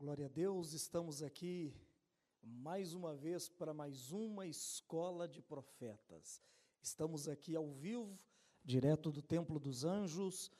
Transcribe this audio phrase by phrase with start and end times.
[0.00, 1.74] Glória a Deus, estamos aqui
[2.42, 6.40] mais uma vez para mais uma escola de profetas.
[6.80, 8.18] Estamos aqui ao vivo,
[8.64, 10.50] direto do Templo dos Anjos,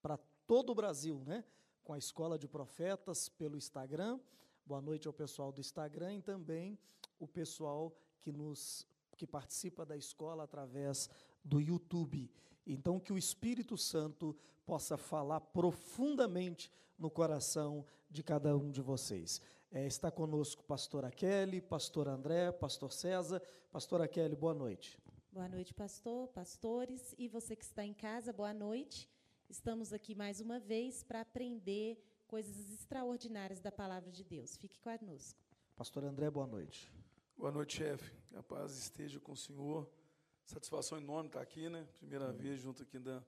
[0.00, 1.44] para todo o Brasil, né?
[1.82, 4.20] Com a escola de profetas pelo Instagram.
[4.64, 6.78] Boa noite ao pessoal do Instagram e também
[7.18, 8.86] o pessoal que nos
[9.16, 11.10] que participa da escola através
[11.42, 12.30] do YouTube.
[12.66, 19.40] Então que o Espírito Santo possa falar profundamente no coração de cada um de vocês.
[19.70, 23.42] É, está conosco pastora Kelly, pastor André, pastor César.
[23.72, 24.98] Pastora Kelly, boa noite.
[25.32, 29.10] Boa noite, pastor, pastores e você que está em casa, boa noite.
[29.50, 34.56] Estamos aqui mais uma vez para aprender coisas extraordinárias da palavra de Deus.
[34.56, 35.40] Fique conosco.
[35.74, 36.92] Pastor André, boa noite.
[37.36, 38.12] Boa noite, chefe.
[38.36, 39.90] A paz esteja com o senhor.
[40.46, 41.86] Satisfação enorme estar aqui, né?
[41.98, 42.36] Primeira hum.
[42.36, 43.22] vez junto aqui da,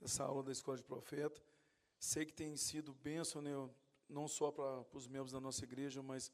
[0.00, 1.42] dessa aula da Escola de Profeta.
[1.98, 3.50] Sei que tem sido bênção, né?
[4.08, 6.32] não só para os membros da nossa igreja, mas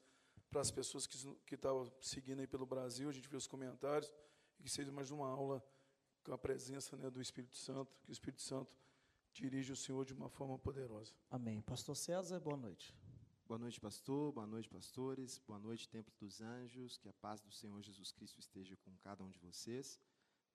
[0.49, 3.09] para as pessoas que, que estavam seguindo aí pelo Brasil.
[3.09, 4.11] A gente viu os comentários.
[4.59, 5.63] E que seja mais uma aula
[6.23, 8.75] com a presença né, do Espírito Santo, que o Espírito Santo
[9.31, 11.13] dirige o Senhor de uma forma poderosa.
[11.29, 11.61] Amém.
[11.61, 12.95] Pastor César, boa noite.
[13.47, 14.31] Boa noite, pastor.
[14.33, 15.39] Boa noite, pastores.
[15.47, 16.97] Boa noite, Templo dos Anjos.
[16.97, 19.99] Que a paz do Senhor Jesus Cristo esteja com cada um de vocês.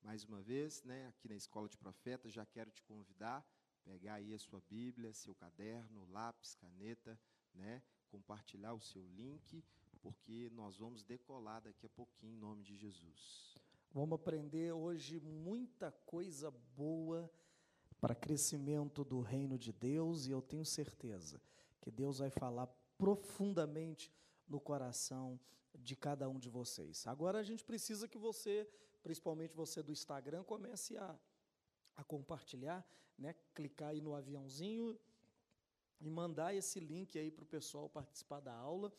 [0.02, 3.46] Mais uma vez, né, aqui na Escola de Profetas, já quero te convidar
[3.84, 7.18] pegar aí a sua Bíblia, seu caderno, lápis, caneta,
[7.54, 7.82] né?
[8.10, 9.64] Compartilhar o seu link,
[10.00, 13.56] porque nós vamos decolar daqui a pouquinho em nome de Jesus.
[13.90, 17.30] Vamos aprender hoje muita coisa boa
[18.00, 21.40] para crescimento do reino de Deus e eu tenho certeza
[21.80, 22.66] que Deus vai falar
[22.96, 24.12] profundamente
[24.48, 25.38] no coração
[25.74, 27.06] de cada um de vocês.
[27.06, 28.68] Agora a gente precisa que você,
[29.02, 31.18] principalmente você do Instagram, comece a,
[31.96, 32.86] a compartilhar
[33.18, 34.98] né, clicar aí no aviãozinho
[36.00, 38.92] e mandar esse link aí para o pessoal participar da aula.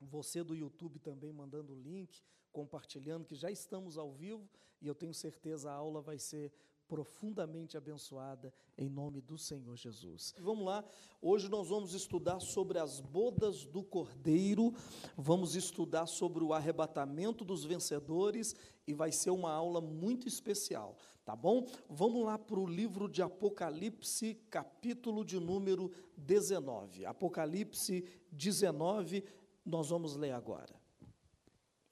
[0.00, 4.48] Você do YouTube também mandando o link, compartilhando, que já estamos ao vivo
[4.80, 6.52] e eu tenho certeza a aula vai ser
[6.90, 10.34] profundamente abençoada em nome do Senhor Jesus.
[10.40, 10.84] Vamos lá,
[11.22, 14.74] hoje nós vamos estudar sobre as bodas do Cordeiro,
[15.16, 18.56] vamos estudar sobre o arrebatamento dos vencedores
[18.88, 21.64] e vai ser uma aula muito especial, tá bom?
[21.88, 27.06] Vamos lá para o livro de Apocalipse, capítulo de número 19.
[27.06, 29.22] Apocalipse 19,
[29.64, 30.79] nós vamos ler agora.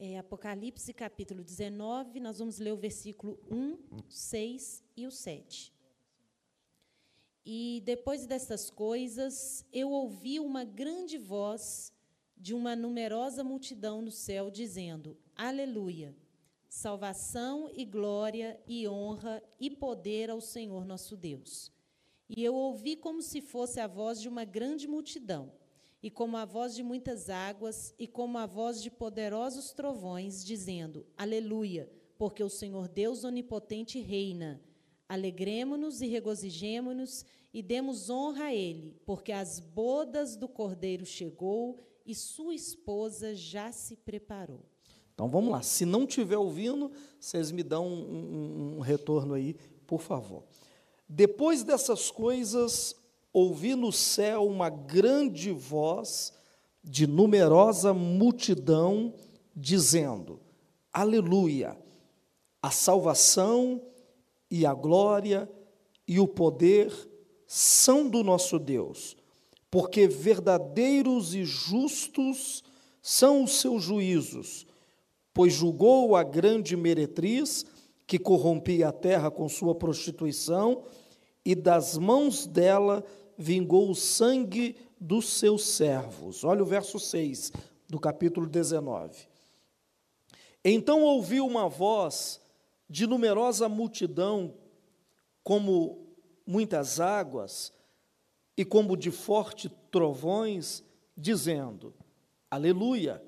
[0.00, 5.75] É, Apocalipse capítulo 19, nós vamos ler o versículo 1, 6 e o 7.
[7.44, 11.92] E depois dessas coisas, eu ouvi uma grande voz
[12.36, 16.15] de uma numerosa multidão no céu dizendo: Aleluia!
[16.69, 21.72] Salvação e glória e honra e poder ao Senhor nosso Deus.
[22.28, 25.50] E eu ouvi como se fosse a voz de uma grande multidão
[26.03, 31.06] e como a voz de muitas águas, e como a voz de poderosos trovões, dizendo:
[31.16, 34.62] Aleluia, porque o Senhor Deus onipotente reina.
[35.09, 42.15] Alegremo-nos e regozijemo-nos e demos honra a Ele, porque as bodas do Cordeiro chegou e
[42.15, 44.65] sua esposa já se preparou.
[45.15, 49.56] Então vamos lá, se não estiver ouvindo, vocês me dão um, um, um retorno aí,
[49.86, 50.44] por favor.
[51.09, 52.94] Depois dessas coisas,
[53.33, 56.33] ouvi no céu uma grande voz
[56.83, 59.15] de numerosa multidão
[59.55, 60.41] dizendo:
[60.93, 61.77] Aleluia!
[62.61, 63.81] A salvação
[64.50, 65.49] e a glória
[66.06, 66.93] e o poder
[67.47, 69.16] são do nosso Deus,
[69.71, 72.65] porque verdadeiros e justos
[73.00, 74.66] são os seus juízos,
[75.33, 77.65] pois julgou a grande meretriz
[78.06, 80.83] que corrompia a terra com sua prostituição,
[81.48, 83.03] e das mãos dela
[83.34, 86.44] vingou o sangue dos seus servos.
[86.44, 87.53] Olha o verso 6
[87.88, 89.26] do capítulo 19.
[90.62, 92.38] Então ouviu uma voz
[92.86, 94.53] de numerosa multidão,
[95.42, 96.14] como
[96.47, 97.72] muitas águas,
[98.54, 100.84] e como de fortes trovões,
[101.16, 101.95] dizendo:
[102.50, 103.22] Aleluia,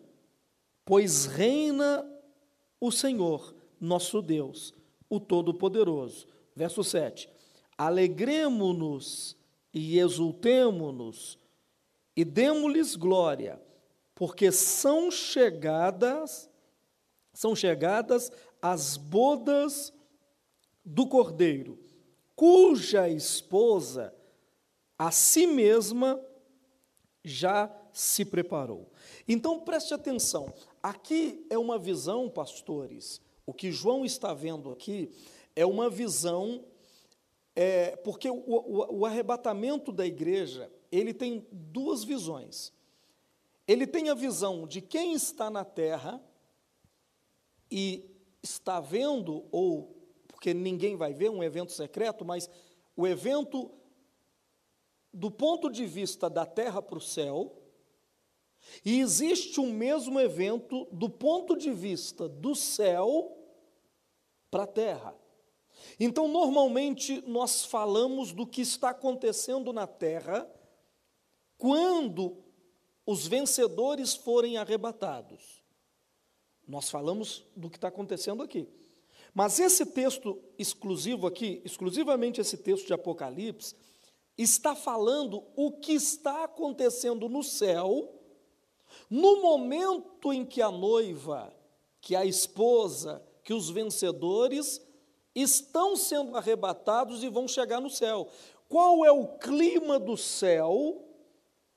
[0.85, 2.07] pois reina
[2.79, 4.75] o Senhor, nosso Deus,
[5.09, 6.27] o Todo-Poderoso.
[6.55, 7.30] Verso 7.
[7.81, 9.35] Alegremo-nos
[9.73, 11.39] e exultemo-nos
[12.15, 13.59] e demo-lhes glória,
[14.15, 16.51] porque são chegadas
[17.33, 18.31] são chegadas
[18.61, 19.95] as bodas
[20.85, 21.79] do Cordeiro,
[22.37, 24.15] cuja esposa
[24.99, 26.23] a si mesma
[27.25, 28.93] já se preparou.
[29.27, 35.11] Então preste atenção, aqui é uma visão, pastores, o que João está vendo aqui
[35.57, 36.63] é uma visão
[37.63, 42.73] é, porque o, o, o arrebatamento da igreja ele tem duas visões.
[43.69, 46.25] ele tem a visão de quem está na terra
[47.71, 48.11] e
[48.43, 49.95] está vendo, ou
[50.27, 52.49] porque ninguém vai ver um evento secreto, mas
[52.97, 53.71] o evento
[55.13, 57.55] do ponto de vista da terra para o céu,
[58.83, 63.37] e existe um mesmo evento do ponto de vista do céu
[64.51, 65.20] para a terra.
[66.03, 70.51] Então, normalmente, nós falamos do que está acontecendo na terra
[71.59, 72.43] quando
[73.05, 75.63] os vencedores forem arrebatados.
[76.67, 78.67] Nós falamos do que está acontecendo aqui.
[79.35, 83.77] Mas esse texto exclusivo aqui, exclusivamente esse texto de Apocalipse,
[84.39, 88.19] está falando o que está acontecendo no céu,
[89.11, 91.55] no momento em que a noiva,
[92.01, 94.81] que a esposa, que os vencedores
[95.43, 98.29] estão sendo arrebatados e vão chegar no céu.
[98.69, 101.05] Qual é o clima do céu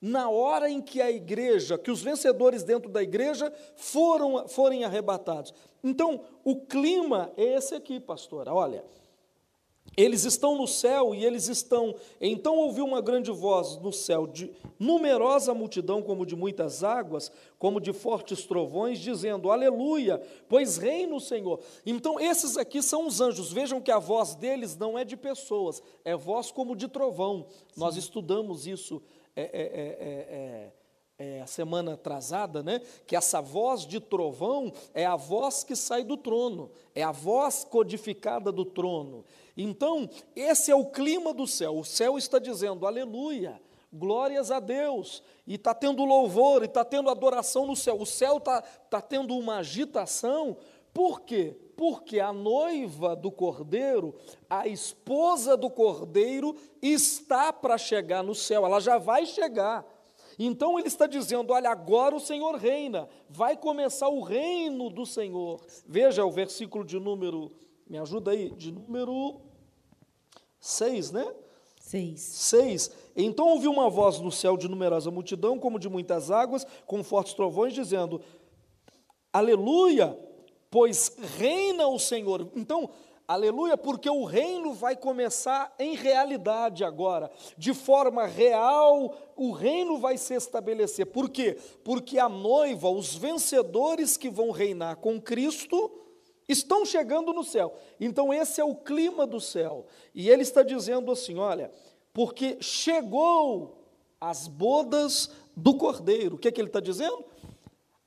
[0.01, 5.54] na hora em que a igreja, que os vencedores dentro da igreja foram forem arrebatados?
[5.83, 8.54] Então, o clima é esse aqui, pastora.
[8.54, 8.86] Olha,
[9.95, 11.95] eles estão no céu e eles estão.
[12.19, 17.80] Então ouviu uma grande voz no céu, de numerosa multidão, como de muitas águas, como
[17.80, 21.60] de fortes trovões, dizendo: Aleluia, pois reina o Senhor.
[21.86, 23.51] Então, esses aqui são os anjos.
[23.51, 27.45] Vejam que a voz deles não é de pessoas, é voz como de trovão.
[27.50, 27.80] Sim.
[27.80, 29.01] Nós estudamos isso.
[29.36, 30.82] É, é, é,
[31.24, 36.04] é a semana atrasada, né, que essa voz de trovão é a voz que sai
[36.04, 39.24] do trono, é a voz codificada do trono.
[39.56, 41.78] Então, esse é o clima do céu.
[41.78, 43.62] O céu está dizendo aleluia,
[43.92, 48.00] glórias a Deus, e está tendo louvor, e está tendo adoração no céu.
[48.00, 50.58] O céu está tá tendo uma agitação,
[50.94, 51.58] por quê?
[51.76, 54.14] Porque a noiva do cordeiro,
[54.50, 59.86] a esposa do cordeiro, está para chegar no céu, ela já vai chegar.
[60.38, 65.62] Então ele está dizendo: olha, agora o Senhor reina, vai começar o reino do Senhor.
[65.85, 67.51] Veja o versículo de número,
[67.88, 69.41] me ajuda aí, de número
[70.59, 71.33] 6, né?
[71.80, 72.19] 6.
[72.19, 72.91] 6.
[73.15, 77.33] Então ouvi uma voz no céu de numerosa multidão, como de muitas águas, com fortes
[77.33, 78.21] trovões, dizendo:
[79.31, 80.18] Aleluia,
[80.71, 82.50] pois reina o Senhor.
[82.56, 82.89] Então,
[83.33, 90.19] Aleluia, porque o reino vai começar em realidade agora, de forma real, o reino vai
[90.19, 91.07] se estabelecer.
[91.07, 91.57] Por quê?
[91.83, 95.91] Porque a noiva, os vencedores que vão reinar com Cristo,
[96.47, 97.74] estão chegando no céu.
[98.00, 99.88] Então, esse é o clima do céu.
[100.13, 101.71] E ele está dizendo assim: olha,
[102.13, 103.83] porque chegou
[104.21, 106.35] as bodas do cordeiro.
[106.35, 107.25] O que, é que ele está dizendo?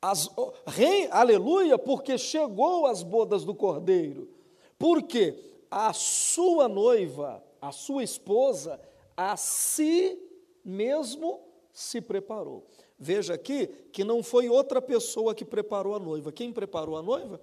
[0.00, 0.31] As,
[0.69, 4.36] rei, aleluia, porque chegou as bodas do cordeiro.
[4.78, 5.38] Porque
[5.70, 8.81] a sua noiva, a sua esposa,
[9.17, 10.19] a si
[10.64, 11.40] mesmo
[11.73, 12.67] se preparou.
[12.99, 16.32] Veja aqui que não foi outra pessoa que preparou a noiva.
[16.32, 17.40] Quem preparou a noiva?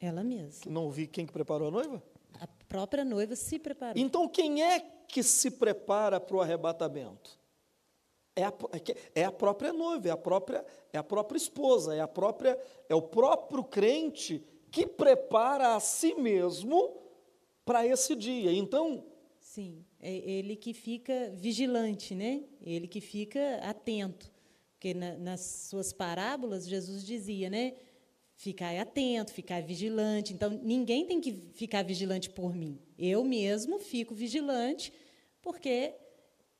[0.00, 0.70] Ela mesma.
[0.70, 2.02] Não ouvi quem que preparou a noiva?
[2.40, 4.00] A própria noiva se preparou.
[4.00, 7.38] Então, quem é que se prepara para o arrebatamento?
[8.34, 8.52] É a,
[9.14, 12.58] é a própria noiva, é a própria, é a própria esposa, é, a própria,
[12.88, 14.42] é o próprio crente
[14.72, 16.96] que prepara a si mesmo
[17.64, 18.50] para esse dia.
[18.52, 19.04] Então.
[19.38, 22.42] Sim, é ele que fica vigilante, né?
[22.62, 24.32] Ele que fica atento.
[24.72, 27.74] Porque na, nas suas parábolas, Jesus dizia, né?
[28.34, 30.32] Ficar atento, ficar vigilante.
[30.32, 32.80] Então, ninguém tem que ficar vigilante por mim.
[32.98, 34.90] Eu mesmo fico vigilante,
[35.42, 35.94] porque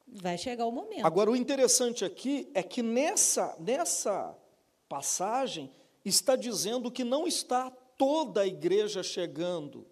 [0.06, 1.06] vai chegar o momento.
[1.06, 4.36] Agora, o interessante aqui é que nessa, nessa
[4.86, 5.70] passagem
[6.04, 9.86] está dizendo que não está toda a igreja chegando.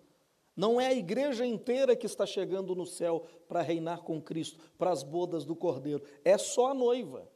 [0.57, 4.91] Não é a igreja inteira que está chegando no céu para reinar com Cristo, para
[4.91, 6.03] as bodas do Cordeiro.
[6.25, 7.29] É só a noiva.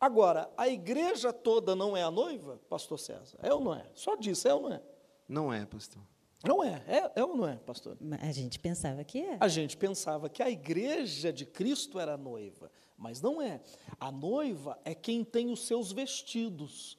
[0.00, 3.38] Agora, a igreja toda não é a noiva, pastor César?
[3.42, 3.86] É ou não é?
[3.94, 4.82] Só disso, é ou não é?
[5.28, 6.02] Não é, pastor.
[6.44, 7.96] Não é, é, é ou não é, pastor?
[8.20, 9.36] A gente pensava que é.
[9.38, 13.60] A gente pensava que a igreja de Cristo era a noiva, mas não é.
[14.00, 16.98] A noiva é quem tem os seus vestidos,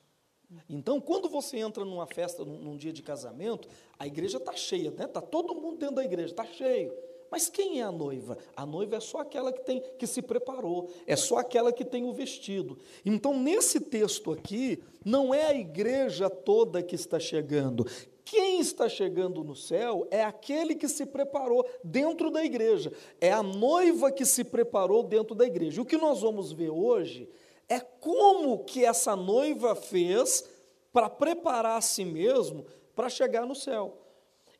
[0.69, 3.67] então, quando você entra numa festa, num, num dia de casamento,
[3.97, 5.07] a igreja está cheia, está né?
[5.07, 6.93] Tá todo mundo dentro da igreja, está cheio.
[7.29, 8.37] Mas quem é a noiva?
[8.55, 12.05] A noiva é só aquela que tem que se preparou, é só aquela que tem
[12.05, 12.77] o vestido.
[13.03, 17.87] Então, nesse texto aqui, não é a igreja toda que está chegando.
[18.23, 22.93] Quem está chegando no céu é aquele que se preparou dentro da igreja.
[23.19, 25.81] É a noiva que se preparou dentro da igreja.
[25.81, 27.27] O que nós vamos ver hoje
[27.73, 30.47] é como que essa noiva fez
[30.91, 32.65] para preparar a si mesmo
[32.95, 33.97] para chegar no céu.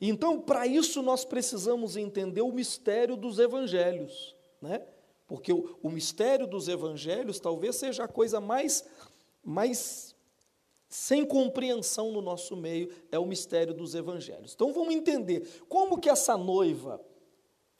[0.01, 4.81] Então, para isso nós precisamos entender o mistério dos evangelhos, né?
[5.27, 8.83] porque o, o mistério dos evangelhos talvez seja a coisa mais,
[9.43, 10.15] mais
[10.89, 14.53] sem compreensão no nosso meio, é o mistério dos evangelhos.
[14.53, 16.99] Então vamos entender como que essa noiva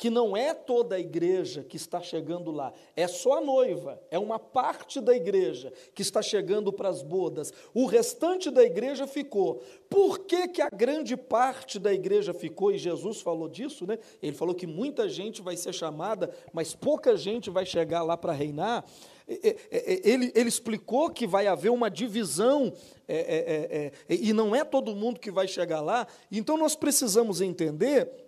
[0.04, 4.20] que não é toda a igreja que está chegando lá, é só a noiva, é
[4.20, 7.54] uma parte da igreja que está chegando para as bodas.
[7.74, 9.64] O restante da igreja ficou.
[9.90, 12.74] Por que, que a grande parte da igreja ficou?
[12.74, 13.98] E Jesus falou disso, né?
[14.22, 18.34] Ele falou que muita gente vai ser chamada, mas pouca gente vai chegar lá para
[18.34, 18.84] reinar.
[19.26, 22.74] Ele, ele, explicou que vai haver uma divisão
[23.08, 26.06] é, é, é, e não é todo mundo que vai chegar lá.
[26.30, 28.23] Então nós precisamos entender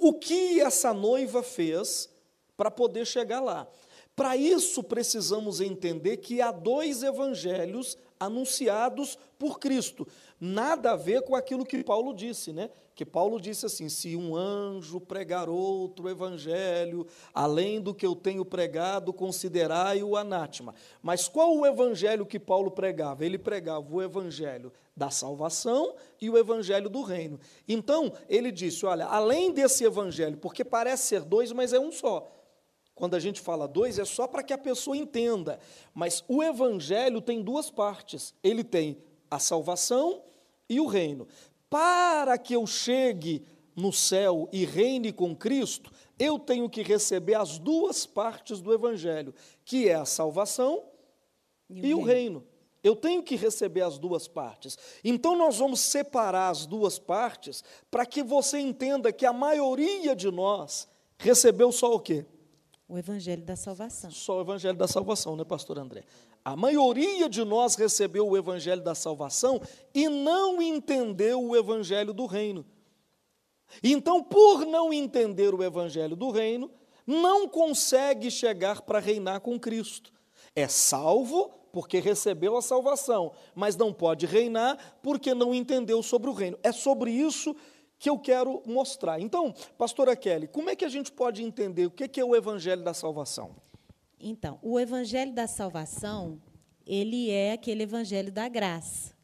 [0.00, 2.08] o que essa noiva fez
[2.56, 3.68] para poder chegar lá.
[4.16, 10.06] Para isso, precisamos entender que há dois evangelhos anunciados por Cristo.
[10.38, 12.70] Nada a ver com aquilo que Paulo disse, né?
[12.94, 18.44] Que Paulo disse assim: se um anjo pregar outro evangelho, além do que eu tenho
[18.44, 20.74] pregado, considerai o anátema.
[21.00, 23.24] Mas qual o evangelho que Paulo pregava?
[23.24, 27.40] Ele pregava o evangelho da salvação e o evangelho do reino.
[27.66, 32.30] Então, ele disse: olha, além desse evangelho, porque parece ser dois, mas é um só.
[32.94, 35.58] Quando a gente fala dois, é só para que a pessoa entenda.
[35.94, 38.98] Mas o evangelho tem duas partes: ele tem
[39.30, 40.22] a salvação
[40.68, 41.26] e o reino.
[41.70, 43.42] Para que eu chegue
[43.74, 49.34] no céu e reine com Cristo, eu tenho que receber as duas partes do evangelho,
[49.64, 50.84] que é a salvação
[51.70, 52.44] e, e o reino.
[52.82, 54.78] Eu tenho que receber as duas partes.
[55.04, 60.30] Então, nós vamos separar as duas partes para que você entenda que a maioria de
[60.30, 62.24] nós recebeu só o quê?
[62.88, 64.10] O Evangelho da Salvação.
[64.10, 66.04] Só o Evangelho da Salvação, né, Pastor André?
[66.44, 69.60] A maioria de nós recebeu o Evangelho da Salvação
[69.94, 72.64] e não entendeu o Evangelho do Reino.
[73.82, 76.70] Então, por não entender o Evangelho do Reino,
[77.06, 80.12] não consegue chegar para reinar com Cristo.
[80.56, 86.32] É salvo porque recebeu a salvação, mas não pode reinar porque não entendeu sobre o
[86.32, 86.58] reino.
[86.62, 87.54] É sobre isso
[87.98, 89.20] que eu quero mostrar.
[89.20, 92.82] Então, pastora Kelly, como é que a gente pode entender o que é o evangelho
[92.82, 93.54] da salvação?
[94.18, 96.40] Então, o evangelho da salvação,
[96.86, 99.14] ele é aquele evangelho da graça.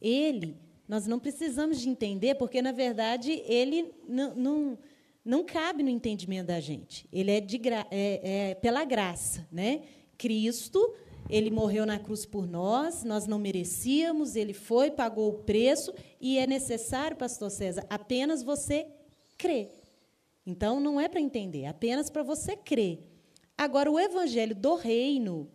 [0.00, 0.56] Ele,
[0.88, 4.78] nós não precisamos de entender, porque, na verdade, ele não, não,
[5.24, 7.08] não cabe no entendimento da gente.
[7.12, 9.46] Ele é, de gra é, é pela graça.
[9.50, 9.82] Né?
[10.18, 10.94] Cristo
[11.28, 16.38] ele morreu na cruz por nós, nós não merecíamos, ele foi, pagou o preço, e
[16.38, 18.86] é necessário, pastor César, apenas você
[19.38, 19.70] crer.
[20.46, 23.02] Então, não é para entender, apenas para você crer.
[23.56, 25.50] Agora, o evangelho do reino,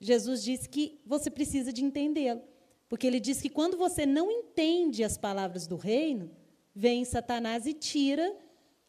[0.00, 2.42] Jesus disse que você precisa de entendê-lo.
[2.88, 6.30] Porque ele diz que quando você não entende as palavras do reino,
[6.74, 8.36] vem Satanás e tira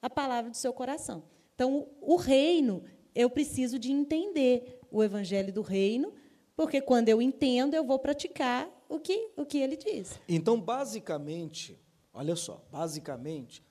[0.01, 1.23] a palavra do seu coração.
[1.55, 2.83] Então, o reino,
[3.15, 6.13] eu preciso de entender o evangelho do reino,
[6.55, 10.19] porque quando eu entendo, eu vou praticar o que, o que ele diz.
[10.27, 11.79] Então, basicamente,
[12.13, 13.63] olha só, basicamente,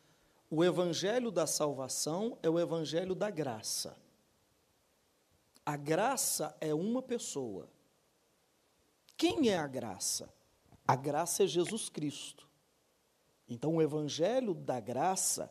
[0.50, 3.96] o evangelho da salvação é o evangelho da graça.
[5.64, 7.68] A graça é uma pessoa.
[9.16, 10.32] Quem é a graça?
[10.86, 12.46] A graça é Jesus Cristo.
[13.48, 15.50] Então, o evangelho da graça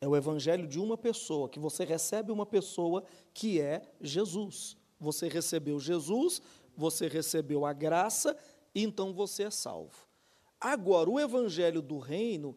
[0.00, 4.76] é o evangelho de uma pessoa, que você recebe uma pessoa que é Jesus.
[4.98, 6.40] Você recebeu Jesus,
[6.76, 8.36] você recebeu a graça,
[8.74, 10.08] então você é salvo.
[10.60, 12.56] Agora, o evangelho do reino,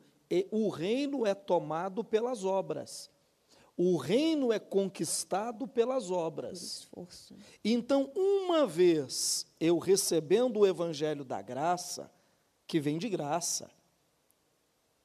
[0.51, 3.09] o reino é tomado pelas obras.
[3.75, 6.89] O reino é conquistado pelas obras.
[7.63, 12.11] Então, uma vez eu recebendo o evangelho da graça,
[12.65, 13.69] que vem de graça,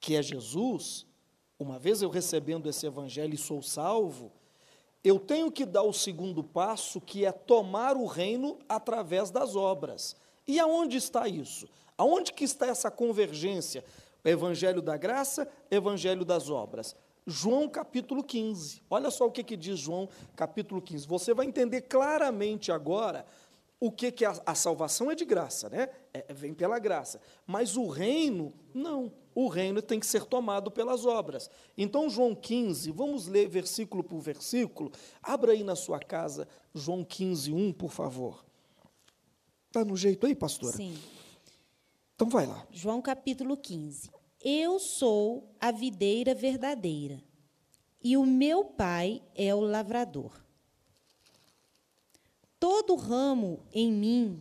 [0.01, 1.07] que é Jesus,
[1.59, 4.33] uma vez eu recebendo esse evangelho e sou salvo,
[5.05, 10.17] eu tenho que dar o segundo passo, que é tomar o reino através das obras.
[10.47, 11.69] E aonde está isso?
[11.99, 13.85] Aonde que está essa convergência?
[14.25, 16.95] Evangelho da graça, Evangelho das obras.
[17.27, 18.83] João capítulo 15.
[18.91, 21.07] Olha só o que, que diz João capítulo 15.
[21.07, 23.25] Você vai entender claramente agora
[23.83, 25.89] o que, que a, a salvação é de graça, né?
[26.15, 27.21] É, vem pela graça.
[27.45, 31.51] Mas o reino, não o reino tem que ser tomado pelas obras.
[31.77, 34.93] Então, João 15, vamos ler versículo por versículo.
[35.21, 38.45] Abra aí na sua casa, João 15, 1, por favor.
[39.67, 40.77] Está no jeito aí, pastora?
[40.77, 40.97] Sim.
[42.15, 42.65] Então, vai lá.
[42.71, 44.13] João capítulo 15.
[44.41, 47.21] Eu sou a videira verdadeira,
[48.01, 50.41] e o meu pai é o lavrador.
[52.63, 54.41] Todo ramo em mim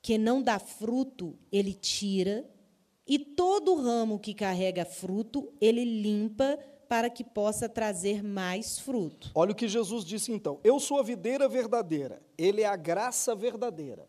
[0.00, 2.48] que não dá fruto, ele tira
[3.04, 6.56] e todo ramo que carrega fruto, ele limpa
[6.88, 9.32] para que possa trazer mais fruto.
[9.34, 13.34] Olha o que Jesus disse então: Eu sou a videira verdadeira, ele é a graça
[13.34, 14.08] verdadeira.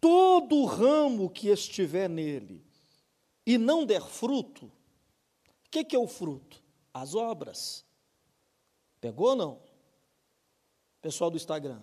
[0.00, 2.66] Todo ramo que estiver nele
[3.46, 6.60] e não der fruto, o que, que é o fruto?
[6.92, 7.86] As obras.
[9.00, 9.60] Pegou ou não?
[11.00, 11.80] Pessoal do Instagram,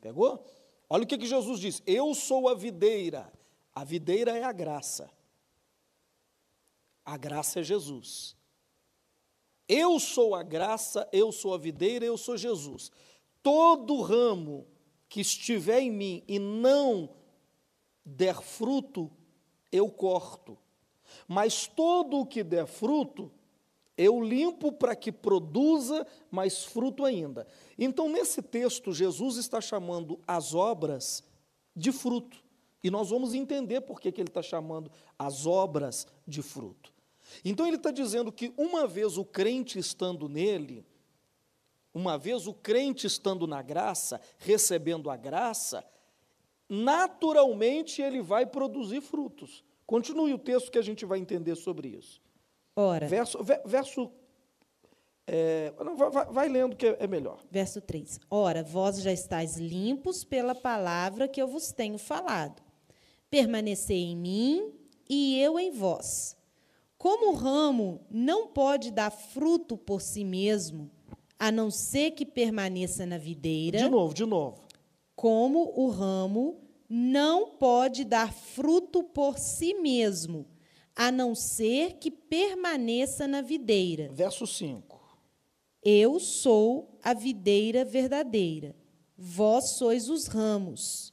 [0.00, 0.44] pegou?
[0.88, 3.32] Olha o que, que Jesus disse: Eu sou a videira.
[3.72, 5.10] A videira é a graça.
[7.04, 8.36] A graça é Jesus.
[9.68, 12.90] Eu sou a graça, eu sou a videira, eu sou Jesus.
[13.40, 14.66] Todo ramo
[15.08, 17.08] que estiver em mim e não
[18.04, 19.10] der fruto,
[19.70, 20.58] eu corto.
[21.26, 23.30] Mas todo o que der fruto,
[24.00, 27.46] eu limpo para que produza mais fruto ainda.
[27.78, 31.22] Então, nesse texto, Jesus está chamando as obras
[31.76, 32.42] de fruto.
[32.82, 36.90] E nós vamos entender por que, que ele está chamando as obras de fruto.
[37.44, 40.82] Então, ele está dizendo que uma vez o crente estando nele,
[41.92, 45.84] uma vez o crente estando na graça, recebendo a graça,
[46.66, 49.62] naturalmente ele vai produzir frutos.
[49.86, 52.18] Continue o texto que a gente vai entender sobre isso.
[52.76, 54.10] Ora, Verso, verso
[55.32, 57.40] é, não, vai, vai, lendo que é melhor.
[57.48, 58.18] Verso 3.
[58.28, 62.60] Ora, vós já estáis limpos pela palavra que eu vos tenho falado.
[63.30, 64.74] Permanecei em mim
[65.08, 66.36] e eu em vós.
[66.98, 70.90] Como o ramo não pode dar fruto por si mesmo,
[71.38, 73.78] a não ser que permaneça na videira.
[73.78, 74.64] De novo, de novo.
[75.14, 80.44] Como o ramo não pode dar fruto por si mesmo,
[80.94, 84.10] a não ser que permaneça na videira.
[84.12, 85.00] Verso 5.
[85.82, 88.76] Eu sou a videira verdadeira,
[89.16, 91.12] vós sois os ramos.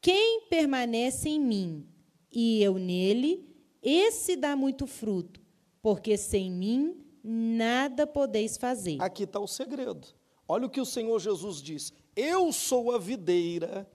[0.00, 1.86] Quem permanece em mim
[2.32, 3.48] e eu nele,
[3.82, 5.40] esse dá muito fruto,
[5.80, 9.00] porque sem mim nada podeis fazer.
[9.00, 10.08] Aqui está o segredo.
[10.48, 13.88] Olha o que o Senhor Jesus diz: Eu sou a videira,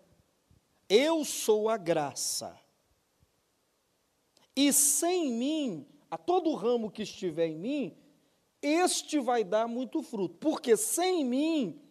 [0.88, 2.58] eu sou a graça.
[4.56, 7.98] E sem mim, a todo ramo que estiver em mim,
[8.62, 11.82] este vai dar muito fruto, porque sem mim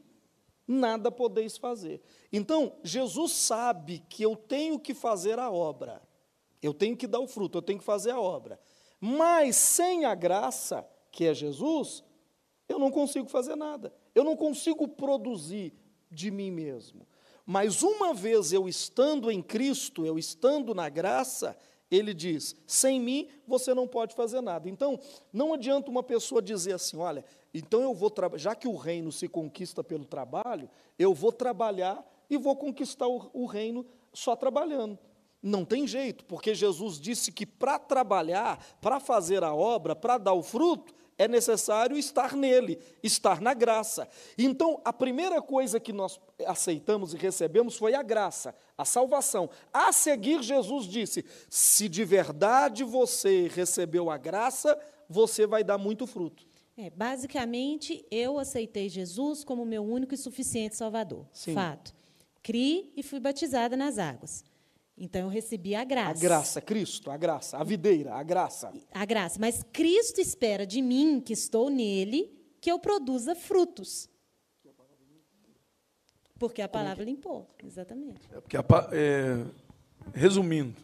[0.66, 2.00] nada podeis fazer.
[2.32, 6.02] Então, Jesus sabe que eu tenho que fazer a obra,
[6.62, 8.58] eu tenho que dar o fruto, eu tenho que fazer a obra.
[8.98, 12.02] Mas sem a graça, que é Jesus,
[12.68, 15.74] eu não consigo fazer nada, eu não consigo produzir
[16.10, 17.06] de mim mesmo.
[17.44, 21.56] Mas uma vez eu estando em Cristo, eu estando na graça,
[21.94, 24.68] ele diz: sem mim você não pode fazer nada.
[24.68, 24.98] Então,
[25.32, 29.12] não adianta uma pessoa dizer assim: olha, então eu vou trabalhar, já que o reino
[29.12, 34.98] se conquista pelo trabalho, eu vou trabalhar e vou conquistar o, o reino só trabalhando.
[35.42, 40.32] Não tem jeito, porque Jesus disse que para trabalhar, para fazer a obra, para dar
[40.32, 44.08] o fruto, é necessário estar nele, estar na graça.
[44.36, 49.48] Então, a primeira coisa que nós aceitamos e recebemos foi a graça, a salvação.
[49.72, 56.06] A seguir, Jesus disse: se de verdade você recebeu a graça, você vai dar muito
[56.06, 56.46] fruto.
[56.76, 61.24] É, basicamente, eu aceitei Jesus como meu único e suficiente Salvador.
[61.32, 61.54] Sim.
[61.54, 61.94] Fato.
[62.42, 64.44] Cri e fui batizada nas águas.
[64.96, 66.18] Então eu recebi a graça.
[66.18, 68.72] A graça, Cristo, a graça, a videira, a graça.
[68.92, 69.38] A graça.
[69.40, 74.08] Mas Cristo espera de mim, que estou nele, que eu produza frutos.
[76.38, 78.28] Porque a palavra limpou, exatamente.
[78.32, 79.44] É porque, a é,
[80.12, 80.80] resumindo,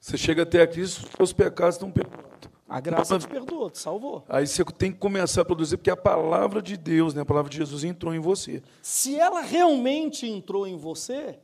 [0.00, 2.28] você chega até a Cristo, os seus pecados estão perdoados.
[2.68, 4.24] A graça te perdoou, te salvou.
[4.28, 7.50] Aí você tem que começar a produzir, porque a palavra de Deus, né, a palavra
[7.50, 8.62] de Jesus entrou em você.
[8.82, 11.38] Se ela realmente entrou em você,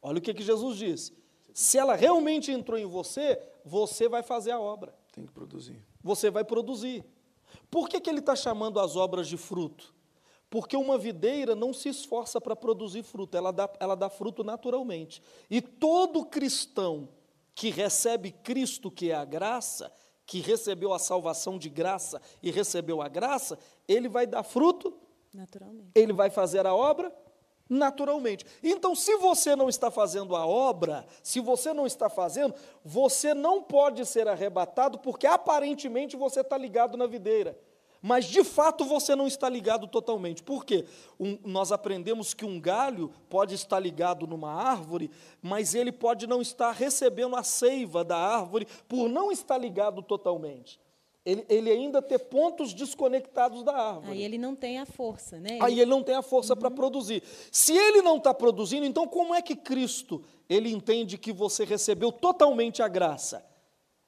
[0.00, 1.17] olha o que, que Jesus disse.
[1.58, 4.94] Se ela realmente entrou em você, você vai fazer a obra.
[5.10, 5.84] Tem que produzir.
[6.00, 7.04] Você vai produzir.
[7.68, 9.92] Por que, que ele está chamando as obras de fruto?
[10.48, 15.20] Porque uma videira não se esforça para produzir fruto, ela dá, ela dá fruto naturalmente.
[15.50, 17.08] E todo cristão
[17.56, 19.92] que recebe Cristo, que é a graça,
[20.24, 24.96] que recebeu a salvação de graça e recebeu a graça, ele vai dar fruto
[25.34, 25.90] Naturalmente.
[25.92, 27.12] ele vai fazer a obra
[27.68, 28.46] naturalmente.
[28.62, 32.54] Então, se você não está fazendo a obra, se você não está fazendo,
[32.84, 37.58] você não pode ser arrebatado, porque aparentemente você está ligado na videira.
[38.00, 40.42] Mas de fato você não está ligado totalmente.
[40.42, 40.86] Por quê?
[41.18, 45.10] Um, nós aprendemos que um galho pode estar ligado numa árvore,
[45.42, 50.78] mas ele pode não estar recebendo a seiva da árvore por não estar ligado totalmente.
[51.28, 54.12] Ele, ele ainda ter pontos desconectados da árvore.
[54.12, 55.58] Aí ele não tem a força, né?
[55.60, 57.22] Aí ele não tem a força para produzir.
[57.52, 62.10] Se ele não está produzindo, então como é que Cristo ele entende que você recebeu
[62.10, 63.44] totalmente a graça?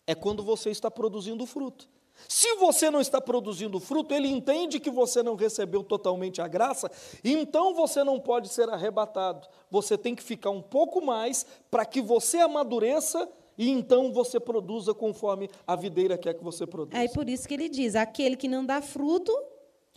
[0.06, 1.90] É quando você está produzindo fruto.
[2.26, 6.90] Se você não está produzindo fruto, ele entende que você não recebeu totalmente a graça,
[7.22, 9.46] então você não pode ser arrebatado.
[9.70, 13.28] Você tem que ficar um pouco mais para que você amadureça
[13.60, 16.96] e então você produza conforme a videira quer que você produza.
[16.98, 19.32] Aí por isso que ele diz: aquele que não dá fruto,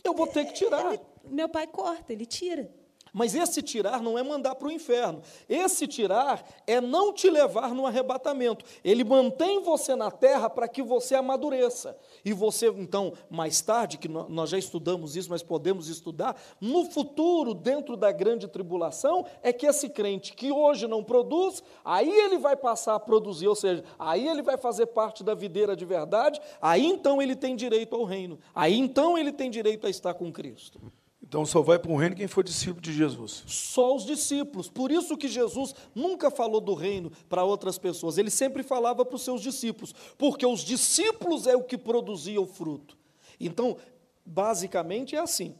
[0.04, 0.92] Eu vou ter que tirar.
[0.92, 1.00] ele-
[1.30, 2.70] meu pai corta, ele tira.
[3.14, 5.22] Mas esse tirar não é mandar para o inferno.
[5.48, 8.64] Esse tirar é não te levar no arrebatamento.
[8.82, 11.96] Ele mantém você na terra para que você amadureça.
[12.24, 16.86] E você, então, mais tarde, que nó- nós já estudamos isso, mas podemos estudar, no
[16.86, 22.38] futuro, dentro da grande tribulação, é que esse crente que hoje não produz, aí ele
[22.38, 26.40] vai passar a produzir, ou seja, aí ele vai fazer parte da videira de verdade,
[26.60, 28.40] aí então ele tem direito ao reino.
[28.52, 30.80] Aí então ele tem direito a estar com Cristo.
[31.26, 33.44] Então só vai para o reino quem for discípulo de Jesus.
[33.46, 34.68] Só os discípulos.
[34.68, 38.18] Por isso que Jesus nunca falou do reino para outras pessoas.
[38.18, 42.46] Ele sempre falava para os seus discípulos, porque os discípulos é o que produzia o
[42.46, 42.98] fruto.
[43.40, 43.78] Então,
[44.24, 45.54] basicamente é assim.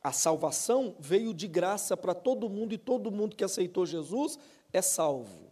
[0.00, 4.38] A salvação veio de graça para todo mundo e todo mundo que aceitou Jesus
[4.72, 5.48] é salvo.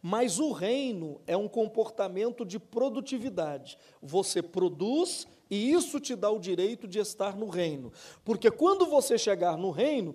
[0.00, 3.76] Mas o reino é um comportamento de produtividade.
[4.00, 7.92] Você produz e isso te dá o direito de estar no reino.
[8.24, 10.14] Porque quando você chegar no reino,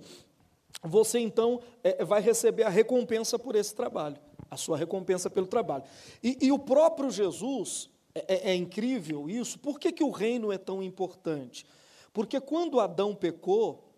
[0.83, 4.17] você então é, vai receber a recompensa por esse trabalho,
[4.49, 5.83] a sua recompensa pelo trabalho.
[6.23, 10.51] E, e o próprio Jesus, é, é- é incrível isso, por que, que o reino
[10.51, 11.65] é tão importante?
[12.11, 13.93] Porque quando Adão pecou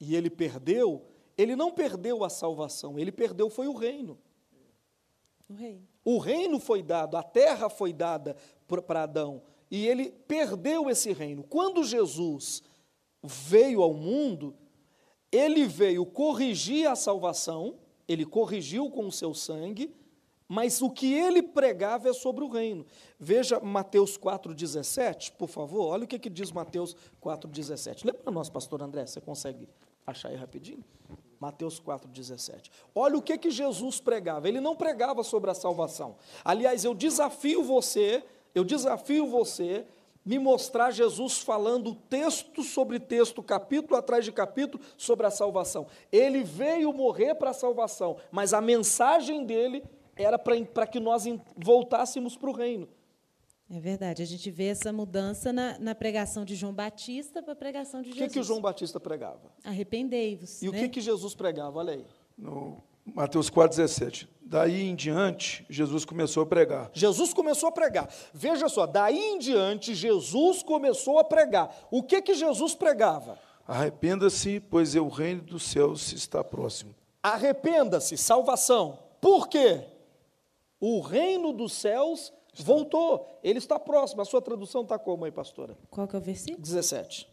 [0.00, 1.02] e ele perdeu,
[1.38, 4.18] ele não perdeu a salvação, ele perdeu foi o reino.
[5.48, 5.80] O rei.
[6.04, 11.42] O reino foi dado, a terra foi dada para Adão, e ele perdeu esse reino.
[11.42, 12.62] Quando Jesus
[13.22, 14.54] veio ao mundo,
[15.30, 19.94] ele veio corrigir a salvação, ele corrigiu com o seu sangue,
[20.48, 22.86] mas o que ele pregava é sobre o reino.
[23.18, 28.04] Veja Mateus 4,17, por favor, olha o que, que diz Mateus 4,17.
[28.04, 29.68] Lê para nós, pastor André, você consegue
[30.06, 30.84] achar aí rapidinho?
[31.40, 32.70] Mateus 4,17.
[32.94, 34.48] Olha o que, que Jesus pregava.
[34.48, 36.16] Ele não pregava sobre a salvação.
[36.44, 38.24] Aliás, eu desafio você,
[38.56, 39.86] eu desafio você
[40.24, 45.86] me mostrar Jesus falando texto sobre texto, capítulo atrás de capítulo, sobre a salvação.
[46.10, 49.84] Ele veio morrer para a salvação, mas a mensagem dele
[50.16, 52.88] era para que nós em- voltássemos para o reino.
[53.70, 54.22] É verdade.
[54.22, 58.10] A gente vê essa mudança na, na pregação de João Batista para a pregação de
[58.10, 58.32] O que, Jesus.
[58.32, 59.52] que o João Batista pregava?
[59.64, 60.62] Arrependei-vos.
[60.62, 60.80] E o né?
[60.80, 61.78] que, que Jesus pregava?
[61.78, 62.04] Olha aí.
[62.38, 62.82] No
[63.14, 64.28] Mateus 4,17.
[64.42, 66.90] Daí em diante, Jesus começou a pregar.
[66.92, 68.08] Jesus começou a pregar.
[68.32, 71.74] Veja só, daí em diante, Jesus começou a pregar.
[71.90, 73.38] O que, que Jesus pregava?
[73.66, 76.94] Arrependa-se, pois o reino dos céus está próximo.
[77.20, 79.00] Arrependa-se, salvação.
[79.20, 79.82] Por quê?
[80.78, 83.40] O reino dos céus voltou.
[83.42, 84.22] Ele está próximo.
[84.22, 85.76] A sua tradução está como aí, pastora?
[85.90, 86.62] Qual que é o versículo?
[86.62, 87.28] 17.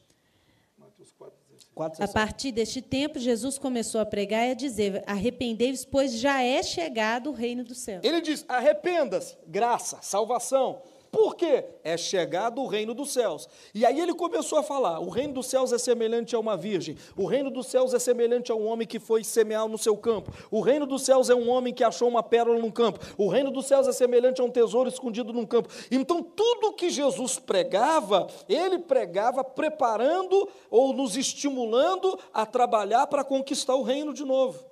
[1.76, 2.14] A 4,17.
[2.14, 7.30] partir deste tempo, Jesus começou a pregar e a dizer: Arrependei-vos, pois já é chegado
[7.30, 8.00] o reino do céu.
[8.04, 10.82] Ele diz: arrependa-se, graça, salvação.
[11.14, 11.64] Por quê?
[11.84, 13.48] É chegado o reino dos céus.
[13.72, 16.98] E aí ele começou a falar: o reino dos céus é semelhante a uma virgem,
[17.16, 20.34] o reino dos céus é semelhante a um homem que foi semear no seu campo,
[20.50, 23.52] o reino dos céus é um homem que achou uma pérola num campo, o reino
[23.52, 25.70] dos céus é semelhante a um tesouro escondido num campo.
[25.92, 33.76] Então, tudo que Jesus pregava, ele pregava preparando ou nos estimulando a trabalhar para conquistar
[33.76, 34.66] o reino de novo.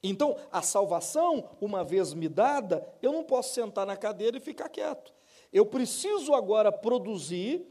[0.00, 4.68] Então, a salvação, uma vez me dada, eu não posso sentar na cadeira e ficar
[4.68, 5.15] quieto.
[5.56, 7.66] Eu preciso agora produzir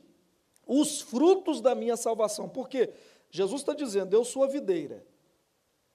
[0.66, 2.50] os frutos da minha salvação.
[2.50, 2.90] Porque
[3.30, 5.06] Jesus está dizendo: eu sou a videira.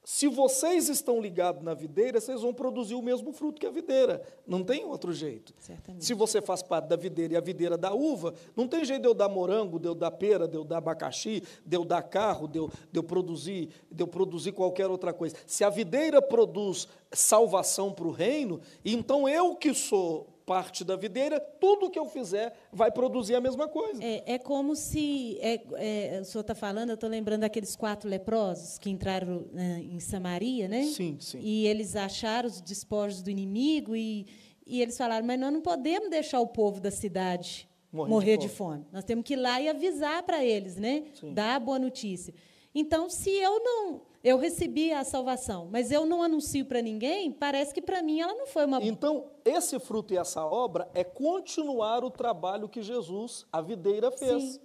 [0.04, 4.22] Se vocês estão ligados na videira, vocês vão produzir o mesmo fruto que a videira.
[4.46, 5.52] Não tem outro jeito.
[5.58, 6.04] Certamente.
[6.04, 9.08] Se você faz parte da videira e a videira da uva, não tem jeito de
[9.08, 12.46] eu dar morango, de eu dar pera, de eu dar abacaxi, de eu dar carro,
[12.46, 15.34] de eu, de eu produzir, de eu produzir qualquer outra coisa.
[15.44, 21.38] Se a videira produz salvação para o reino, então eu que sou parte da videira,
[21.38, 24.02] tudo que eu fizer vai produzir a mesma coisa.
[24.02, 25.38] É, é como se.
[25.40, 29.80] É, é, o senhor está falando, eu estou lembrando daqueles quatro leprosos que entraram né,
[29.80, 30.82] em Samaria, né?
[30.86, 31.38] Sim, sim.
[31.40, 34.26] E eles acharam os despojos do inimigo e,
[34.66, 38.48] e eles falaram: mas nós não podemos deixar o povo da cidade Morrer morrer, de
[38.48, 38.84] de, fome.
[38.90, 41.04] Nós temos que ir lá e avisar para eles, né?
[41.14, 41.32] Sim.
[41.32, 42.34] Dar a boa notícia.
[42.74, 44.02] Então, se eu não.
[44.22, 48.34] Eu recebi a salvação, mas eu não anuncio para ninguém, parece que para mim ela
[48.34, 48.82] não foi uma.
[48.82, 54.42] Então, esse fruto e essa obra é continuar o trabalho que Jesus, a videira, fez.
[54.42, 54.60] Sim.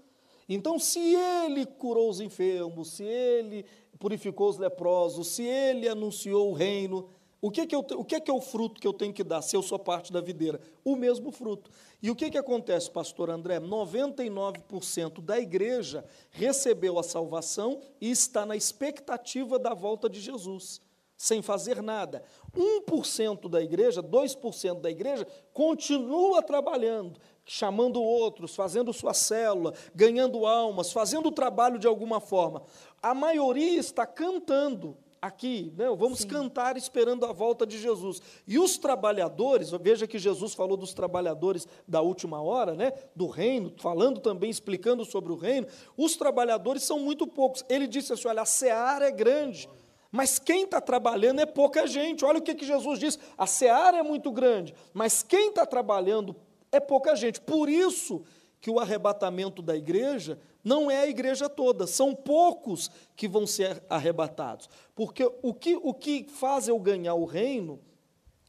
[0.50, 3.66] Então, se ele curou os enfermos, se ele
[3.98, 7.10] purificou os leprosos, se ele anunciou o reino,
[7.46, 9.40] O que, que, eu, o que, que é o fruto que eu tenho que dar
[9.44, 10.60] se eu sou parte da videira?
[10.84, 11.70] O mesmo fruto.
[12.02, 13.60] E o que, que acontece, pastor André?
[13.60, 20.82] 99% da igreja recebeu a salvação e está na expectativa da volta de Jesus,
[21.16, 22.24] sem fazer nada.
[22.58, 30.92] 1% da igreja, 2% da igreja continua trabalhando, chamando outros, fazendo sua célula, ganhando almas,
[30.92, 32.64] fazendo o trabalho de alguma forma.
[33.04, 35.86] A maioria está cantando, aqui, né?
[35.98, 36.28] vamos Sim.
[36.28, 38.22] cantar esperando a volta de Jesus.
[38.48, 42.94] E os trabalhadores, veja que Jesus falou dos trabalhadores da última hora, né?
[43.16, 45.68] do reino, falando também, explicando sobre o reino.
[45.98, 47.64] Os trabalhadores são muito poucos.
[47.70, 49.70] Ele disse assim: olha, a seara é grande.
[50.12, 52.24] Mas quem está trabalhando é pouca gente.
[52.24, 56.36] Olha o que, que Jesus diz: a seara é muito grande, mas quem está trabalhando
[56.72, 57.42] é pouca gente.
[57.42, 58.24] Por isso
[58.62, 63.84] que o arrebatamento da igreja não é a igreja toda, são poucos que vão ser
[63.88, 64.68] arrebatados.
[64.96, 67.80] Porque o que, o que faz eu ganhar o reino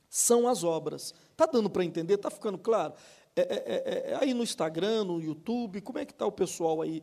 [0.09, 1.14] são as obras.
[1.31, 2.14] Está dando para entender?
[2.14, 2.94] Está ficando claro?
[3.37, 6.81] É, é, é, é, aí no Instagram, no YouTube, como é que está o pessoal
[6.81, 7.02] aí?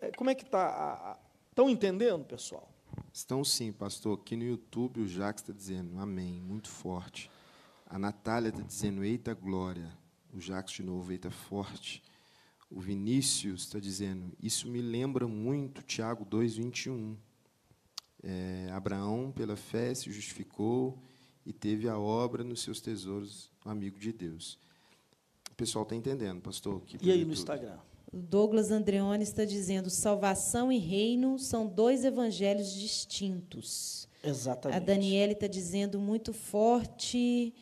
[0.00, 1.18] É, como é que está?
[1.50, 2.68] Estão entendendo, pessoal?
[3.12, 4.16] Estão sim, pastor.
[4.20, 7.28] Aqui no YouTube o Jacques está dizendo amém, muito forte.
[7.84, 9.90] A Natália está dizendo eita glória.
[10.32, 12.00] O Jacques de novo, eita forte.
[12.74, 17.14] O Vinícius está dizendo, isso me lembra muito Tiago 2,21.
[18.22, 20.98] É, Abraão, pela fé, se justificou
[21.44, 24.58] e teve a obra nos seus tesouros, amigo de Deus.
[25.50, 26.82] O pessoal está entendendo, pastor?
[27.02, 27.78] e aí no Instagram?
[28.10, 34.08] O Douglas Andreoni está dizendo: salvação e reino são dois evangelhos distintos.
[34.24, 34.76] Exatamente.
[34.76, 37.52] A Daniela está dizendo muito forte.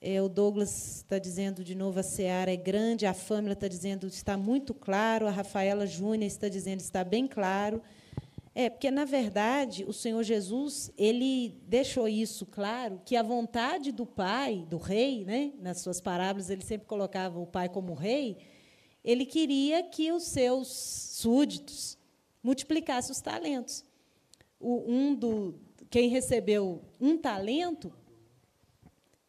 [0.00, 4.06] É, o Douglas está dizendo de novo, a Seara é grande, a Fâmila está dizendo
[4.06, 7.82] está muito claro, a Rafaela Júnior está dizendo está bem claro.
[8.54, 14.06] É, porque, na verdade, o Senhor Jesus ele deixou isso claro, que a vontade do
[14.06, 18.38] Pai, do Rei, né, nas suas parábolas, ele sempre colocava o Pai como Rei,
[19.04, 21.98] ele queria que os seus súditos
[22.42, 23.84] multiplicassem os talentos.
[24.58, 25.54] O, um do,
[25.90, 27.92] quem recebeu um talento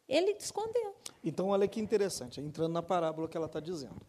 [0.08, 0.94] ele escondeu.
[1.22, 4.00] Então, olha que interessante, entrando na parábola que ela está dizendo.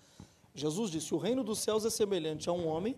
[0.54, 2.96] Jesus disse: O reino dos céus é semelhante a um homem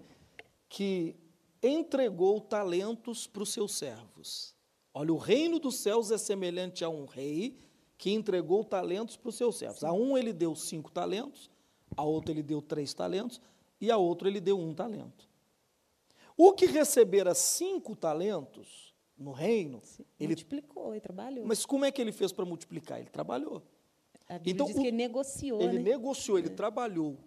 [0.70, 1.16] que
[1.62, 4.56] entregou talentos para os seus servos.
[4.94, 7.58] Olha, o reino dos céus é semelhante a um rei
[7.98, 9.84] que entregou talentos para os seus servos.
[9.84, 11.50] A um ele deu cinco talentos,
[11.96, 13.40] a outro ele deu três talentos,
[13.80, 15.30] e a outro ele deu um talento.
[16.36, 18.91] O que recebera cinco talentos
[19.22, 21.46] no reino, Sim, ele multiplicou e trabalhou.
[21.46, 23.00] Mas como é que ele fez para multiplicar?
[23.00, 23.62] Ele trabalhou.
[24.28, 25.62] A Bíblia então, diz que ele negociou.
[25.62, 25.92] Ele né?
[25.92, 26.52] negociou, ele é.
[26.52, 27.18] trabalhou,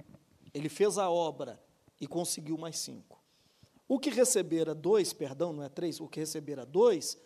[0.53, 1.63] ele fez a obra
[2.01, 3.23] e conseguiu mais cinco.
[3.87, 7.19] O que recebera dois, perdão, não é três, o que recebera dois,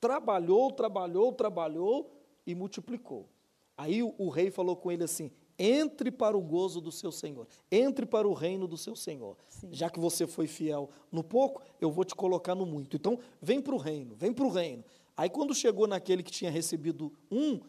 [0.00, 3.28] trabalhou, trabalhou, trabalhou e multiplicou.
[3.76, 7.46] Aí o, o rei falou com ele assim: entre para o gozo do seu Senhor,
[7.70, 9.36] entre para o reino do seu Senhor.
[9.48, 9.68] Sim.
[9.70, 12.96] Já que você foi fiel no pouco, eu vou te colocar no muito.
[12.96, 14.84] Então, vem para o reino, vem para o reino.
[15.16, 17.60] Aí, quando chegou naquele que tinha recebido um,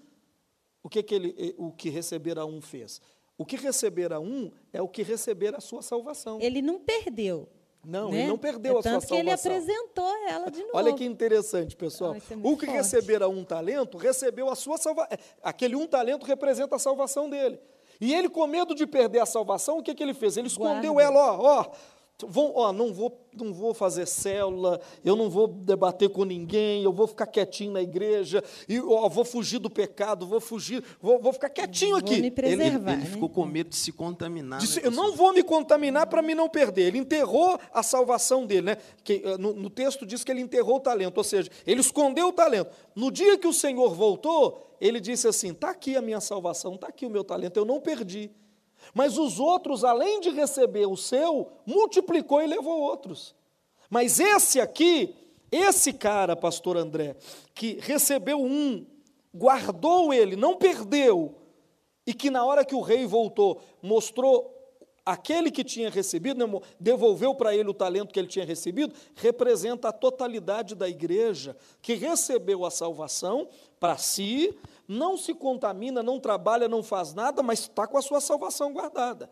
[0.82, 3.02] o que, que ele, eh, o que receber a um fez?
[3.38, 6.40] O que receber a um é o que receber a sua salvação.
[6.42, 7.48] Ele não perdeu.
[7.84, 8.20] Não, né?
[8.20, 9.18] ele não perdeu é a sua salvação.
[9.18, 10.72] que ele apresentou ela de novo.
[10.74, 12.14] Olha que interessante, pessoal.
[12.14, 12.78] Ah, é o que forte.
[12.78, 15.12] receber a um talento, recebeu a sua salvação.
[15.12, 17.60] É, aquele um talento representa a salvação dele.
[18.04, 20.36] E ele, com medo de perder a salvação, o que, que ele fez?
[20.36, 21.18] Ele escondeu Guarda.
[21.18, 21.72] ela, ó, ó,
[22.28, 26.94] Vão, ó, não vou, não vou fazer célula, eu não vou debater com ninguém, eu
[26.94, 31.34] vou ficar quietinho na igreja, e ó, vou fugir do pecado, vou fugir, vou, vou
[31.34, 32.22] ficar quietinho aqui.
[32.22, 33.12] Me preservar, ele, ele né?
[33.12, 34.60] ficou com medo de se contaminar.
[34.60, 36.84] Disse, né, eu não vou me contaminar para me não perder.
[36.84, 38.78] Ele enterrou a salvação dele, né?
[39.04, 42.28] Que, eh, no, no texto diz que ele enterrou o talento, ou seja, ele escondeu
[42.28, 42.70] o talento.
[42.96, 46.88] No dia que o Senhor voltou, ele disse assim: está aqui a minha salvação, está
[46.88, 48.30] aqui o meu talento, eu não perdi.
[48.94, 53.34] Mas os outros, além de receber o seu, multiplicou e levou outros.
[53.90, 55.16] Mas esse aqui,
[55.50, 57.16] esse cara, pastor André,
[57.56, 58.86] que recebeu um,
[59.34, 61.34] guardou ele, não perdeu,
[62.06, 64.54] e que na hora que o rei voltou, mostrou
[65.06, 69.90] aquele que tinha recebido, né, devolveu para ele o talento que ele tinha recebido, representa
[69.90, 73.48] a totalidade da igreja que recebeu a salvação
[73.80, 78.22] para si, não se contamina, não trabalha, não faz nada, mas está com a sua
[78.22, 79.30] salvação guardada.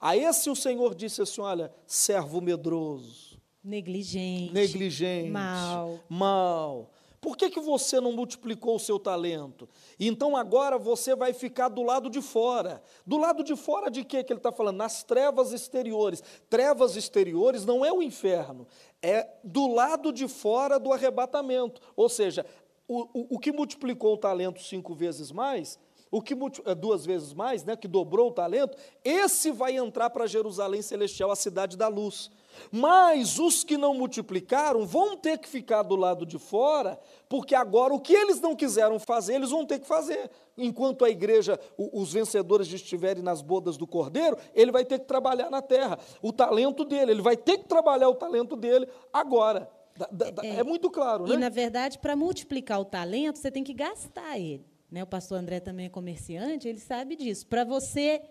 [0.00, 6.90] A esse o Senhor disse assim: olha, servo medroso, negligente, negligente, mal, mal.
[7.20, 9.68] Por que, que você não multiplicou o seu talento?
[9.98, 12.80] Então agora você vai ficar do lado de fora.
[13.04, 14.76] Do lado de fora de quê que ele está falando?
[14.76, 16.22] Nas trevas exteriores.
[16.48, 18.68] Trevas exteriores não é o inferno,
[19.02, 21.80] é do lado de fora do arrebatamento.
[21.96, 22.46] Ou seja,
[22.88, 25.78] o, o, o que multiplicou o talento cinco vezes mais,
[26.10, 30.26] o que eh, duas vezes mais, né, que dobrou o talento, esse vai entrar para
[30.26, 32.30] Jerusalém Celestial, a cidade da luz.
[32.72, 36.98] Mas os que não multiplicaram vão ter que ficar do lado de fora,
[37.28, 40.30] porque agora o que eles não quiseram fazer, eles vão ter que fazer.
[40.56, 45.50] Enquanto a igreja, os vencedores estiverem nas bodas do cordeiro, ele vai ter que trabalhar
[45.50, 45.98] na terra.
[46.20, 49.70] O talento dele, ele vai ter que trabalhar o talento dele agora.
[49.98, 51.34] Da- da- da- é, muito claro, né?
[51.34, 54.64] E, na verdade, para multiplicar o talento, você tem que gastar ele.
[54.90, 55.02] Né?
[55.02, 57.46] O pastor André também é comerciante, ele sabe disso.
[57.46, 58.22] Para você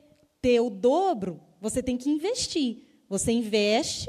[0.42, 2.86] ter o dobro, você tem que investir.
[3.10, 4.08] Você investe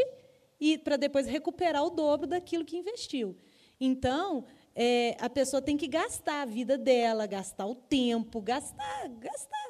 [0.61, 3.37] e para depois recuperar o dobro daquilo que investiu.
[3.81, 4.45] Então,
[4.75, 9.69] é, a pessoa tem que gastar a vida dela, gastar o tempo, gastar, gastar,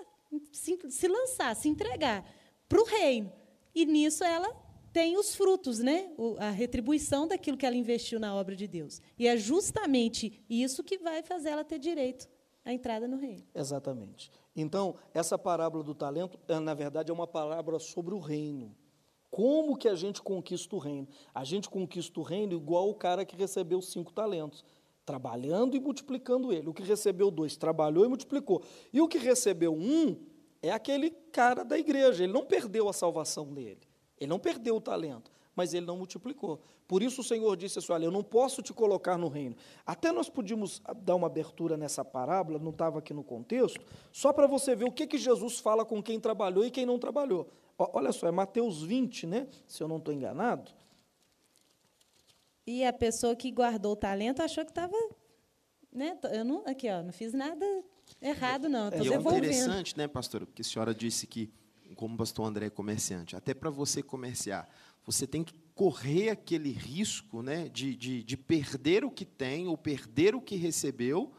[0.52, 2.24] se, se lançar, se entregar
[2.68, 3.32] para o reino.
[3.74, 4.50] E nisso ela
[4.98, 6.10] tem os frutos, né?
[6.38, 9.00] A retribuição daquilo que ela investiu na obra de Deus.
[9.16, 12.28] E é justamente isso que vai fazer ela ter direito
[12.64, 13.44] à entrada no reino.
[13.54, 14.28] Exatamente.
[14.56, 18.74] Então, essa parábola do talento, é, na verdade, é uma parábola sobre o reino.
[19.30, 21.06] Como que a gente conquista o reino?
[21.32, 24.64] A gente conquista o reino igual o cara que recebeu cinco talentos,
[25.06, 26.68] trabalhando e multiplicando ele.
[26.68, 28.64] O que recebeu dois, trabalhou e multiplicou.
[28.92, 30.16] E o que recebeu um
[30.60, 32.24] é aquele cara da igreja.
[32.24, 33.87] Ele não perdeu a salvação dele.
[34.20, 36.60] Ele não perdeu o talento, mas ele não multiplicou.
[36.86, 39.54] Por isso o Senhor disse assim: Olha, eu não posso te colocar no reino.
[39.84, 43.80] Até nós podíamos ah, dar uma abertura nessa parábola, não estava aqui no contexto,
[44.12, 46.98] só para você ver o que, que Jesus fala com quem trabalhou e quem não
[46.98, 47.48] trabalhou.
[47.78, 49.46] Olha só, é Mateus 20, né?
[49.66, 50.72] Se eu não estou enganado.
[52.66, 54.94] E a pessoa que guardou o talento achou que estava.
[55.92, 56.18] Né?
[56.32, 57.64] Eu não, aqui, ó, não fiz nada
[58.20, 58.88] errado, não.
[58.88, 59.44] Estou E é devolvendo.
[59.46, 60.44] interessante, né, pastor?
[60.44, 61.50] Porque a senhora disse que,
[61.94, 64.68] como o pastor André é comerciante, até para você comerciar,
[65.04, 69.76] você tem que correr aquele risco né, de, de, de perder o que tem ou
[69.76, 71.32] perder o que recebeu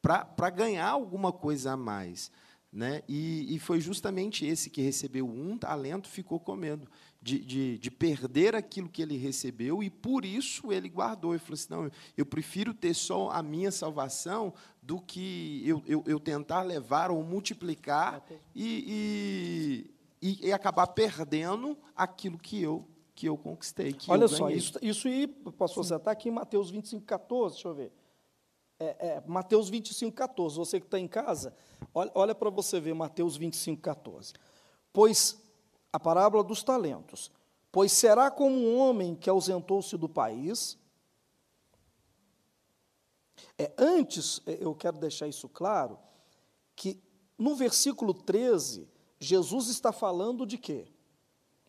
[0.00, 2.30] para ganhar alguma coisa a mais.
[2.72, 3.02] Né?
[3.06, 6.88] E, e foi justamente esse que recebeu um talento ficou com medo
[7.20, 11.34] de, de, de perder aquilo que ele recebeu e por isso ele guardou.
[11.34, 16.02] Ele falou assim: não, eu prefiro ter só a minha salvação do que eu, eu,
[16.06, 19.84] eu tentar levar ou multiplicar e,
[20.22, 23.92] e, e, e acabar perdendo aquilo que eu, que eu conquistei.
[23.92, 27.54] Que Olha eu só, isso, isso aí, pastor, você está aqui em Mateus 25, 14,
[27.54, 27.92] deixa eu ver.
[28.82, 30.56] É, é, Mateus 25, 14.
[30.56, 31.54] Você que está em casa,
[31.94, 34.32] olha, olha para você ver Mateus 25, 14.
[34.92, 35.40] Pois
[35.92, 37.30] a parábola dos talentos.
[37.70, 40.78] Pois será como um homem que ausentou-se do país.
[43.58, 45.98] É, antes, é, eu quero deixar isso claro,
[46.74, 47.00] que
[47.38, 48.88] no versículo 13,
[49.20, 50.91] Jesus está falando de quê?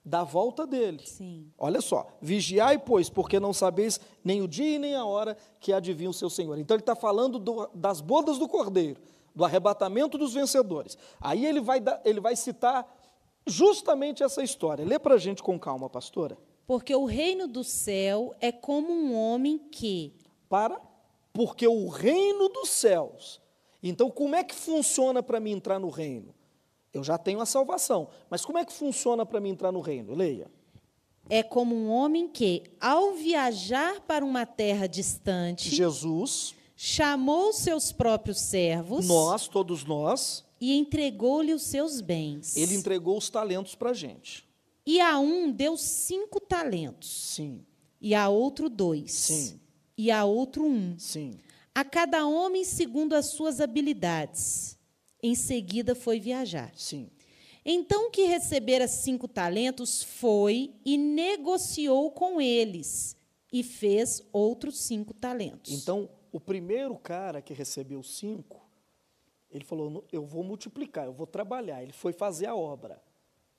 [0.05, 0.99] Da volta dele.
[1.05, 1.49] Sim.
[1.57, 5.71] Olha só, vigiai, pois, porque não sabeis nem o dia e nem a hora que
[5.71, 6.57] adivinha o seu Senhor.
[6.59, 8.99] Então ele está falando do- das bodas do cordeiro,
[9.33, 10.97] do arrebatamento dos vencedores.
[11.21, 12.85] Aí ele vai, ele vai citar
[13.47, 14.85] justamente essa história.
[14.85, 16.37] Lê para a gente com calma, pastora.
[16.67, 20.13] Porque o reino do céu é como um homem que.
[20.49, 20.79] Para,
[21.33, 23.41] porque o reino dos céus.
[23.81, 26.33] Então, como é que funciona para mim entrar no reino?
[26.93, 30.13] Eu já tenho a salvação, mas como é que funciona para mim entrar no reino?
[30.13, 30.49] Leia.
[31.29, 38.39] É como um homem que, ao viajar para uma terra distante, Jesus, chamou seus próprios
[38.39, 42.56] servos nós, todos nós, e entregou-lhe os seus bens.
[42.58, 44.45] ele entregou os talentos para a gente.
[44.86, 47.65] E a um deu cinco talentos, Sim,
[48.01, 49.60] e a outro dois, Sim.
[49.97, 51.39] e a outro um, sim.
[51.73, 54.77] a cada homem segundo as suas habilidades.
[55.23, 56.71] Em seguida foi viajar.
[56.75, 57.09] Sim.
[57.65, 63.15] Então que recebera cinco talentos foi e negociou com eles
[63.51, 65.71] e fez outros cinco talentos.
[65.71, 68.62] Então, o primeiro cara que recebeu cinco,
[69.49, 71.81] ele falou: "Nu- Eu vou multiplicar, eu vou trabalhar.
[71.81, 73.01] Ele foi fazer a obra.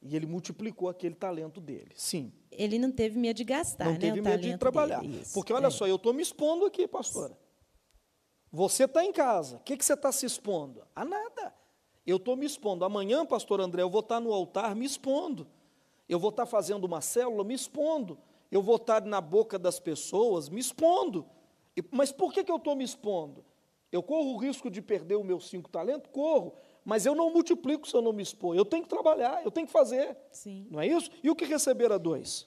[0.06, 1.92] E ele multiplicou aquele talento dele.
[1.94, 2.30] Sim.
[2.56, 3.98] ele não teve medo de gastar, não né?
[3.98, 5.00] teve o medo de trabalhar.
[5.00, 5.22] dele.
[5.32, 5.70] Porque olha É.
[5.70, 7.36] só, eu estou me expondo aqui, pastora.
[8.54, 9.56] Você está em casa.
[9.56, 10.86] O que, que você está se expondo?
[10.94, 11.52] A nada.
[12.06, 12.84] Eu estou me expondo.
[12.84, 15.48] Amanhã, pastor André, eu vou estar no altar me expondo.
[16.08, 18.16] Eu vou estar fazendo uma célula me expondo.
[18.52, 21.26] Eu vou estar na boca das pessoas me expondo.
[21.90, 23.44] Mas por que, que eu estou me expondo?
[23.90, 26.08] Eu corro o risco de perder o meu cinco talentos?
[26.12, 26.54] Corro.
[26.84, 28.54] Mas eu não multiplico se eu não me expor.
[28.54, 30.16] Eu tenho que trabalhar, eu tenho que fazer.
[30.30, 30.68] Sim.
[30.70, 31.10] Não é isso?
[31.24, 32.46] E o que receberam dois?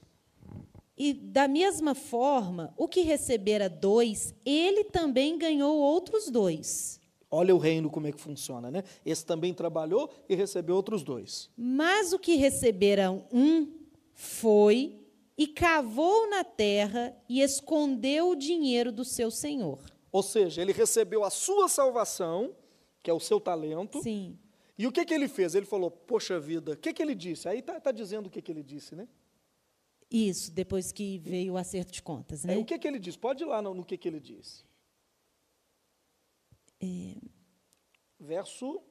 [0.97, 6.99] E da mesma forma, o que recebera dois, ele também ganhou outros dois.
[7.29, 8.83] Olha o reino como é que funciona, né?
[9.05, 11.51] Esse também trabalhou e recebeu outros dois.
[11.55, 13.71] Mas o que recebera um
[14.13, 14.99] foi
[15.37, 19.79] e cavou na terra e escondeu o dinheiro do seu senhor.
[20.11, 22.55] Ou seja, ele recebeu a sua salvação,
[23.03, 24.01] que é o seu talento.
[24.01, 24.37] Sim.
[24.77, 25.53] E o que, que ele fez?
[25.53, 27.47] Ele falou, poxa vida, o que, que ele disse?
[27.47, 29.07] Aí está tá dizendo o que, que ele disse, né?
[30.09, 32.57] Isso, depois que veio o acerto de contas, É, né?
[32.57, 33.17] o que, que ele disse?
[33.17, 34.63] Pode ir lá no, no que, que ele disse.
[38.19, 38.81] Verso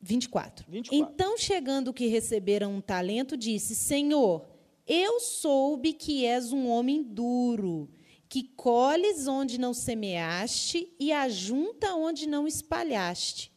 [0.00, 0.66] 24.
[0.68, 1.12] 24.
[1.12, 4.46] Então, chegando o que receberam um talento, disse: Senhor,
[4.86, 7.90] eu soube que és um homem duro,
[8.28, 13.52] que colhes onde não semeaste e ajunta onde não espalhaste.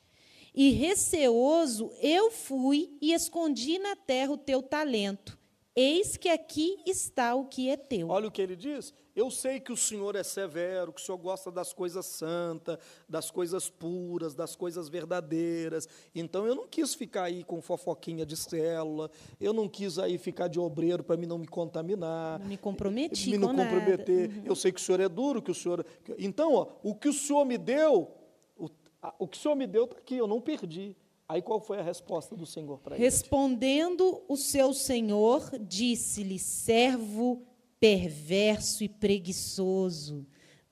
[0.53, 5.39] E receoso eu fui e escondi na terra o teu talento.
[5.75, 8.09] Eis que aqui está o que é teu.
[8.09, 8.93] Olha o que ele diz.
[9.15, 13.29] Eu sei que o Senhor é severo, que o Senhor gosta das coisas santas, das
[13.31, 15.87] coisas puras, das coisas verdadeiras.
[16.15, 19.09] Então eu não quis ficar aí com fofoquinha de célula,
[19.39, 22.39] eu não quis aí ficar de obreiro para mim não me contaminar.
[22.39, 23.69] Não me comprometi me não com nada.
[23.71, 23.79] Uhum.
[23.79, 24.41] comprometer.
[24.45, 25.85] Eu sei que o Senhor é duro, que o Senhor.
[26.17, 28.11] Então, ó, o que o Senhor me deu,
[28.57, 28.67] o,
[29.01, 30.95] a- o que o Senhor me deu está aqui, eu não perdi.
[31.27, 33.03] Aí qual foi a resposta do Senhor para ele?
[33.03, 37.41] Respondendo o seu senhor, disse-lhe: servo
[37.79, 40.25] perverso e preguiçoso,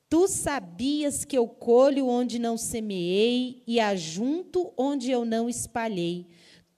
[0.09, 6.27] tu sabias que eu colho onde não semeei e ajunto onde eu não espalhei.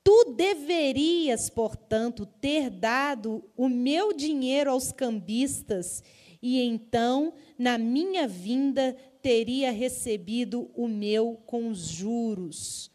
[0.04, 6.04] Tu deverias, portanto, ter dado o meu dinheiro aos cambistas,
[6.42, 12.93] e então, na minha vinda, teria recebido o meu com os juros.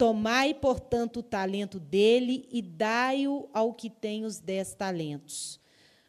[0.00, 5.60] Tomai, portanto, o talento dele e dai-o ao que tem os dez talentos.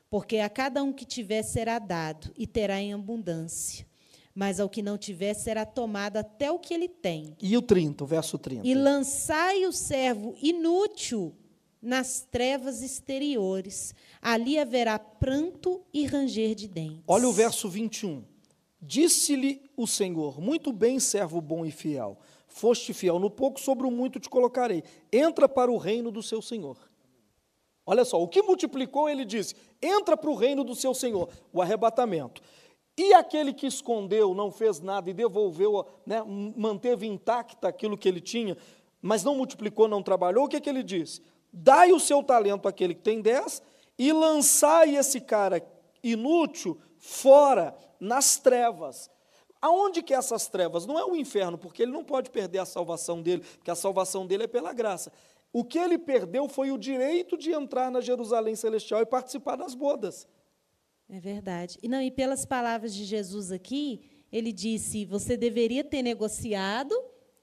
[0.10, 3.86] Porque a cada um que tiver será dado, e terá em abundância.
[4.34, 7.36] Mas ao que não tiver será tomado até o que ele tem.
[7.42, 8.66] E o 30, o verso 30.
[8.66, 11.36] E lançai o servo inútil
[11.82, 13.94] nas trevas exteriores.
[14.22, 17.04] Ali haverá pranto e ranger de dentes.
[17.06, 18.24] Olha o verso 21.
[18.82, 22.18] Disse-lhe o Senhor: Muito bem, servo bom e fiel.
[22.52, 24.84] Foste fiel no pouco, sobre o muito te colocarei.
[25.12, 26.78] Entra para o reino do seu Senhor.
[27.86, 31.62] Olha só, o que multiplicou, ele disse: Entra para o reino do seu Senhor, o
[31.62, 32.42] arrebatamento.
[32.98, 36.22] E aquele que escondeu, não fez nada e devolveu, né,
[36.56, 38.58] manteve intacta aquilo que ele tinha,
[39.02, 41.22] mas não multiplicou, não trabalhou, o que, que ele disse?
[41.54, 43.62] Dai o seu talento àquele que tem dez
[43.98, 45.66] e lançai esse cara
[46.04, 49.10] inútil fora, nas trevas.
[49.62, 50.86] Aonde que é essas trevas?
[50.88, 54.26] Não é o inferno, porque ele não pode perder a salvação dele, porque a salvação
[54.26, 55.12] dele é pela graça.
[55.54, 59.76] O que ele perdeu foi o direito de entrar na Jerusalém Celestial e participar das
[59.76, 60.28] bodas.
[61.10, 61.78] É verdade.
[61.84, 64.02] E não, e pelas palavras de Jesus aqui,
[64.32, 66.96] ele disse: "Você deveria ter negociado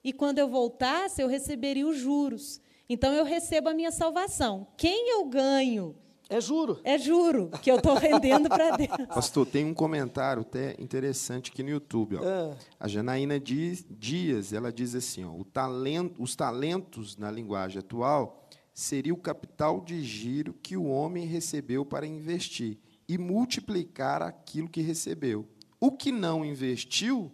[0.02, 2.60] e quando eu voltasse eu receberia os juros.
[2.88, 4.66] Então eu recebo a minha salvação.
[4.76, 5.94] Quem eu ganho
[6.30, 6.78] É juro.
[6.84, 8.90] é juro que eu estou rendendo para Deus.
[9.08, 12.16] Pastor, tem um comentário até interessante aqui no YouTube.
[12.16, 12.22] Ó.
[12.22, 12.56] É.
[12.78, 18.46] A Janaína Dias, Dias, ela diz assim, ó, o talento, os talentos, na linguagem atual,
[18.74, 24.82] seria o capital de giro que o homem recebeu para investir e multiplicar aquilo que
[24.82, 25.48] recebeu.
[25.80, 27.32] O que não investiu,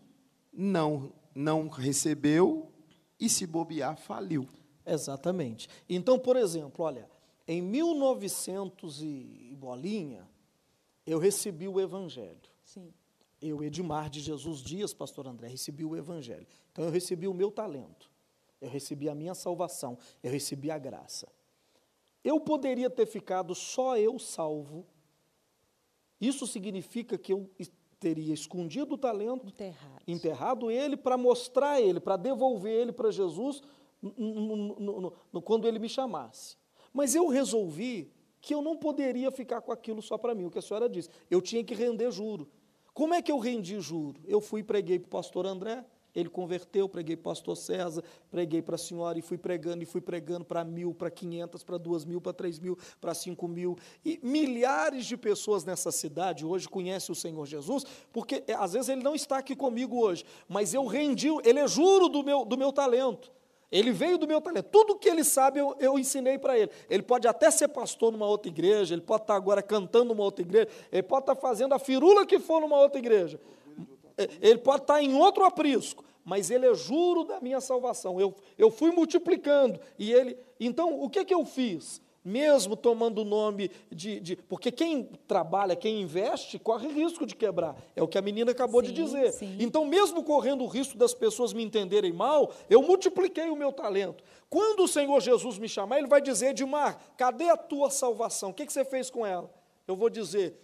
[0.53, 2.71] não, não recebeu
[3.19, 4.47] e, se bobear, faliu.
[4.87, 5.69] Exatamente.
[5.89, 7.09] Então, por exemplo, olha,
[7.47, 10.29] em 1900 e bolinha,
[11.07, 12.41] eu recebi o Evangelho.
[12.65, 12.93] Sim.
[13.41, 16.47] Eu, Edmar de Jesus Dias, pastor André, recebi o Evangelho.
[16.73, 18.11] Então, eu recebi o meu talento.
[18.61, 19.99] Eu recebi a minha salvação.
[20.23, 21.29] Eu recebi a graça.
[22.23, 24.87] Eu poderia ter ficado só eu salvo.
[26.19, 27.51] Isso significa que eu
[28.01, 30.03] teria escondido o talento, Enterrado.
[30.07, 33.63] enterrado ele para mostrar ele, para devolver ele para Jesus
[35.45, 36.57] quando ele me chamasse.
[36.95, 40.59] Mas eu resolvi que eu não poderia ficar com aquilo só para mim, o que
[40.59, 41.09] a senhora disse.
[41.29, 42.49] Eu tinha que render juro.
[42.93, 44.21] Como é que eu rendi juro?
[44.25, 45.85] Eu fui e preguei para o pastor André,
[46.15, 49.87] ele converteu, preguei para o pastor César, preguei para a senhora e fui pregando e
[49.87, 53.77] fui pregando para mil, para quinhentas, para duas mil, para três mil, para cinco mil.
[54.05, 58.91] E milhares de pessoas nessa cidade hoje conhecem o Senhor Jesus, porque é, às vezes
[58.91, 62.57] ele não está aqui comigo hoje, mas eu rendi, ele é juro do meu, do
[62.57, 63.33] meu talento.
[63.75, 64.67] Ele veio do meu talento.
[64.71, 66.71] Tudo que ele sabe, eu, eu ensinei para ele.
[66.89, 70.43] Ele pode até ser pastor numa outra igreja, ele pode estar agora cantando numa outra
[70.43, 73.41] igreja, ele pode estar fazendo a firula que for numa outra igreja.
[74.17, 78.21] É, Ele pode estar em outro aprisco, mas ele é juro da minha salvação.
[78.21, 79.81] Eu, eu fui multiplicando.
[79.99, 80.39] E ele.
[80.61, 82.01] Então, o que, que eu fiz?
[82.25, 84.37] Mesmo tomando o nome de, de.
[84.37, 87.77] Porque quem trabalha, quem investe, corre risco de quebrar.
[87.95, 89.33] É o que a menina acabou de Sim, dizer.
[89.33, 89.57] sim.
[89.61, 94.25] Então, mesmo correndo o risco das pessoas me entenderem mal, eu multipliquei o meu talento.
[94.49, 98.51] Quando o Senhor Jesus me chamar, Ele vai dizer: Edmar, cadê a tua salvação?
[98.51, 99.53] O que, que você fez com ela?
[99.87, 100.59] Eu vou dizer: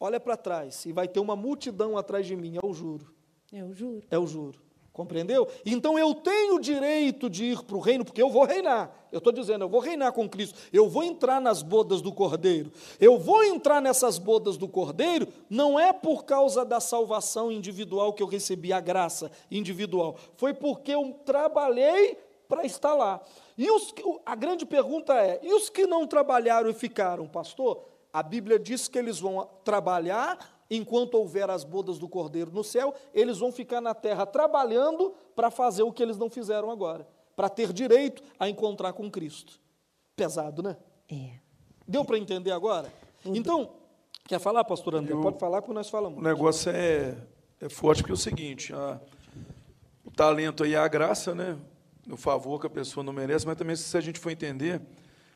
[0.00, 3.14] olha para trás, e vai ter uma multidão atrás de mim, eu juro.
[3.52, 4.02] Eu juro.
[4.10, 4.58] É o juro.
[4.92, 5.46] Compreendeu?
[5.64, 8.98] Então eu tenho o direito de ir para o reino, porque eu vou reinar.
[9.12, 10.58] Eu estou dizendo, eu vou reinar com Cristo.
[10.72, 12.72] Eu vou entrar nas bodas do Cordeiro.
[12.98, 18.22] Eu vou entrar nessas bodas do Cordeiro, não é por causa da salvação individual que
[18.22, 20.16] eu recebi, a graça individual.
[20.36, 23.20] Foi porque eu trabalhei para estar lá.
[23.56, 23.94] E os,
[24.24, 27.84] a grande pergunta é: e os que não trabalharam e ficaram, pastor?
[28.10, 30.38] A Bíblia diz que eles vão trabalhar
[30.70, 35.50] enquanto houver as bodas do cordeiro no céu, eles vão ficar na terra trabalhando para
[35.50, 37.06] fazer o que eles não fizeram agora,
[37.36, 39.60] para ter direito a encontrar com Cristo.
[40.16, 40.76] Pesado, né?
[41.10, 41.38] É.
[41.86, 42.92] Deu para entender agora?
[43.24, 43.72] Então,
[44.28, 45.12] quer falar, pastor André?
[45.14, 46.18] Eu- Pode falar que nós falamos.
[46.18, 47.16] O negócio é,
[47.60, 49.00] é forte porque é o seguinte, a-
[50.04, 51.58] o talento aí é a graça, né?
[52.10, 54.80] O favor que a pessoa não merece, mas também se a gente for entender,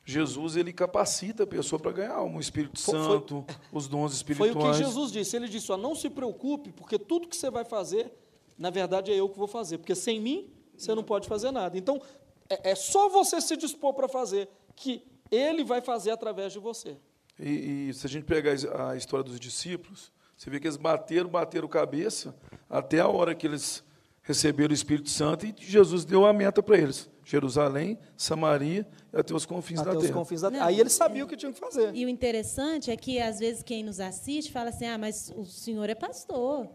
[0.05, 4.11] Jesus ele capacita a pessoa para ganhar alma, o Espírito Foi- foi- Santo, os dons
[4.13, 4.55] Foi espirituais.
[4.77, 5.37] o que Jesus disse.
[5.37, 8.13] Ele disse: ó, não se preocupe, porque tudo que você vai fazer,
[8.59, 9.79] na verdade, é eu que vou fazer.
[9.79, 11.77] Porque sem mim, você não pode fazer nada.
[11.77, 12.01] Então,
[12.49, 16.97] é, é só você se dispor para fazer, que ele vai fazer através de você.
[17.39, 18.53] E, e se a gente pegar
[18.89, 22.35] a história dos discípulos, você vê que eles bateram, bateram cabeça
[22.69, 23.83] até a hora que eles
[24.23, 29.35] receberam o Espírito Santo e Jesus deu a meta para eles: Jerusalém, Samaria e até
[29.35, 30.15] os confins Até da os terra.
[30.15, 31.95] confins da Não, Aí ele sabia o que tinha que fazer.
[31.95, 35.45] E o interessante é que, às vezes, quem nos assiste fala assim: ah, mas o
[35.45, 36.69] senhor é pastor.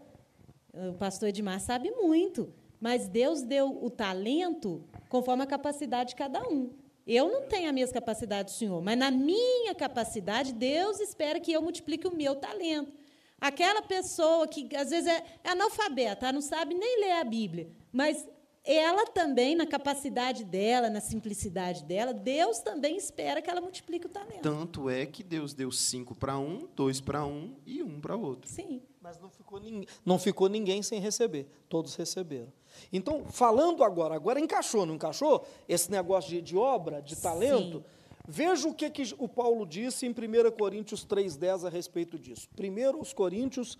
[0.72, 2.52] O pastor Edmar sabe muito.
[2.82, 6.70] Mas Deus deu o talento conforme a capacidade de cada um.
[7.06, 11.52] Eu não tenho a mesma capacidade do senhor, mas na minha capacidade, Deus espera que
[11.52, 12.92] eu multiplique o meu talento.
[13.40, 18.28] Aquela pessoa que, às vezes, é, é analfabeta, não sabe nem ler a Bíblia, mas
[18.64, 24.08] ela também, na capacidade dela, na simplicidade dela, Deus também espera que ela multiplique o
[24.08, 24.42] talento.
[24.42, 28.50] Tanto é que Deus deu cinco para um, dois para um e um para outro.
[28.50, 28.82] Sim.
[29.02, 31.48] Mas não ficou, ninguém, não ficou ninguém sem receber.
[31.68, 32.52] Todos receberam.
[32.92, 35.44] Então, falando agora, agora encaixou, não encaixou?
[35.68, 37.78] Esse negócio de, de obra, de talento.
[37.78, 37.84] Sim.
[38.28, 42.48] Veja o que, que o Paulo disse em 1 Coríntios 3,10 a respeito disso.
[42.56, 43.76] 1 Coríntios,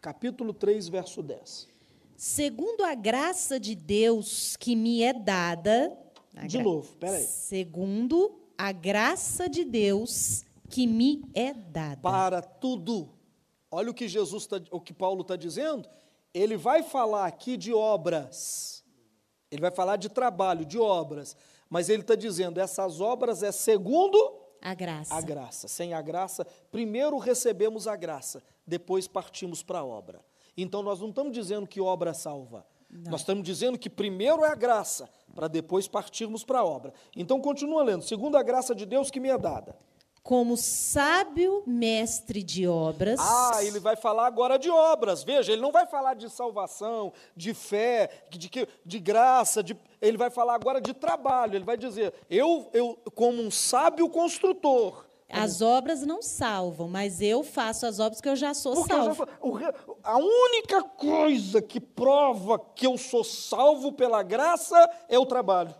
[0.00, 1.66] capítulo 3, verso 10.
[2.16, 5.96] Segundo a graça de Deus que me é dada.
[6.46, 7.24] De gra- novo, peraí.
[7.24, 12.00] Segundo a graça de Deus que me é dada.
[12.00, 13.08] Para tudo.
[13.70, 15.88] Olha o que Jesus tá, o que Paulo está dizendo.
[16.34, 18.84] Ele vai falar aqui de obras.
[19.50, 21.36] Ele vai falar de trabalho, de obras.
[21.68, 24.18] Mas ele está dizendo, essas obras é segundo
[24.60, 25.14] A graça.
[25.14, 25.68] a graça.
[25.68, 30.20] Sem a graça, primeiro recebemos a graça, depois partimos para a obra.
[30.56, 32.66] Então nós não estamos dizendo que obra salva.
[32.90, 36.92] Nós estamos dizendo que primeiro é a graça, para depois partirmos para a obra.
[37.14, 38.02] Então continua lendo.
[38.02, 39.76] Segundo a graça de Deus que me é dada.
[40.30, 43.18] Como sábio mestre de obras.
[43.18, 45.24] Ah, ele vai falar agora de obras.
[45.24, 49.60] Veja, ele não vai falar de salvação, de fé, de, que- de graça.
[49.60, 51.56] de- ele vai falar agora de trabalho.
[51.56, 55.04] Ele vai dizer: eu, eu como um sábio construtor.
[55.28, 59.02] As obras não salvam, mas eu faço as obras que eu já sou Porque já
[59.12, 59.24] salvo.
[59.54, 59.74] re-
[60.04, 64.76] a única coisa que prova que eu sou salvo pela graça
[65.08, 65.74] é o trabalho.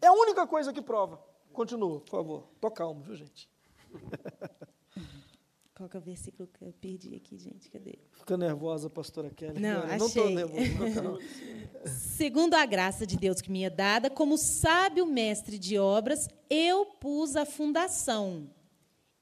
[0.00, 1.20] É a única coisa que prova.
[1.52, 2.44] Continua, por favor.
[2.60, 3.47] Tô calmo, viu, gente?
[5.74, 7.70] Qual que é o versículo que eu perdi aqui, gente?
[7.70, 8.00] Cadê?
[8.10, 9.60] Fica nervosa, pastora Kelly.
[9.60, 10.34] Não, Eu não achei.
[10.34, 11.18] tô calmo.
[11.86, 16.84] Segundo a graça de Deus que me é dada, como sábio mestre de obras, eu
[16.84, 18.50] pus a fundação,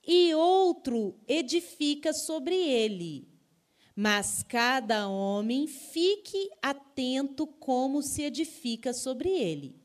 [0.06, 3.28] e outro edifica sobre ele.
[3.94, 9.76] Mas cada homem fique atento como se edifica sobre ele.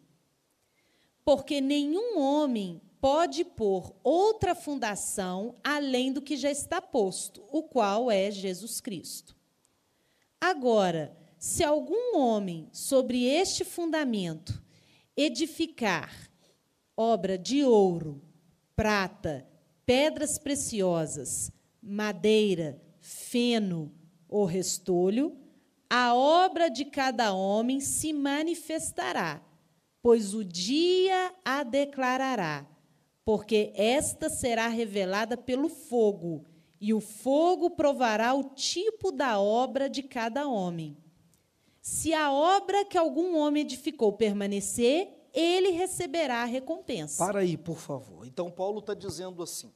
[1.25, 8.11] Porque nenhum homem pode pôr outra fundação além do que já está posto, o qual
[8.11, 9.35] é Jesus Cristo.
[10.39, 14.63] Agora, se algum homem sobre este fundamento
[15.17, 16.31] edificar
[16.95, 18.21] obra de ouro,
[18.75, 19.47] prata,
[19.85, 23.91] pedras preciosas, madeira, feno
[24.29, 25.35] ou restolho,
[25.89, 29.43] a obra de cada homem se manifestará,
[30.01, 32.67] pois o dia a declarará,
[33.23, 36.45] porque esta será revelada pelo fogo,
[36.79, 40.97] e o fogo provará o tipo da obra de cada homem.
[41.81, 47.23] Se a obra que algum homem edificou permanecer, ele receberá a recompensa.
[47.23, 48.25] Para aí, por favor.
[48.25, 49.71] Então, Paulo está dizendo assim.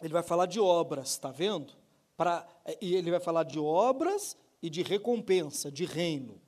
[0.00, 1.72] Ele vai falar de obras, está vendo?
[2.16, 2.46] Pra,
[2.80, 6.40] e ele vai falar de obras e de recompensa, de reino.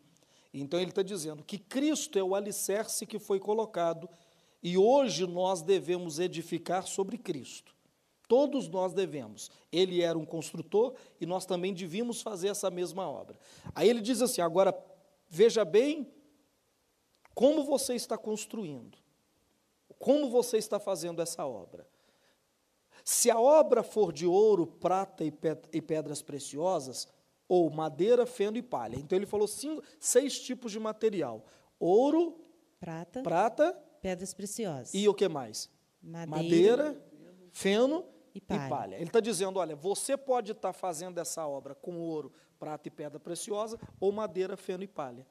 [0.53, 4.09] Então, ele está dizendo que Cristo é o alicerce que foi colocado
[4.65, 7.77] e hoje nós devemos edificar sobre Cristo.
[8.27, 9.51] Todos nós devemos.
[9.71, 13.39] Ele era um construtor e nós também devíamos fazer essa mesma obra.
[13.75, 14.75] Aí ele diz assim: agora
[15.29, 16.11] veja bem
[17.35, 18.97] como você está construindo,
[19.99, 21.87] como você está fazendo essa obra.
[23.05, 27.07] Se a obra for de ouro, prata e pedras preciosas,
[27.47, 28.97] ou madeira, feno e palha.
[28.97, 31.45] Então ele falou cinco, seis tipos de material:
[31.79, 32.41] ouro,
[32.81, 34.93] prata, prata, pedras preciosas.
[34.93, 35.71] E o que mais?
[36.03, 37.03] Madeira, madeira
[37.53, 38.67] feno e palha.
[38.67, 38.95] e palha.
[38.97, 42.91] Ele está dizendo: olha, você pode estar tá fazendo essa obra com ouro, prata e
[42.91, 45.27] pedra preciosa, ou madeira, feno e palha.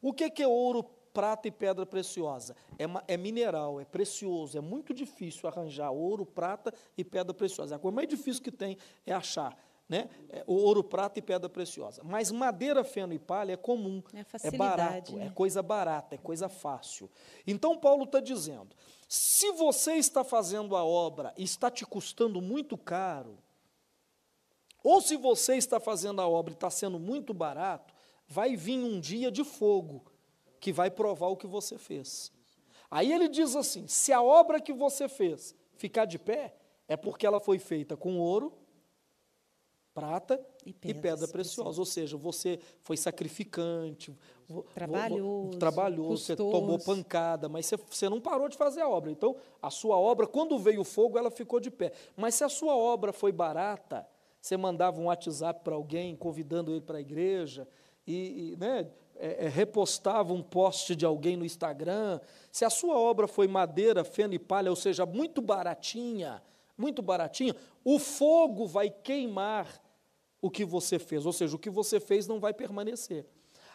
[0.00, 2.54] O que, que é ouro, prata e pedra preciosa.
[2.78, 7.74] É, é, mineral, é precioso, é muito difícil arranjar ouro, prata e pedra preciosa.
[7.74, 9.58] A coisa mais difícil que tem é achar.
[9.88, 10.08] Né?
[10.30, 12.02] É, ouro, prata e pedra preciosa.
[12.04, 15.26] Mas madeira, feno e palha é comum, é, é barato, né?
[15.26, 17.08] é coisa barata, é coisa fácil.
[17.46, 18.74] Então Paulo está dizendo:
[19.08, 23.38] se você está fazendo a obra e está te custando muito caro,
[24.82, 27.94] ou se você está fazendo a obra e está sendo muito barato,
[28.26, 30.04] vai vir um dia de fogo
[30.58, 32.32] que vai provar o que você fez.
[32.90, 36.56] Aí ele diz assim: se a obra que você fez ficar de pé,
[36.88, 38.52] é porque ela foi feita com ouro,
[39.96, 41.80] prata e, e pedra preciosa.
[41.80, 44.14] Ou seja, você foi sacrificante,
[44.74, 49.10] trabalhoso, trabalhoso você tomou pancada, mas você, você não parou de fazer a obra.
[49.10, 51.92] Então, a sua obra, quando veio o fogo, ela ficou de pé.
[52.14, 54.06] Mas se a sua obra foi barata,
[54.38, 57.66] você mandava um WhatsApp para alguém, convidando ele para a igreja,
[58.06, 58.86] e, e né,
[59.16, 62.20] é, é, repostava um post de alguém no Instagram,
[62.52, 66.42] se a sua obra foi madeira, feno e palha, ou seja, muito baratinha,
[66.76, 69.85] muito baratinha, o fogo vai queimar
[70.46, 73.26] o que você fez, ou seja, o que você fez não vai permanecer.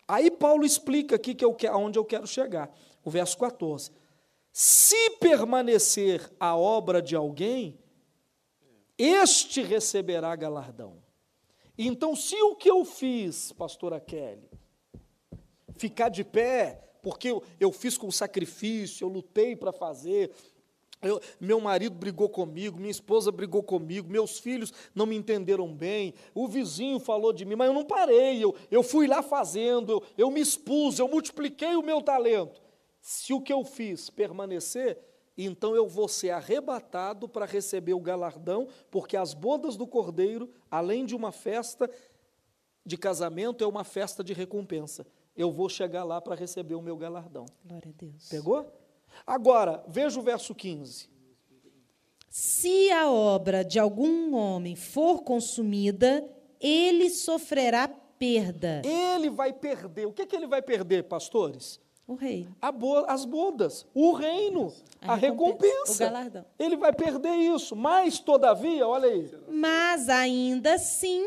[0.08, 3.92] Aí Paulo explica aqui que eu, aonde eu quero chegar, o verso 14.
[4.52, 7.80] Se permanecer a obra de alguém,
[8.98, 11.02] este receberá galardão.
[11.78, 14.50] Então, se o que eu fiz, pastora Kelly,
[15.76, 20.32] ficar de pé, porque eu, eu fiz com sacrifício, eu lutei para fazer.
[21.02, 26.14] Eu, meu marido brigou comigo, minha esposa brigou comigo, meus filhos não me entenderam bem,
[26.34, 30.04] o vizinho falou de mim, mas eu não parei, eu, eu fui lá fazendo, eu,
[30.18, 32.62] eu me expus, eu multipliquei o meu talento.
[33.02, 35.00] Se o que eu fiz permanecer,
[35.36, 41.06] então eu vou ser arrebatado para receber o galardão, porque as bodas do cordeiro, além
[41.06, 41.90] de uma festa
[42.86, 46.98] de casamento, é uma festa de recompensa eu vou chegar lá para receber o meu
[46.98, 47.46] galardão.
[47.66, 48.30] Glória a Deus.
[48.30, 48.72] Pegou?
[49.26, 51.10] Agora, veja o verso 15.
[52.30, 56.28] Se a obra de algum homem for consumida,
[56.60, 58.82] ele sofrerá perda.
[58.86, 60.06] Ele vai perder.
[60.06, 61.80] O que, é que ele vai perder, pastores?
[62.08, 62.48] O rei.
[62.76, 66.46] Bo as bodas, o reino, a, a recompensa, recompensa, o galardão.
[66.60, 67.76] Ele vai perder isso.
[67.76, 69.32] Mas, todavia, olha aí.
[69.50, 71.26] Mas ainda assim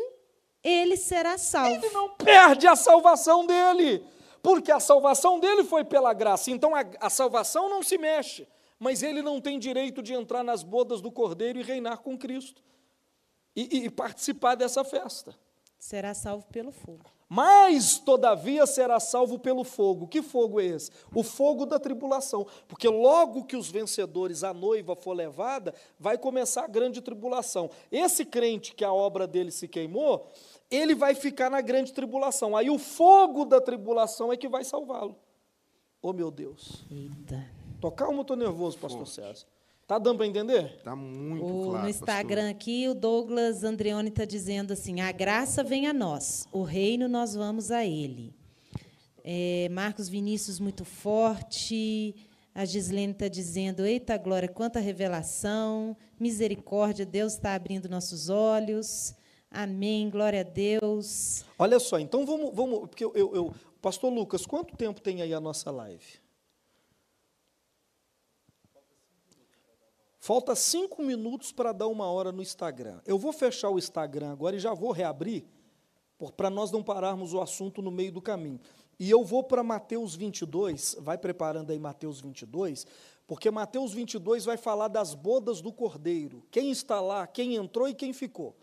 [0.65, 1.75] ele será salvo.
[1.75, 4.03] Ele não perde a salvação dele,
[4.45, 6.51] porque a salvação dele foi pela graça.
[6.51, 10.61] Então a, a salvação não se mexe, mas ele não tem direito de entrar nas
[10.61, 12.61] bodas do Cordeiro e reinar com Cristo
[13.55, 15.35] e, e participar dessa festa.
[15.79, 17.05] Será salvo pelo fogo.
[17.27, 20.07] Mas, todavia, será salvo pelo fogo.
[20.07, 20.91] Que fogo é esse?
[21.13, 22.45] O fogo da tribulação.
[22.67, 27.69] Porque logo que os vencedores, a noiva for levada, vai começar a grande tribulação.
[27.91, 30.31] Esse crente que a obra dele se queimou,
[30.69, 32.55] ele vai ficar na grande tribulação.
[32.55, 35.17] Aí o fogo da tribulação é que vai salvá-lo.
[36.01, 36.83] Oh, meu Deus.
[36.91, 37.45] Eita.
[37.81, 39.45] Tô calmo, estou nervoso, pastor César.
[39.87, 40.81] Tá dando para entender?
[40.83, 41.83] Tá muito o, claro.
[41.83, 42.55] No Instagram pastor.
[42.55, 47.35] aqui, o Douglas Andreoni está dizendo assim: a graça vem a nós, o reino nós
[47.35, 48.33] vamos a ele.
[49.23, 52.15] É, Marcos Vinícius, muito forte.
[52.53, 59.13] A Gislene está dizendo: Eita glória, quanta revelação, misericórdia, Deus está abrindo nossos olhos.
[59.57, 61.45] Amém, glória a Deus.
[61.57, 65.33] Olha só, então vamos, vamos porque eu, eu, eu, Pastor Lucas, quanto tempo tem aí
[65.33, 66.19] a nossa live?
[70.19, 72.99] Falta cinco minutos para dar uma hora no Instagram.
[73.05, 75.45] Eu vou fechar o Instagram agora e já vou reabrir,
[76.35, 78.59] para nós não pararmos o assunto no meio do caminho.
[78.99, 82.85] E eu vou para Mateus 22, vai preparando aí Mateus 22,
[83.25, 86.45] porque Mateus 22 vai falar das bodas do cordeiro.
[86.51, 88.53] Quem está lá, quem entrou e quem ficou.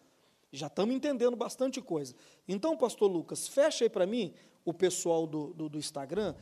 [0.53, 2.15] Já estamos entendendo bastante coisa.
[2.47, 4.35] Então, pastor Lucas, fecha aí para mim
[4.65, 6.35] o pessoal do, do, do, Instagram.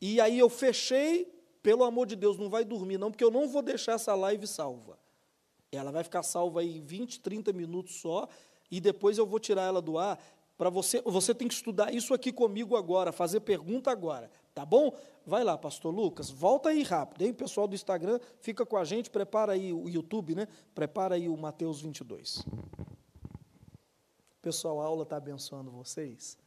[0.00, 1.26] E aí eu fechei,
[1.62, 4.46] pelo amor de Deus, não vai dormir, não, porque eu não vou deixar essa live
[4.46, 4.98] salva.
[5.70, 8.26] Ela vai ficar salva aí 20, 30 minutos só,
[8.70, 10.18] e depois eu vou tirar ela do ar.
[10.56, 14.96] para você, você tem que estudar isso aqui comigo agora, fazer pergunta agora, tá bom?
[15.26, 17.34] Vai lá, pastor Lucas, volta aí rápido, hein?
[17.34, 20.48] Pessoal do Instagram, fica com a gente, prepara aí o YouTube, né?
[20.74, 22.46] Prepara aí o Mateus 22.
[24.48, 26.38] Pessoal, a aula está abençoando vocês?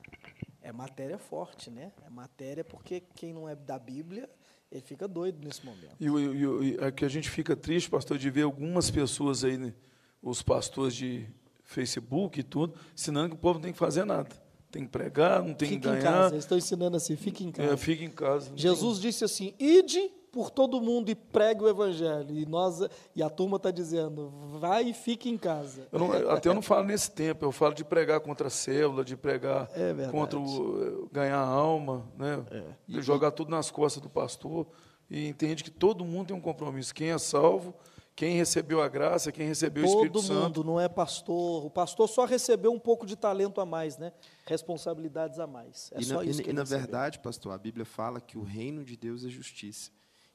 [0.60, 1.92] É matéria forte, né?
[2.04, 4.28] É matéria porque quem não é da Bíblia,
[4.72, 5.98] ele fica doido nesse momento.
[6.00, 9.56] E, e, e é que a gente fica triste, pastor, de ver algumas pessoas aí,
[9.56, 9.72] né,
[10.20, 11.28] os pastores de
[11.64, 14.30] Facebook e tudo, ensinando que o povo não tem que fazer nada.
[14.72, 16.02] Tem que pregar, não tem Fique que em ganhar.
[16.02, 17.72] casa, eles estão ensinando assim, fique em casa.
[17.72, 18.52] É, fica em casa.
[18.56, 22.34] Jesus disse assim: ide por todo mundo e pregue o evangelho.
[22.38, 22.80] E nós
[23.16, 25.88] e a turma está dizendo: vai e fique em casa.
[25.92, 29.04] Eu não- até eu não falo nesse tempo, eu falo de pregar contra a célula,
[29.04, 29.90] de pregar É.
[29.92, 30.08] É.
[30.10, 32.46] contra o, ganhar a alma, né?
[32.88, 34.66] E jogar tudo nas costas do pastor.
[35.10, 36.96] E entende que todo mundo tem um compromisso.
[36.96, 37.74] Quem é salvo,
[38.16, 40.42] quem recebeu a graça, quem recebeu o Espírito Todo Santo.
[40.60, 41.66] mundo, não é pastor.
[41.66, 44.14] O pastor só recebeu um pouco de talento a mais, né?
[44.46, 45.92] Responsabilidades a mais.
[45.94, 48.22] É e só na, isso e, que e ele na verdade, pastor, a Bíblia fala
[48.22, 49.92] que o reino de Deus é justiça.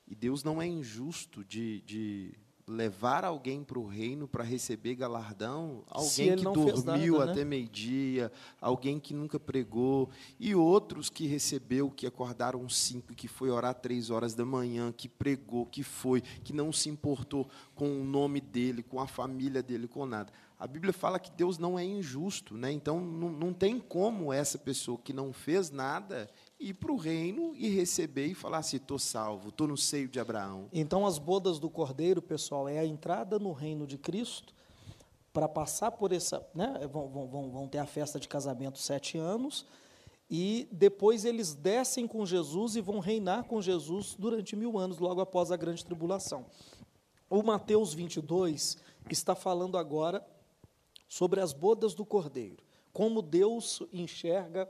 [0.07, 2.35] E Deus não é injusto de, de
[2.69, 7.33] levar alguém para o reino para receber galardão, alguém que dormiu nada, né?
[7.33, 13.51] até meio-dia, alguém que nunca pregou, e outros que recebeu, que acordaram cinco, que foi
[13.51, 18.05] orar três horas da manhã, que pregou, que foi, que não se importou com o
[18.05, 20.33] nome dele, com a família dele, com nada.
[20.59, 22.73] A Bíblia fala que Deus não é injusto, né?
[22.73, 26.29] então não, não tem como essa pessoa que não fez nada
[26.59, 30.19] ir para o reino e receber e falar assim: estou salvo, estou no seio de
[30.19, 30.69] Abraão.
[30.73, 34.55] Então, as bodas do cordeiro, pessoal, é a entrada no reino de Cristo
[35.33, 36.47] para passar por essa.
[36.55, 39.67] Né, vão, vão- vão, ter a festa de casamento sete anos.
[40.29, 45.21] E depois eles descem com Jesus e vão reinar com Jesus durante mil anos, logo
[45.21, 46.47] após a grande tribulação.
[47.31, 48.77] O Mateus 22
[49.09, 50.27] está falando agora
[51.09, 54.69] sobre as bodas do cordeiro, como Deus enxerga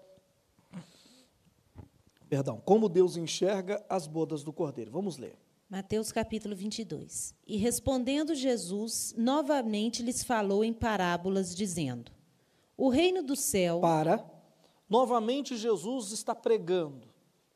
[2.28, 4.90] Perdão, como Deus enxerga as bodas do cordeiro.
[4.90, 5.38] Vamos ler.
[5.68, 7.34] Mateus capítulo 22.
[7.46, 12.12] E respondendo Jesus, novamente lhes falou em parábolas, dizendo:
[12.76, 13.80] O reino do céu.
[13.80, 14.24] Para.
[14.88, 17.08] Novamente Jesus está pregando.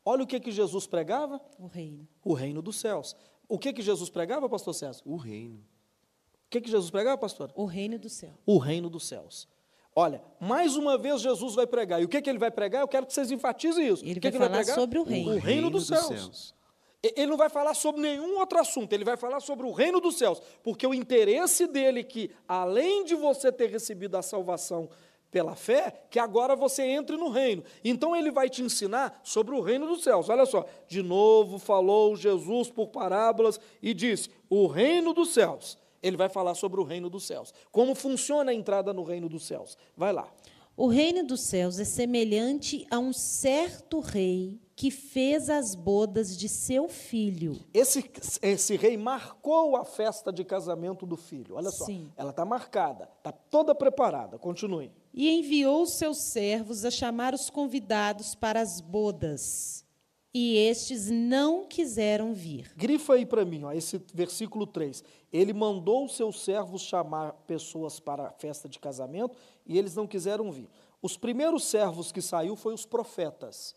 [0.04, 1.40] Olha o que, que Jesus pregava?
[1.58, 2.08] O reino.
[2.24, 3.14] O reino dos céus.
[3.48, 5.02] O que, que Jesus pregava, pastor César?
[5.04, 5.58] O reino.
[5.58, 7.52] O que, que Jesus pregava, pastor?
[7.54, 8.34] O reino do céu.
[8.44, 9.46] O reino dos céus.
[9.94, 12.00] Olha, mais uma vez Jesus vai pregar.
[12.00, 12.82] E o que, que ele vai pregar?
[12.82, 14.04] Eu quero que vocês enfatizem isso.
[14.04, 14.74] Ele o que vai que falar pregar?
[14.74, 15.32] sobre o reino.
[15.34, 16.54] O reino dos céus.
[17.02, 20.00] E- Ele não vai falar sobre nenhum outro assunto, ele vai falar sobre o reino
[20.00, 24.88] dos céus, porque o interesse dele é que, além de você ter recebido a salvação
[25.30, 27.62] pela fé, que agora você entre no reino.
[27.84, 30.28] Então ele vai te ensinar sobre o reino dos céus.
[30.28, 35.78] Olha só, de novo falou Jesus por parábolas e disse: o reino dos céus.
[36.02, 37.52] Ele vai falar sobre o reino dos céus.
[37.70, 39.76] Como funciona a entrada no reino dos céus?
[39.96, 40.32] Vai lá.
[40.76, 46.48] O reino dos céus é semelhante a um certo rei que fez as bodas de
[46.48, 47.60] seu filho.
[47.74, 51.56] Esse, esse rei marcou a festa de casamento do filho.
[51.56, 52.10] Olha só, Sim.
[52.16, 54.38] ela está marcada, está toda preparada.
[54.38, 54.90] Continue.
[55.12, 59.84] E enviou seus servos a chamar os convidados para as bodas.
[60.32, 62.72] E estes não quiseram vir.
[62.76, 65.02] Grifa aí para mim, ó, esse versículo 3.
[65.32, 70.06] Ele mandou os seus servos chamar pessoas para a festa de casamento e eles não
[70.06, 70.68] quiseram vir.
[71.02, 73.74] Os primeiros servos que saiu foi os profetas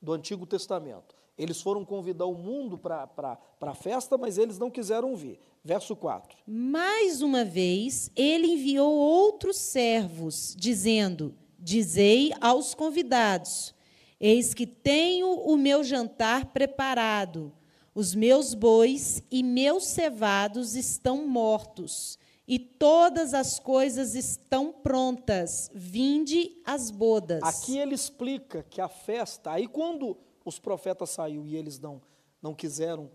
[0.00, 1.14] do Antigo Testamento.
[1.36, 5.40] Eles foram convidar o mundo para a festa, mas eles não quiseram vir.
[5.64, 6.36] Verso 4.
[6.46, 13.74] Mais uma vez, ele enviou outros servos, dizendo: Dizei aos convidados:
[14.20, 17.50] Eis que tenho o meu jantar preparado.
[17.94, 25.70] Os meus bois e meus cevados estão mortos, e todas as coisas estão prontas.
[25.74, 27.42] Vinde às bodas.
[27.42, 32.02] Aqui ele explica que a festa, aí quando os profetas saíram e eles não,
[32.42, 33.10] não quiseram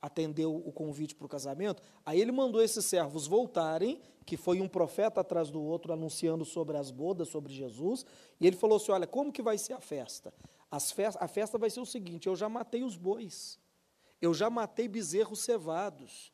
[0.00, 4.68] atender o convite para o casamento, aí ele mandou esses servos voltarem, que foi um
[4.68, 8.04] profeta atrás do outro anunciando sobre as bodas, sobre Jesus,
[8.40, 10.32] e ele falou assim: olha, como que vai ser a festa?
[10.70, 13.58] As fest a festa vai ser o seguinte: eu já matei os bois,
[14.20, 16.32] eu já matei bezerros cevados,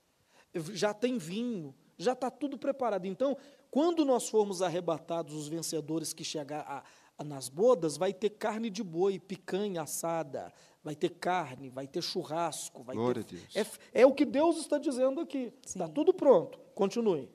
[0.72, 3.06] já tem vinho, já está tudo preparado.
[3.06, 3.36] Então,
[3.70, 6.82] quando nós formos arrebatados, os vencedores que chegar a,
[7.18, 12.02] a, nas bodas, vai ter carne de boi, picanha assada, vai ter carne, vai ter
[12.02, 12.82] churrasco.
[12.82, 13.80] Vai Glória ter, a Deus.
[13.92, 15.52] É, é o que Deus está dizendo aqui.
[15.64, 16.58] Está tudo pronto.
[16.74, 17.28] Continue.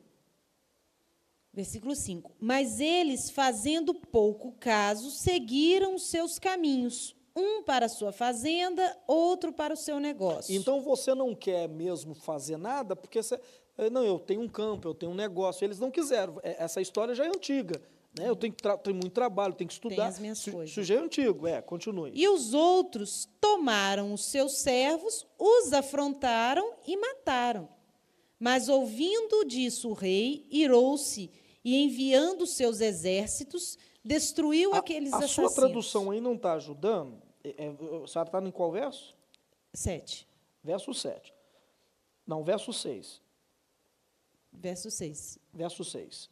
[1.55, 2.31] Versículo 5.
[2.39, 9.53] Mas eles, fazendo pouco caso, seguiram os seus caminhos, um para a sua fazenda, outro
[9.53, 10.53] para o seu negócio.
[10.53, 13.39] Então você não quer mesmo fazer nada, porque você.
[13.77, 15.63] eh, Não, eu tenho um campo, eu tenho um negócio.
[15.65, 16.39] Eles não quiseram.
[16.43, 17.81] Eh, Essa história já é antiga.
[18.17, 18.29] Né?
[18.29, 20.07] Eu tenho, que tra- tenho muito trabalho, tenho que estudar.
[20.07, 20.51] as minhas Su-
[20.83, 22.11] já é antigo, é, continue.
[22.13, 27.67] E os outros tomaram os seus servos, os afrontaram e mataram.
[28.39, 31.29] Mas ouvindo disso o rei, irou-se
[31.65, 35.51] e enviando seus exércitos, destruiu A- aqueles a, assassinos.
[35.51, 37.19] sua tradução aí não está ajudando?
[37.43, 37.67] É, é,
[38.03, 39.15] a está em qual verso?
[39.73, 40.27] Sete.
[40.63, 41.33] Verso 7.
[42.25, 43.21] Não, verso 6.
[44.53, 45.37] Verso 6.
[45.53, 46.29] Verso 6.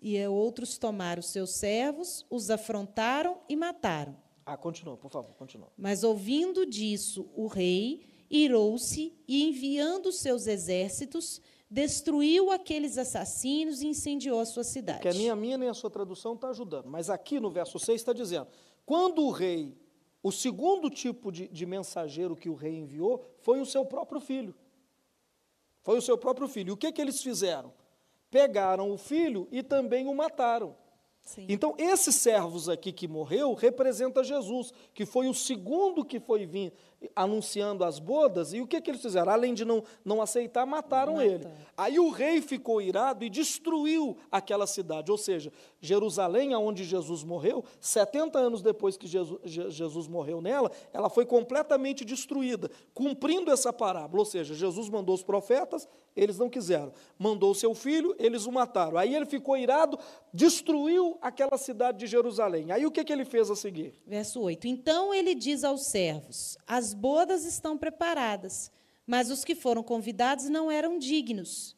[0.00, 4.16] E outros tomaram seus servos, os afrontaram e mataram.
[4.44, 5.68] Ah, continua, por favor, continua.
[5.76, 14.40] Mas ouvindo disso, o rei irou-se e, enviando seus exércitos, destruiu aqueles assassinos e incendiou
[14.40, 15.00] a sua cidade.
[15.00, 16.86] Que nem a minha nem a sua tradução está ajudando.
[16.86, 18.48] Mas aqui no verso 6 está dizendo:
[18.84, 19.76] quando o rei,
[20.22, 24.54] o segundo tipo de, de mensageiro que o rei enviou foi o seu próprio filho.
[25.82, 26.70] Foi o seu próprio filho.
[26.70, 27.72] E o que, que eles fizeram?
[28.30, 30.76] Pegaram o filho e também o mataram.
[31.22, 31.46] Sim.
[31.48, 36.72] Então, esses servos aqui que morreu representa Jesus, que foi o segundo que foi vir
[37.14, 39.32] anunciando as bodas, e o que, que eles fizeram?
[39.32, 41.32] Além de não, não aceitar, mataram, Mataram.
[41.32, 41.46] ele.
[41.76, 45.52] Aí o rei ficou irado e destruiu aquela cidade, ou seja,
[45.86, 51.24] Jerusalém, aonde Jesus morreu, 70 anos depois que Jesus, Je- Jesus morreu nela, ela foi
[51.24, 57.54] completamente destruída, cumprindo essa parábola, ou seja, Jesus mandou os profetas, eles não quiseram, mandou
[57.54, 58.96] seu filho, eles o mataram.
[58.98, 59.98] Aí ele ficou irado,
[60.32, 62.70] destruiu aquela cidade de Jerusalém.
[62.72, 63.94] Aí o que, que ele fez a seguir?
[64.06, 64.66] Verso 8.
[64.66, 68.70] Então ele diz aos servos: As bodas estão preparadas,
[69.06, 71.76] mas os que foram convidados não eram dignos.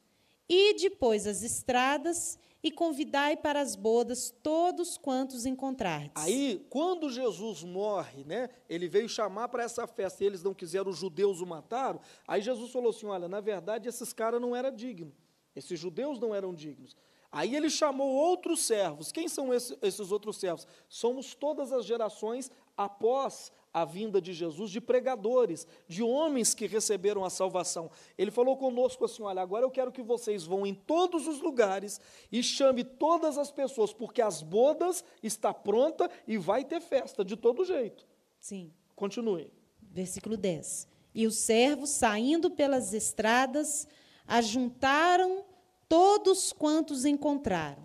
[0.49, 6.11] E depois as estradas e convidai para as bodas todos quantos encontrardes.
[6.15, 10.91] Aí, quando Jesus morre, né, ele veio chamar para essa festa e eles não quiseram,
[10.91, 12.01] os judeus o mataram.
[12.27, 15.15] Aí Jesus falou assim: Olha, na verdade, esses caras não eram dignos,
[15.55, 16.97] esses judeus não eram dignos.
[17.31, 19.13] Aí ele chamou outros servos.
[19.13, 20.67] Quem são esse- esses outros servos?
[20.89, 27.25] Somos todas as gerações após a vinda de Jesus, de pregadores, de homens que receberam
[27.25, 27.91] a salvação.
[28.17, 32.01] Ele falou conosco assim: olha, agora eu quero que vocês vão em todos os lugares
[32.31, 37.37] e chame todas as pessoas, porque as bodas está pronta e vai ter festa de
[37.37, 38.07] todo jeito.
[38.41, 38.73] Sim.
[38.95, 39.53] Continue.
[39.81, 40.89] Versículo 10.
[41.15, 43.87] E os servos, saindo pelas estradas,
[44.27, 45.45] ajuntaram
[45.89, 47.83] todos quantos encontraram,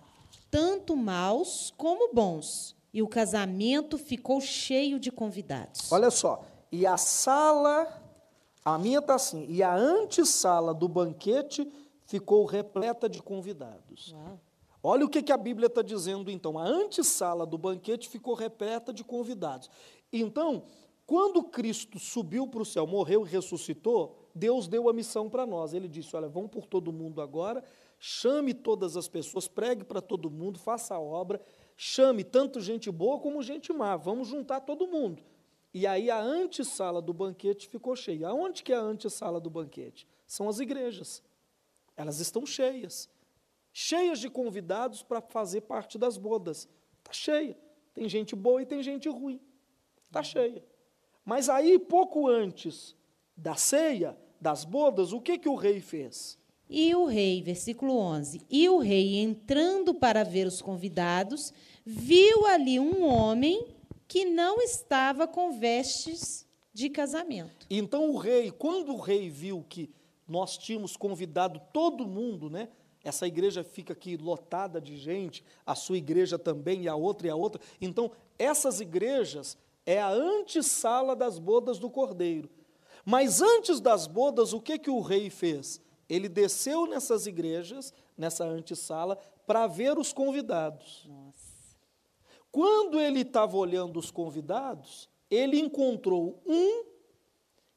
[0.52, 2.76] tanto maus como bons.
[2.94, 5.91] E o casamento ficou cheio de convidados.
[5.91, 7.88] Olha só, e a sala,
[8.64, 11.68] a minha está assim, e a antessala do banquete
[12.06, 14.14] ficou repleta de convidados.
[14.14, 14.39] Uau.
[14.86, 16.60] Olha o que, que a Bíblia está dizendo então.
[16.60, 19.70] A antessala do banquete ficou repleta de convidados.
[20.12, 20.64] Então,
[21.06, 25.74] quando Cristo subiu para o céu, morreu e ressuscitou, Deus deu a missão para nós.
[25.74, 27.64] Ele disse: Olha, vão por todo mundo agora,
[27.98, 31.41] chame todas as pessoas, pregue para todo mundo, faça a obra,
[31.84, 35.24] chame tanto gente boa como gente má, vamos juntar todo mundo.
[35.74, 38.28] E aí a antessala do banquete ficou cheia.
[38.28, 40.08] Aonde que é a antessala do banquete?
[40.26, 41.24] São as igrejas.
[41.96, 43.10] Elas estão cheias
[43.74, 46.70] cheias de convidados para fazer parte das bodas.
[47.00, 47.58] Está cheia.
[47.94, 49.42] Tem gente boa e tem gente ruim.
[50.08, 50.64] Está cheia.
[51.26, 52.96] Mas aí, pouco antes
[53.36, 56.38] da ceia, das bodas, o que, que o rei fez?
[56.70, 61.53] E o rei, versículo 11: E o rei, entrando para ver os convidados,
[61.86, 63.68] viu ali um homem
[64.07, 67.66] que não estava com vestes de casamento.
[67.70, 69.89] Então o rei, quando o rei viu que
[70.28, 72.70] nós tínhamos convidado todo mundo, né?
[73.03, 77.30] Essa igreja fica aqui lotada de gente, a sua igreja também, e a outra e
[77.30, 77.61] a outra.
[77.82, 82.49] Então, essas igrejas é a antessala das bodas do Cordeiro.
[83.05, 85.82] Mas antes das bodas, o que, que o rei fez?
[86.14, 89.16] Ele desceu nessas igrejas, nessa antessala,
[89.47, 91.05] para ver os convidados.
[91.07, 91.53] Nossa.
[92.51, 96.86] Quando ele estava olhando os convidados, ele encontrou um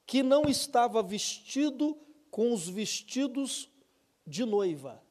[0.06, 1.98] que não estava vestido
[2.30, 3.70] com os vestidos
[4.26, 5.02] de noiva.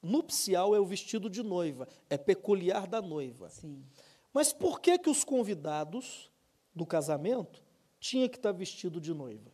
[0.00, 3.48] Nupcial é o vestido de noiva, é peculiar da noiva.
[3.50, 3.84] Sim.
[4.32, 6.30] Mas por que que os convidados
[6.72, 7.60] do casamento
[7.98, 9.53] tinham que estar vestido de noiva?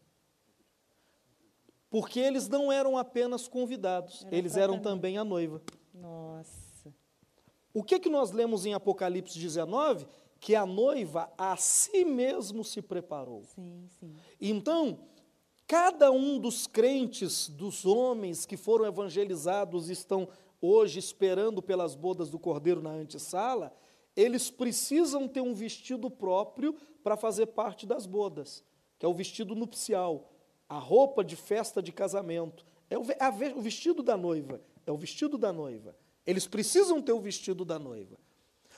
[1.91, 5.61] Porque eles não eram apenas convidados, Era eles eram também a noiva.
[5.93, 6.95] Nossa.
[7.75, 10.07] O que, que nós lemos em Apocalipse 19?
[10.39, 13.43] Que a noiva a si mesmo se preparou.
[13.43, 14.15] Sim, sim.
[14.41, 15.01] Então,
[15.67, 20.29] cada um dos crentes, dos homens que foram evangelizados e estão
[20.61, 23.73] hoje esperando pelas bodas do Cordeiro na antessala,
[24.17, 28.65] eles precisam ter um vestido próprio para fazer parte das bodas,
[28.99, 30.30] que é o vestido nupcial,
[30.71, 32.65] a roupa de festa de casamento.
[32.89, 35.95] É o ve- a ve- o vestido da noiva, é o vestido da noiva.
[36.25, 38.17] Eles precisam ter o vestido da noiva.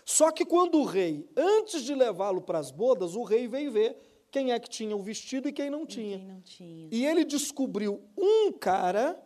[0.04, 3.96] Só que quando o rei, antes de levá-lo para as bodas, o rei veio ver
[4.30, 6.18] quem é que tinha o vestido e quem não tinha.
[6.18, 6.88] Quem não tinha.
[6.90, 9.22] E ele descobriu um cara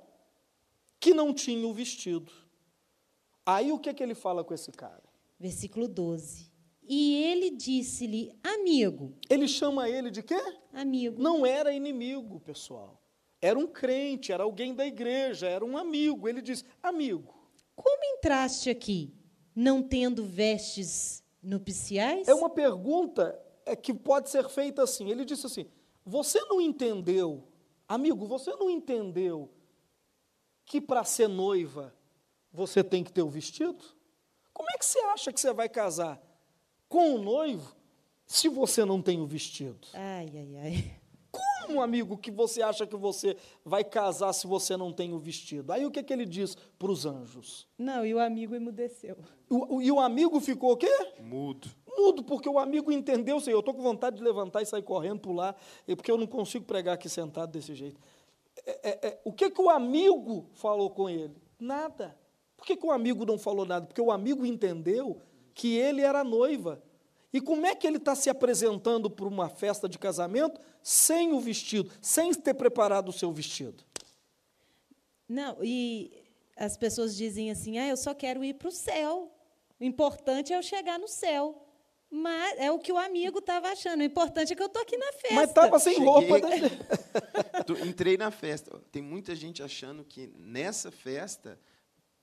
[0.98, 2.32] que não tinha o vestido.
[3.44, 5.04] Aí o que, que ele fala com esse cara?
[5.38, 6.50] Versículo 12.
[6.88, 10.40] E ele disse-lhe, amigo, Ele chama ele de quê?
[10.72, 11.20] amigo.
[11.20, 13.02] Não era inimigo, pessoal.
[13.40, 16.28] Era um crente, era alguém da igreja, era um amigo.
[16.28, 17.34] Ele diz: Amigo,
[17.74, 19.12] Como entraste aqui,
[19.54, 22.26] não tendo vestes nupciais?
[22.28, 25.10] é uma pergunta é, que pode ser feita assim.
[25.10, 25.66] Ele disse assim:
[26.04, 27.46] Você não entendeu,
[27.86, 29.50] amigo, você não entendeu
[30.64, 31.94] que para ser noiva
[32.52, 33.84] você tem que ter o vestido?
[34.52, 36.20] Como é que você acha que você vai casar
[36.88, 37.74] com o noivo
[38.26, 39.86] se você não tem o vestido?
[39.94, 40.96] Ai, ai, ai.
[41.66, 45.72] Como, amigo, que você acha que você vai casar se você não tem o vestido?
[45.72, 47.66] Aí o que, que ele diz para os anjos?
[47.76, 49.16] Não, e o amigo emudeceu.
[49.50, 50.88] O- o- e o amigo ficou o quê?
[51.20, 51.68] Mudo.
[51.98, 53.56] Mudo, porque o amigo entendeu, Senhor.
[53.56, 55.56] Eu estou com vontade de levantar e sair correndo, pular,
[55.86, 58.00] porque eu não consigo pregar aqui sentado desse jeito.
[58.64, 61.36] É, é, é, o que, que o amigo falou com ele?
[61.58, 62.16] Nada.
[62.56, 63.86] Por que, que o amigo não falou nada?
[63.86, 65.20] Porque o amigo entendeu
[65.56, 66.80] que ele era noiva.
[67.32, 71.40] E como é que ele está se apresentando para uma festa de casamento sem o
[71.40, 73.82] vestido, sem ter preparado o seu vestido?
[75.28, 76.12] Não, e
[76.56, 79.32] as pessoas dizem assim: ah, eu só quero ir para o céu.
[79.80, 81.62] O importante é eu chegar no céu.
[82.08, 84.00] Mas é o que o amigo estava achando.
[84.00, 85.34] O importante é que eu estou aqui na festa.
[85.34, 86.38] Mas estava sem Cheguei- roupa.
[86.38, 86.58] Né?
[87.84, 88.80] Entrei na festa.
[88.92, 91.58] Tem muita gente achando que nessa festa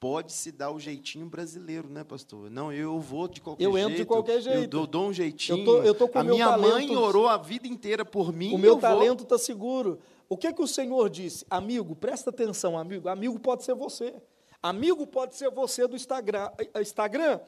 [0.04, 2.49] pode se dar o jeitinho brasileiro, né, pastor?
[2.51, 3.86] Não, eu vou de qualquer Eu jeito.
[3.86, 4.68] entro de qualquer Eu jeito.
[4.70, 5.60] dou, dou um jeitinho.
[5.60, 8.54] Eu tô- eu tô com a minha mãe talento- orou a vida inteira por mim.
[8.54, 9.99] O meu eu talento está seguro.
[10.28, 11.45] O que, que o Senhor disse?
[11.49, 13.08] Amigo, presta atenção, amigo.
[13.08, 14.14] Amigo pode ser você.
[14.62, 16.51] Amigo pode ser você do Instagram.
[16.58, 17.39] eh, Instagram.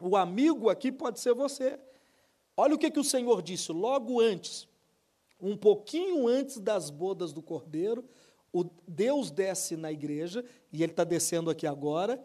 [0.00, 1.76] O amigo aqui pode ser você.
[2.56, 4.68] Olha o que, que o Senhor disse logo antes,
[5.40, 8.04] um pouquinho antes das bodas do cordeiro,
[8.52, 12.22] o Deus desce na igreja, e ele está descendo aqui agora,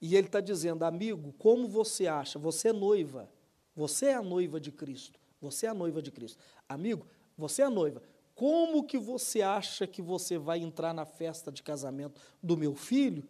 [0.00, 2.38] e ele está dizendo, amigo, como você acha?
[2.38, 3.30] Você é noiva,
[3.74, 6.38] você é a noiva de Cristo, você é a noiva de Cristo.
[6.68, 7.06] Amigo,
[7.36, 8.02] você é a noiva.
[8.34, 13.28] Como que você acha que você vai entrar na festa de casamento do meu filho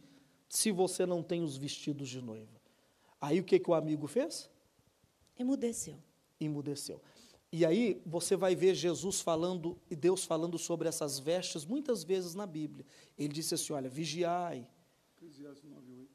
[0.49, 2.61] se você não tem os vestidos de noiva?
[3.21, 4.49] Aí o que, que o amigo fez?
[5.39, 5.99] Emudeceu.
[6.41, 7.01] emudeceu.
[7.53, 12.35] E aí você vai ver Jesus falando e Deus falando sobre essas vestes muitas vezes
[12.35, 12.87] na Bíblia.
[13.19, 14.67] Ele disse assim: olha, vigiai,
[15.19, 16.09] Eclesiastes 9:8.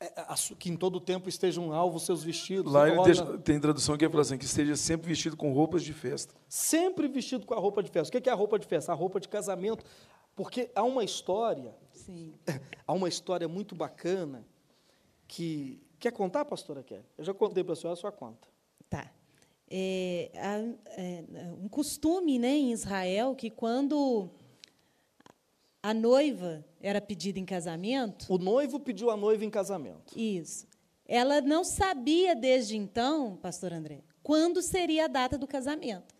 [0.00, 2.72] é, é, que em todo tempo estejam alvos seus vestidos.
[2.72, 5.92] Lá ele deixa- tem tradução que fala assim, que esteja sempre vestido com roupas de
[5.92, 6.34] festa.
[6.48, 8.08] Sempre vestido com a roupa de festa.
[8.08, 8.90] O que que é a roupa de festa?
[8.90, 9.84] A roupa de casamento.
[10.34, 12.34] Porque há uma história, Sim.
[12.84, 14.44] há uma história muito bacana
[15.28, 15.80] que.
[16.00, 17.04] Quer contar, pastora Kelly?
[17.16, 18.46] Eu já contei para a senhora, a sua conta.
[18.90, 19.10] Tá.
[19.70, 21.24] É, há, é,
[21.62, 24.30] um costume né, em Israel que quando
[25.82, 30.18] a noiva era pedida em casamento, O noivo pediu a noiva em casamento.
[30.18, 30.66] isso,
[31.06, 36.14] ela não sabia desde então, pastor André, quando seria a data do casamento.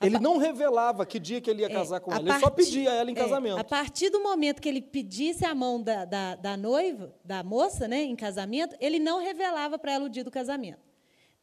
[0.00, 2.50] A Ele não revelava que dia que ele ia casar com a ela, ele só
[2.50, 3.58] pedia ela em é, casamento.
[3.58, 7.86] a partir do momento que ele pedisse a mão da, da, da noiva, da moça,
[7.86, 10.80] né, em casamento, ele não revelava para ela o dia do casamento.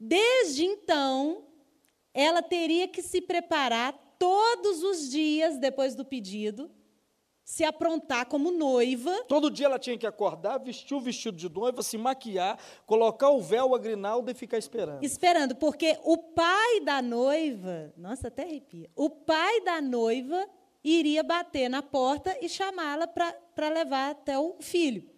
[0.03, 1.43] Desde então,
[2.11, 6.71] ela teria que se preparar todos os dias depois do pedido,
[7.45, 11.83] se aprontar como noiva, Todo dia ela tinha que acordar, vestir o vestido de noiva,
[11.83, 15.03] se maquiar, colocar o véu, a grinalda e ficar esperando.
[15.03, 20.49] esperando, porque o pai da noiva, nossa, até arrepia, o pai da noiva
[20.83, 25.10] iria bater na porta e chamá-la para levar até o filho.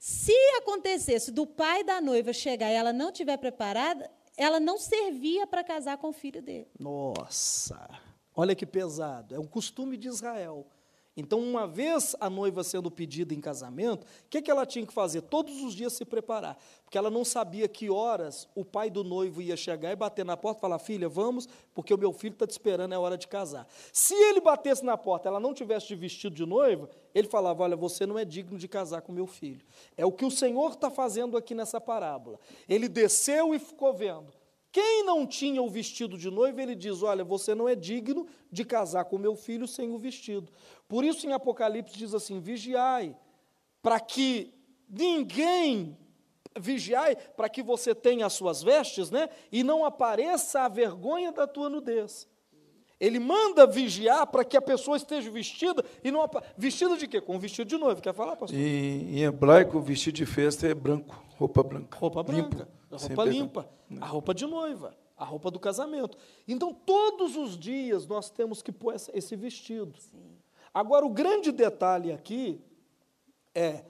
[0.00, 5.46] Se acontecesse do pai da noiva chegar e ela não estiver preparada, ela não servia
[5.46, 6.66] para casar com o filho dele.
[6.78, 7.86] Nossa,
[8.34, 9.34] olha que pesado.
[9.34, 10.66] É um costume de Israel.
[11.16, 14.92] Então, uma vez a noiva sendo pedida em casamento, o que, que ela tinha que
[14.92, 15.22] fazer?
[15.22, 16.56] Todos os dias se preparar.
[16.84, 20.36] Porque ela não sabia que horas o pai do noivo ia chegar e bater na
[20.36, 23.26] porta e falar: Filha, vamos, porque o meu filho está te esperando, é hora de
[23.26, 23.66] casar.
[23.92, 27.76] Se ele batesse na porta ela não tivesse de vestido de noiva, ele falava: Olha,
[27.76, 29.64] você não é digno de casar com meu filho.
[29.96, 32.38] É o que o Senhor está fazendo aqui nessa parábola.
[32.68, 34.39] Ele desceu e ficou vendo.
[34.72, 38.64] Quem não tinha o vestido de noiva, ele diz: Olha, você não é digno de
[38.64, 40.52] casar com meu filho sem o vestido.
[40.86, 43.16] Por isso, em Apocalipse, diz assim: Vigiai,
[43.82, 44.52] para que
[44.88, 45.96] ninguém.
[46.58, 49.28] Vigiai para que você tenha as suas vestes, né?
[49.52, 52.28] E não apareça a vergonha da tua nudez.
[52.98, 57.20] Ele manda vigiar para que a pessoa esteja vestida e não vestida de quê?
[57.20, 58.00] Com vestido de noiva.
[58.00, 58.58] Quer falar, pastor?
[58.58, 61.96] E, em hebraico, o vestido de festa é branco, roupa branca.
[61.96, 63.30] Roupa branca, Limpo, a roupa pecado.
[63.30, 63.70] limpa,
[64.00, 66.16] a roupa de noiva, a roupa do casamento.
[66.48, 69.98] Então, todos os dias nós temos que pôr essa- esse vestido.
[70.72, 72.60] Agora, o grande detalhe aqui
[73.54, 73.84] é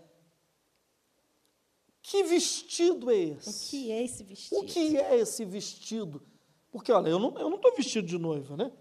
[2.03, 3.71] que vestido é O esse?
[3.71, 4.61] que é esse vestido?
[4.61, 6.23] O que é esse vestido?
[6.71, 8.73] Porque, olha, eu não estou eu não tô vestido de noiva, né?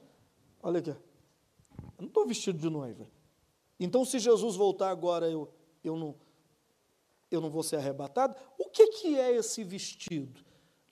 [0.61, 0.89] Olha aqui.
[0.91, 0.97] Eu
[1.99, 3.07] não estou vestido de noiva.
[3.80, 5.49] Então, se Jesus voltar agora, eu,
[5.84, 6.15] eu, não,
[7.32, 8.36] eu não vou ser arrebatado.
[8.57, 10.41] O que, que é esse vestido?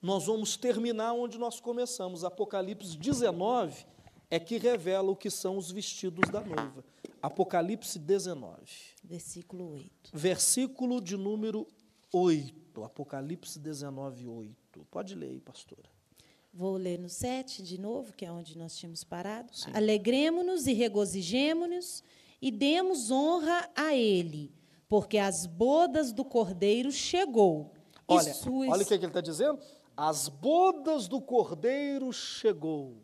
[0.00, 2.24] Nós vamos terminar onde nós começamos.
[2.24, 3.86] Apocalipse 19
[4.30, 6.84] é que revela o que são os vestidos da noiva.
[7.20, 8.56] Apocalipse 19
[9.02, 10.10] Versículo 8.
[10.12, 11.66] versículo de número
[12.12, 14.86] 8, Apocalipse 19, 8.
[14.90, 15.90] Pode ler aí, pastora.
[16.52, 19.52] Vou ler no 7 de novo, que é onde nós tínhamos parado.
[19.74, 22.02] Alegremos-nos e regozijemo-nos
[22.40, 24.52] e demos honra a Ele,
[24.88, 27.72] porque as bodas do Cordeiro chegou.
[28.10, 29.58] e Olha, suas- olha o que, que ele está dizendo.
[29.96, 33.02] As bodas do cordeiro chegou.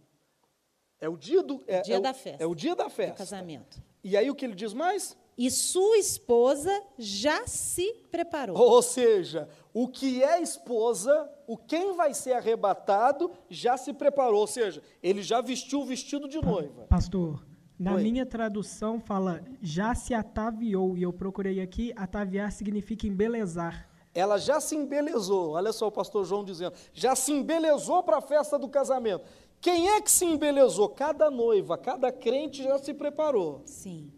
[1.01, 2.43] É o dia do é, Dia é o- da festa.
[2.43, 3.14] É o dia da do festa.
[3.18, 3.82] casamento.
[4.03, 5.14] E aí o que ele diz mais?
[5.37, 8.57] E sua esposa já se preparou.
[8.57, 14.41] Ou seja, o que é esposa, o quem vai ser arrebatado, já se preparou.
[14.41, 16.87] Ou seja, ele já vestiu o vestido de noiva.
[16.89, 17.45] Pastor,
[17.85, 18.03] na Oi.
[18.03, 23.87] minha tradução fala já se ataviou, e eu procurei aqui, ataviar significa embelezar.
[24.14, 25.51] Ela já se embelezou.
[25.51, 26.72] Olha só o pastor João dizendo.
[26.95, 29.24] Já se embelezou para a festa do casamento.
[29.61, 30.89] Quem é que se embelezou?
[30.89, 33.61] Cada noiva, cada crente já se preparou.
[33.66, 34.11] Sim.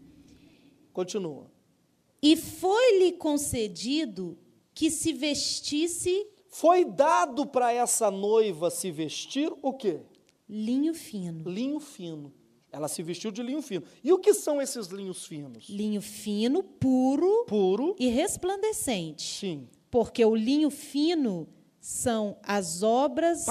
[0.93, 1.51] Continua.
[2.21, 4.37] E foi-lhe concedido
[4.73, 9.99] que se vestisse Foi dado para essa noiva se vestir o quê?
[10.47, 11.49] linho fino.
[11.49, 12.31] Linho fino.
[12.71, 13.83] Ela se vestiu de linho fino.
[14.03, 15.67] E o que são esses linhos finos?
[15.69, 17.95] Linho fino, puro Puro.
[17.97, 19.23] e resplandecente.
[19.39, 19.69] Sim.
[19.89, 21.47] Porque o linho fino
[21.79, 23.45] são as obras.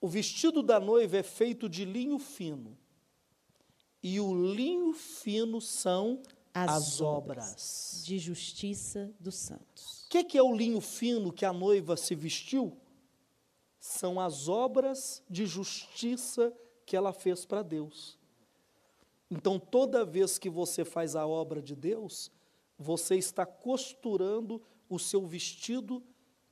[0.00, 2.76] O vestido da noiva é feito de linho fino.
[4.02, 8.02] E o linho fino são as, As obras.
[8.04, 10.04] de justiça dos santos.
[10.06, 12.76] O que, que é o linho fino que a noiva se vestiu?
[13.86, 16.52] São as obras de justiça
[16.84, 18.18] que ela fez para Deus.
[19.30, 22.30] Então, toda vez que você faz a obra de Deus,
[22.76, 26.02] você está costurando o seu vestido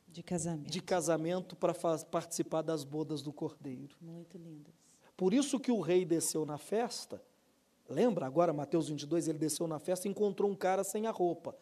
[0.07, 0.71] De casamento.
[0.71, 1.75] de casamento para
[2.05, 3.97] participar das bodas do cordeiro.
[4.01, 4.73] Muito lindas.
[5.17, 7.21] Por isso que o rei desceu na festa.
[7.89, 11.57] Lembra agora, Mateus 22, ele desceu na festa e encontrou um cara sem a roupa.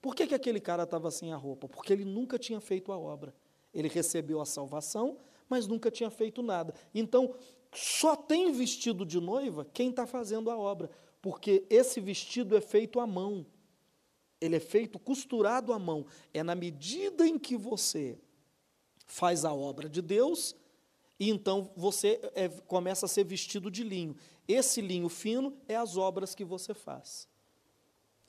[0.00, 1.68] Por que, que aquele cara estava sem a roupa?
[1.68, 3.32] Porque ele nunca tinha feito a obra.
[3.72, 5.18] Ele recebeu a salvação,
[5.48, 6.74] mas nunca tinha feito nada.
[6.94, 7.34] Então,
[7.74, 10.90] só tem vestido de noiva quem está fazendo a obra.
[11.20, 13.46] Porque esse vestido é feito à mão.
[14.40, 16.04] Ele é feito costurado à mão.
[16.34, 18.18] É na medida em que você
[19.06, 20.56] faz a obra de Deus,
[21.20, 24.16] e então você é, começa a ser vestido de linho.
[24.48, 27.28] Esse linho fino é as obras que você faz.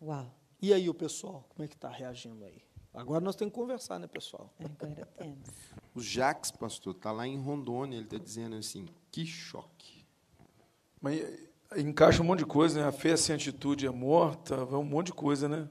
[0.01, 0.31] Uau.
[0.61, 2.61] E aí o pessoal, como é que está reagindo aí?
[2.93, 4.53] Agora nós temos que conversar, né, pessoal?
[4.59, 5.49] Agora temos.
[5.95, 10.05] O Jax, pastor, está lá em Rondônia, ele está dizendo assim, que choque.
[11.01, 12.87] Mas eh, encaixa um monte de coisa, né?
[12.87, 15.67] A fé sem atitude é morta, vai um monte de coisa, né?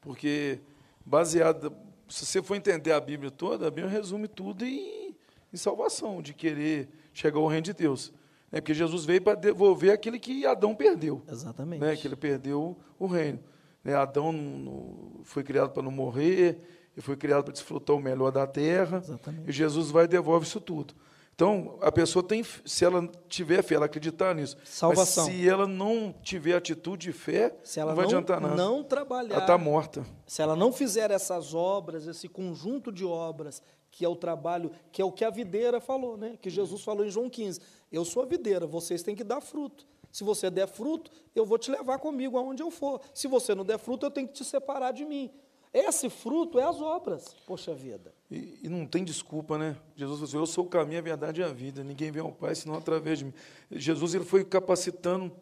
[0.00, 0.60] Porque,
[1.04, 1.72] baseada.
[2.08, 5.16] Se você for entender a Bíblia toda, a Bíblia resume tudo em,
[5.52, 8.12] em salvação, de querer chegar ao reino de Deus.
[8.52, 11.22] É porque Jesus veio para devolver aquilo que Adão perdeu.
[11.26, 11.80] Exatamente.
[11.80, 11.96] Né?
[11.96, 13.40] Que ele perdeu o reino.
[13.84, 13.94] Né?
[13.94, 16.58] Adão não- não- foi criado para não morrer,
[16.96, 18.98] ele foi criado para desfrutar o melhor da terra.
[19.04, 19.48] Exatamente.
[19.48, 20.94] E Jesus vai e devolve isso tudo.
[21.34, 24.56] Então, a pessoa tem, se ela tiver fé, ela acreditar nisso.
[24.64, 25.26] Salvação.
[25.26, 28.54] Mas se ela não tiver atitude de fé, Se ela não vai não, adiantar nada.
[28.54, 30.06] não trabalhar, ela está morta.
[30.28, 35.02] se ela não fizer essas obras, esse conjunto de obras, que é o trabalho, que
[35.02, 36.38] é o que a videira falou, né?
[36.40, 37.60] Que Jesus falou em João 15.
[37.90, 39.84] Eu sou a videira, vocês têm que dar fruto.
[40.14, 43.00] Se você der fruto, eu vou te levar comigo aonde eu for.
[43.12, 45.28] Se você não der fruto, eu tenho que te separar de mim.
[45.72, 48.14] Esse fruto é as obras, poxa vida.
[48.30, 49.76] E, e não tem desculpa, né?
[49.96, 51.82] Jesus falou assim, eu sou o caminho, a verdade e a vida.
[51.82, 53.34] Ninguém vem ao Pai senão através de mim.
[53.72, 55.32] Jesus ele foi capacitando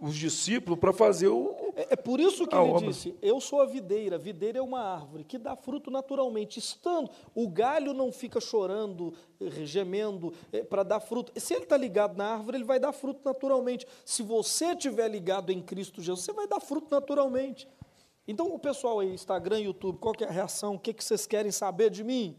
[0.00, 1.72] os discípulos para fazer o...
[1.76, 2.88] É, é por isso que ele obra.
[2.88, 4.18] disse: Eu sou a videira.
[4.18, 6.58] Videira é uma árvore que dá fruto naturalmente.
[6.58, 10.32] Estando, o galho não fica chorando, eh, gemendo
[10.68, 11.32] para dar fruto.
[11.40, 13.86] Se ele está ligado na árvore, ele vai dar fruto naturalmente.
[14.04, 17.68] Se você estiver ligado em Cristo Jesus, você vai dar fruto naturalmente.
[18.26, 20.76] Então, o pessoal aí, Instagram, YouTube, qual que é a reação?
[20.76, 22.38] O que, que vocês querem saber de mim?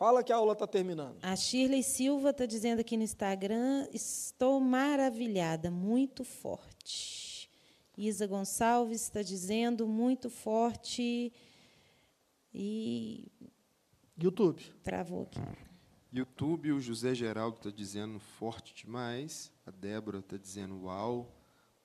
[0.00, 1.18] Fala que a aula está terminando.
[1.20, 7.50] A Shirley Silva está dizendo aqui no Instagram: estou maravilhada, muito forte.
[7.98, 11.30] Isa Gonçalves está dizendo muito forte.
[12.54, 13.30] E
[14.16, 14.62] YouTube.
[14.82, 15.38] travou aqui.
[16.10, 19.52] YouTube, o José Geraldo está dizendo forte demais.
[19.66, 21.30] A Débora está dizendo uau.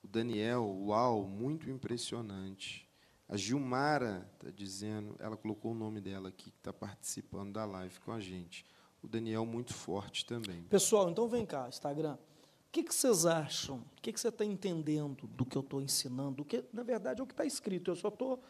[0.01, 2.84] O Daniel, uau, muito impressionante.
[3.27, 7.99] A Gilmara está dizendo, ela colocou o nome dela aqui, que está participando da live
[8.01, 8.65] com a gente.
[9.01, 10.63] O Daniel, muito forte também.
[10.63, 12.15] Pessoal, então vem cá, Instagram.
[12.15, 13.77] O que, que vocês acham?
[13.77, 16.43] O que, que você está entendendo do que eu estou ensinando?
[16.43, 17.89] O que, na verdade, é o que está escrito.
[17.89, 18.43] Eu só estou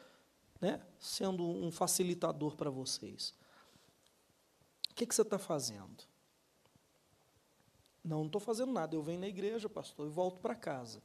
[0.59, 3.33] né, sendo um facilitador para vocês.
[4.89, 6.03] O que, que você está fazendo?
[8.03, 8.95] Não, não estou fazendo nada.
[8.95, 11.01] Eu venho na igreja, pastor, e volto para casa.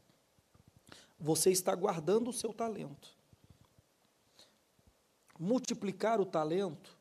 [1.18, 3.19] Você está guardando o seu talento.
[5.42, 6.98] Multiplicar o talento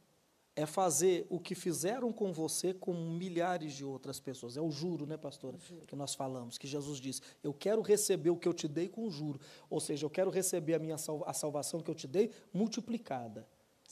[0.55, 4.55] é fazer o que fizeram com você com milhares de outras pessoas.
[4.55, 5.57] É o juro, né, pastora?
[5.85, 9.09] Que nós falamos, que Jesus diz: Eu quero receber o que eu te dei com
[9.09, 9.41] juro.
[9.69, 13.45] Ou seja, eu quero receber a minha salva a salvação que eu te dei multiplicada.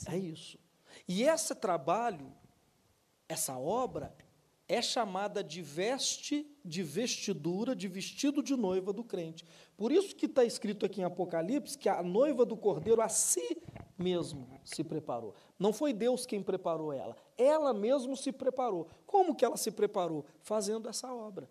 [0.07, 0.57] É isso.
[1.05, 2.31] E esse trabalho,
[3.27, 4.15] essa obra,
[4.67, 9.45] é chamada de veste, de vestidura, de vestido de noiva do crente.
[9.77, 13.57] Por isso que está escrito aqui em Apocalipse que a noiva do cordeiro a si
[13.97, 15.33] mesmo se preparou.
[15.57, 18.87] Não foi Deus quem preparou ela, ela mesmo se preparou.
[19.05, 20.25] Como que ela se preparou?
[20.41, 21.49] Fazendo essa obra.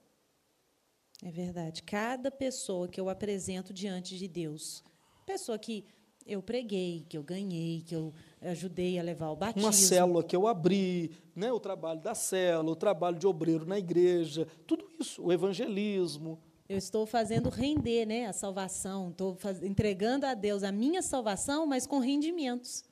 [1.25, 1.83] É verdade.
[1.83, 4.85] Cada pessoa que eu apresento diante de Deus,
[5.25, 5.87] pessoa que
[6.27, 8.13] eu preguei, que eu ganhei, que eu
[8.43, 9.67] ajudei a levar o batismo.
[9.67, 13.79] Uma célula que eu abri, né, o trabalho da célula, o trabalho de obreiro na
[13.79, 16.39] igreja, tudo isso, o evangelismo.
[16.69, 21.87] Eu estou fazendo render né, a salvação, estou entregando a Deus a minha salvação, mas
[21.87, 22.83] com rendimentos.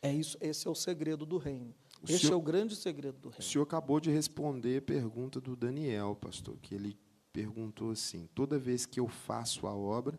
[0.00, 1.74] É isso, esse é o segredo do reino.
[2.00, 3.42] O Esse senhor- é o grande segredo do O reino.
[3.44, 6.96] senhor acabou de responder a pergunta do Daniel, pastor, que ele
[7.32, 10.18] perguntou assim: toda vez que eu faço a obra,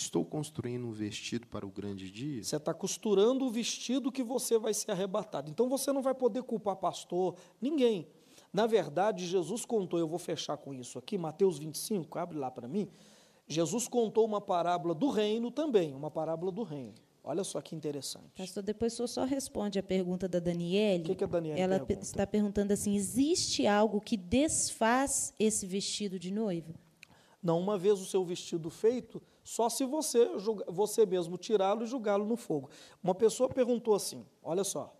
[0.00, 2.42] estou construindo um vestido para o grande dia?
[2.42, 5.50] Você está costurando o vestido que você vai ser arrebatado.
[5.50, 8.06] Então você não vai poder culpar pastor, ninguém.
[8.52, 12.66] Na verdade, Jesus contou, eu vou fechar com isso aqui, Mateus 25, abre lá para
[12.66, 12.88] mim.
[13.46, 16.94] Jesus contou uma parábola do reino também, uma parábola do reino.
[17.22, 18.30] Olha só que interessante.
[18.36, 21.02] Pastor, depois o senhor só responde a pergunta da Daniele.
[21.02, 22.06] O que que a Daniele Ela pe- pergunta?
[22.06, 26.72] está perguntando assim: existe algo que desfaz esse vestido de noiva?
[27.42, 29.20] Não, uma vez o seu vestido feito,
[29.50, 30.28] só se você,
[30.68, 32.70] você mesmo tirá-lo e julgá-lo no fogo.
[33.02, 34.96] Uma pessoa perguntou assim, olha só,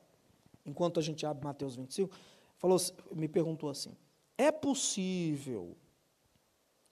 [0.67, 2.13] enquanto a gente abre Mateus 25,
[2.57, 2.77] falou,
[3.13, 3.97] me perguntou assim,
[4.37, 5.77] é possível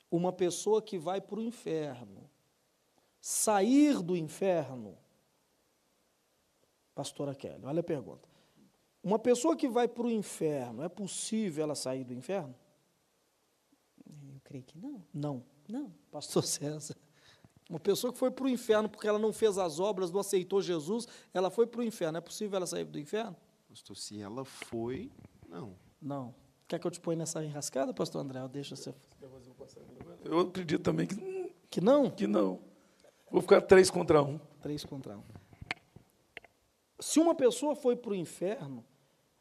[0.09, 2.31] uma pessoa que vai para o inferno
[3.21, 4.97] sair do inferno?
[6.95, 8.29] Pastora Kelly, olha a pergunta.
[9.03, 12.55] Uma pessoa que vai para o inferno, é possível ela sair do inferno?
[14.07, 15.05] Eu creio que não.
[15.13, 15.45] Não.
[15.69, 15.93] Não.
[16.09, 16.97] Pastor César.
[17.69, 20.63] Uma pessoa que foi para o inferno porque ela não fez as obras, não aceitou
[20.63, 22.17] Jesus, ela foi para o inferno.
[22.17, 23.37] É possível ela sair do inferno?
[23.69, 25.13] Pastor, se ela foi,
[25.47, 25.77] não.
[26.01, 26.35] Não.
[26.67, 28.43] Quer que eu te ponha nessa enrascada, pastor André?
[28.43, 28.95] Ou Deixa você.
[30.25, 32.11] Eu acredito também que, Que não?
[32.11, 32.61] que não.
[33.31, 34.39] Vou ficar três contra um.
[34.63, 35.23] Três contra um.
[36.99, 38.85] Se uma pessoa foi para o inferno,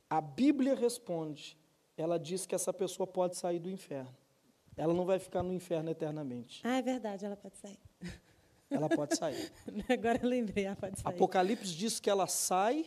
[0.10, 1.58] a Bíblia responde.
[1.96, 4.16] Ela diz que essa pessoa pode sair do inferno.
[4.78, 6.62] Ela não vai ficar no inferno eternamente.
[6.64, 7.80] Ah, é verdade, ela pode sair.
[8.70, 9.52] Ela pode sair.
[9.90, 11.14] Agora eu lembrei, ela pode sair.
[11.14, 12.86] Apocalipse diz que ela sai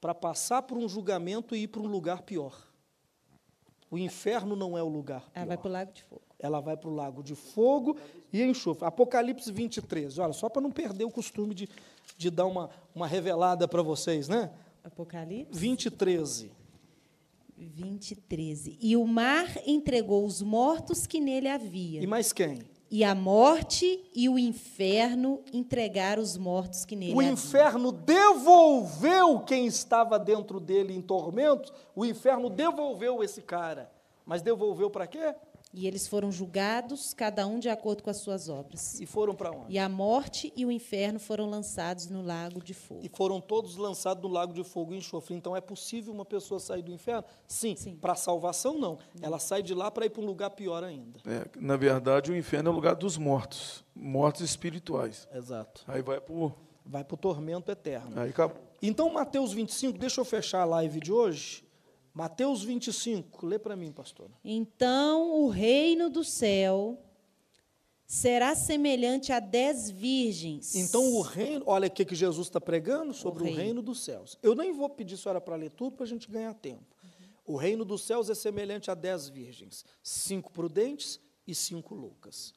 [0.00, 2.68] para passar por um julgamento e ir para um lugar pior.
[3.90, 5.42] O inferno não é o lugar pior.
[5.42, 6.22] Ela vai para o lago de fogo.
[6.38, 7.96] Ela vai para o lago de fogo
[8.32, 8.86] e enxofre.
[8.86, 10.18] Apocalipse 23.
[10.18, 11.68] Olha, só para não perder o costume de,
[12.16, 14.50] de dar uma, uma revelada para vocês, né?
[14.82, 16.59] Apocalipse 20, 13.
[17.66, 18.78] 20, 13.
[18.80, 22.02] E o mar entregou os mortos que nele havia.
[22.02, 22.58] E mais quem?
[22.90, 27.30] E a morte e o inferno entregaram os mortos que nele O havia.
[27.32, 31.72] inferno devolveu quem estava dentro dele em tormentos.
[31.94, 33.90] O inferno devolveu esse cara.
[34.26, 35.34] Mas devolveu para quê?
[35.72, 39.00] E eles foram julgados, cada um de acordo com as suas obras.
[39.00, 39.72] E foram para onde?
[39.72, 43.02] E a morte e o inferno foram lançados no lago de fogo.
[43.04, 45.34] E foram todos lançados no lago de fogo e enxofre.
[45.34, 47.24] Então é possível uma pessoa sair do inferno?
[47.46, 47.76] Sim.
[47.76, 47.96] Sim.
[47.96, 48.98] Para salvação, não.
[49.22, 51.20] Ela sai de lá para ir para um lugar pior ainda.
[51.24, 55.28] É, na verdade, o inferno é o lugar dos mortos, mortos espirituais.
[55.32, 55.84] Exato.
[55.86, 56.34] Aí vai para
[56.84, 58.18] Vai para o tormento eterno.
[58.18, 58.56] Aí acabou.
[58.82, 61.62] Então, Mateus 25, deixa eu fechar a live de hoje.
[62.12, 64.32] Mateus 25, lê para mim, pastora.
[64.44, 66.98] Então o reino do céu
[68.04, 70.74] será semelhante a dez virgens.
[70.74, 73.60] Então o reino, olha o que que Jesus está pregando sobre o reino.
[73.60, 73.82] reino.
[73.82, 74.36] dos céus.
[74.42, 76.96] Eu nem vou pedir a senhora para ler tudo para a gente ganhar tempo.
[77.46, 82.52] O reino dos céus é semelhante a dez virgens, cinco prudentes e cinco loucas.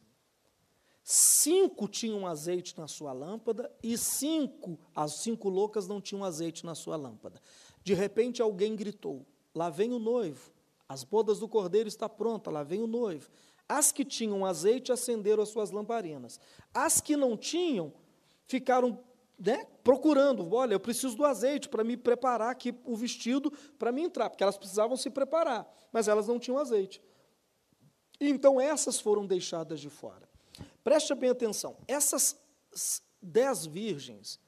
[1.04, 6.74] Cinco tinham azeite na sua lâmpada e cinco, as cinco loucas não tinham azeite na
[6.74, 7.42] sua lâmpada.
[7.84, 10.52] De repente alguém gritou: Lá vem o noivo.
[10.88, 13.30] As bodas do cordeiro está pronta, lá vem o noivo.
[13.68, 16.40] As que tinham azeite acenderam as suas lamparinas.
[16.74, 17.94] As que não tinham
[18.46, 19.00] ficaram
[19.40, 20.54] né, procurando.
[20.54, 24.44] Olha, eu preciso do azeite para me preparar aqui o vestido para me entrar, porque
[24.44, 27.02] elas precisavam se preparar, mas elas não tinham azeite.
[28.20, 30.30] Então essas foram deixadas de fora.
[30.84, 31.78] Preste bem atenção.
[31.88, 32.36] Essas
[33.22, 34.40] dez virgens,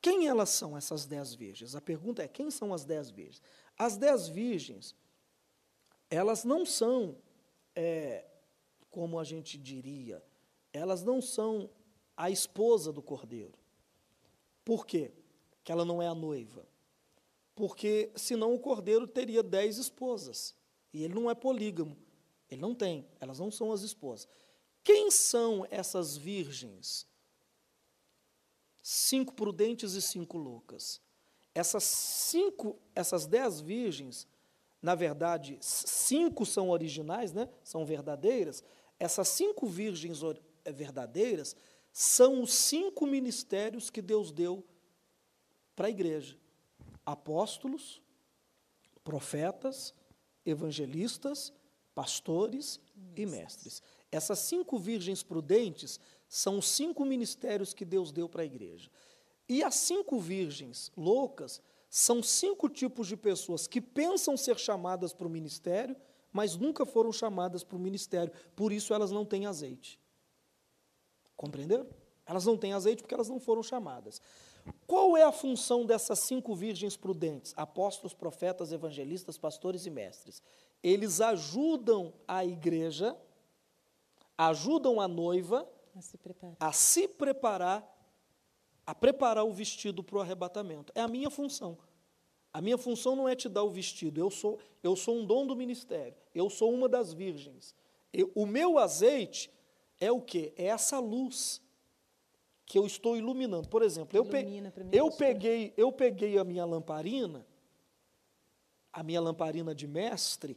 [0.00, 1.74] quem elas são, essas dez virgens?
[1.74, 3.42] A pergunta é: quem são as dez virgens?
[3.78, 4.94] As dez virgens,
[6.10, 7.16] elas não são,
[7.74, 8.26] é,
[8.90, 10.22] como a gente diria,
[10.72, 11.70] elas não são
[12.16, 13.56] a esposa do cordeiro.
[14.64, 15.12] Por quê?
[15.62, 16.66] Que ela não é a noiva.
[17.54, 20.54] Porque senão o cordeiro teria dez esposas.
[20.92, 21.96] E ele não é polígamo.
[22.50, 23.06] Ele não tem.
[23.20, 24.28] Elas não são as esposas.
[24.82, 27.06] Quem são essas virgens?
[28.82, 31.00] Cinco prudentes e cinco loucas.
[31.58, 34.28] Essas cinco, essas dez virgens,
[34.80, 37.48] na verdade, cinco são originais, né?
[37.64, 38.62] são verdadeiras.
[38.96, 40.20] Essas cinco virgens
[40.64, 41.56] eh, verdadeiras
[41.92, 44.64] são os cinco ministérios que Deus deu
[45.74, 46.38] para a igreja:
[47.04, 48.00] apóstolos,
[49.02, 49.92] profetas,
[50.46, 51.52] evangelistas,
[51.92, 52.80] pastores
[53.16, 53.82] e mestres.
[54.12, 55.98] Essas cinco virgens prudentes
[56.28, 58.88] são os cinco ministérios que Deus deu para a igreja.
[59.48, 65.26] E as cinco virgens loucas são cinco tipos de pessoas que pensam ser chamadas para
[65.26, 65.96] o ministério,
[66.30, 69.98] mas nunca foram chamadas para o ministério, por isso elas não têm azeite.
[71.36, 71.86] Compreenderam?
[72.26, 74.20] Elas não têm azeite porque elas não foram chamadas.
[74.86, 77.54] Qual é a função dessas cinco virgens prudentes?
[77.56, 80.42] Apóstolos, profetas, evangelistas, pastores e mestres.
[80.82, 83.16] Eles ajudam a igreja,
[84.36, 85.66] ajudam a noiva
[85.96, 86.56] A se preparar.
[86.60, 87.97] a se preparar,
[88.88, 90.90] a preparar o vestido para o arrebatamento.
[90.94, 91.76] É a minha função.
[92.50, 95.46] A minha função não é te dar o vestido, eu sou, eu sou um dom
[95.46, 97.74] do ministério, eu sou uma das virgens.
[98.10, 99.50] Eu- o meu azeite
[100.00, 100.54] é o quê?
[100.56, 101.60] É essa luz
[102.64, 103.68] que eu estou iluminando.
[103.68, 107.46] Por exemplo, eu, pe- Ilumina eu, peguei, eu peguei a minha lamparina,
[108.90, 110.56] a minha lamparina de mestre,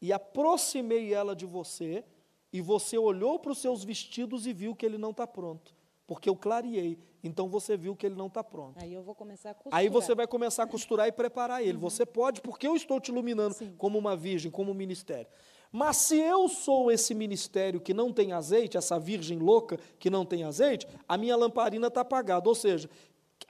[0.00, 2.04] e aproximei ela de você,
[2.52, 5.74] e você olhou para os seus vestidos e viu que ele não está pronto.
[6.06, 8.78] Porque eu clareei, então você viu que ele não está pronto.
[8.78, 9.80] Aí eu vou começar a costurar.
[9.80, 11.78] Aí você vai começar a costurar e preparar ele.
[11.78, 13.74] Você pode, porque eu estou te iluminando Sim.
[13.78, 15.26] como uma virgem, como um ministério.
[15.72, 20.24] Mas se eu sou esse ministério que não tem azeite, essa virgem louca que não
[20.24, 22.48] tem azeite, a minha lamparina está apagada.
[22.48, 22.88] Ou seja,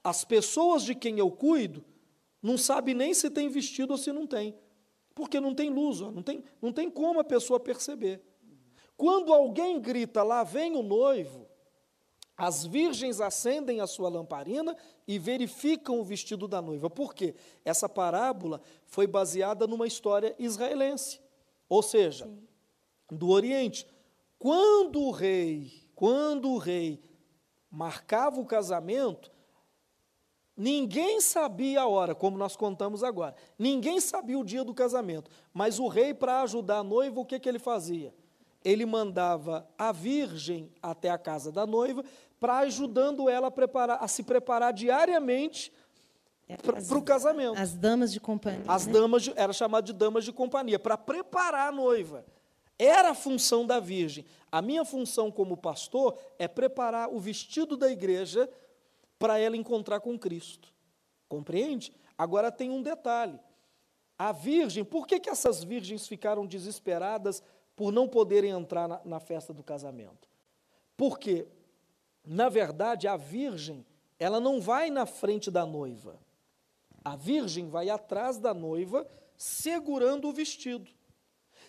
[0.03, 1.85] as pessoas de quem eu cuido
[2.41, 4.55] não sabem nem se tem vestido ou se não tem.
[5.15, 8.23] Porque não tem luz, ó, não, tem, não tem como a pessoa perceber.
[8.97, 11.44] Quando alguém grita, lá vem o noivo,
[12.37, 16.91] as virgens acendem a sua lamparina e verificam o vestido da noiva.
[16.91, 17.35] Por quê?
[17.65, 21.21] Essa parábola foi baseada numa história israelense,
[21.69, 22.29] ou seja,
[23.11, 23.87] do Oriente.
[24.39, 27.01] Quando o rei, quando o rei
[27.71, 29.31] marcava o casamento,
[30.57, 33.37] ninguém sabia a hora, como nós contamos agora.
[33.57, 37.39] Ninguém sabia o dia do casamento, mas o rei para ajudar a noiva, o que
[37.39, 38.13] que ele fazia?
[38.65, 42.03] Ele mandava a virgem até a casa da noiva
[42.45, 45.73] para ajudando ela a, preparar, a se preparar diariamente
[46.63, 47.59] para o casamento.
[47.59, 48.65] As damas de companhia.
[48.69, 48.93] As né?
[48.93, 52.23] damas, de, era chamado de damas de companhia, para preparar a noiva.
[52.79, 54.27] Era a função da virgem.
[54.53, 58.47] A minha função como pastor é preparar o vestido da igreja
[59.19, 60.71] para ela encontrar com Cristo.
[61.27, 61.95] Compreende?
[62.19, 63.41] Agora tem um detalhe.
[64.19, 67.43] A virgem, por que, que essas virgens ficaram desesperadas
[67.75, 70.29] por não poderem entrar na, na festa do casamento?
[70.95, 71.49] Porque,
[72.25, 73.85] na verdade, a virgem,
[74.19, 76.19] ela não vai na frente da noiva.
[77.05, 79.07] A virgem vai atrás da noiva
[79.37, 80.91] segurando o vestido.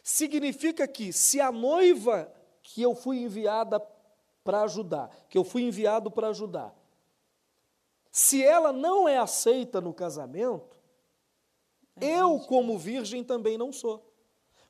[0.01, 3.79] Significa que se a noiva que eu fui enviada
[4.43, 6.73] para ajudar, que eu fui enviado para ajudar,
[8.11, 10.77] se ela não é aceita no casamento,
[11.99, 14.09] eu, como virgem, também não sou.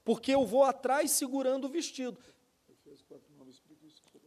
[0.03, 2.17] Porque eu vou atrás segurando o vestido.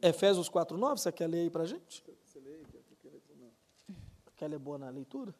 [0.02, 2.02] Efésios 4,9, você quer ler aí para a gente?
[4.36, 5.34] Quer ler boa na leitura?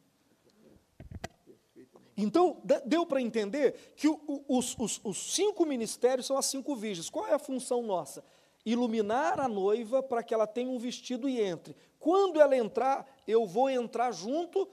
[2.17, 6.75] Então, de- deu para entender que o- os, os- os cinco ministérios são as cinco
[6.75, 7.09] virgens.
[7.09, 8.25] Qual é a função nossa?
[8.67, 11.75] iluminar a noiva para que ela tenha um vestido e entre.
[11.99, 14.69] Quando ela entrar, eu vou entrar junto,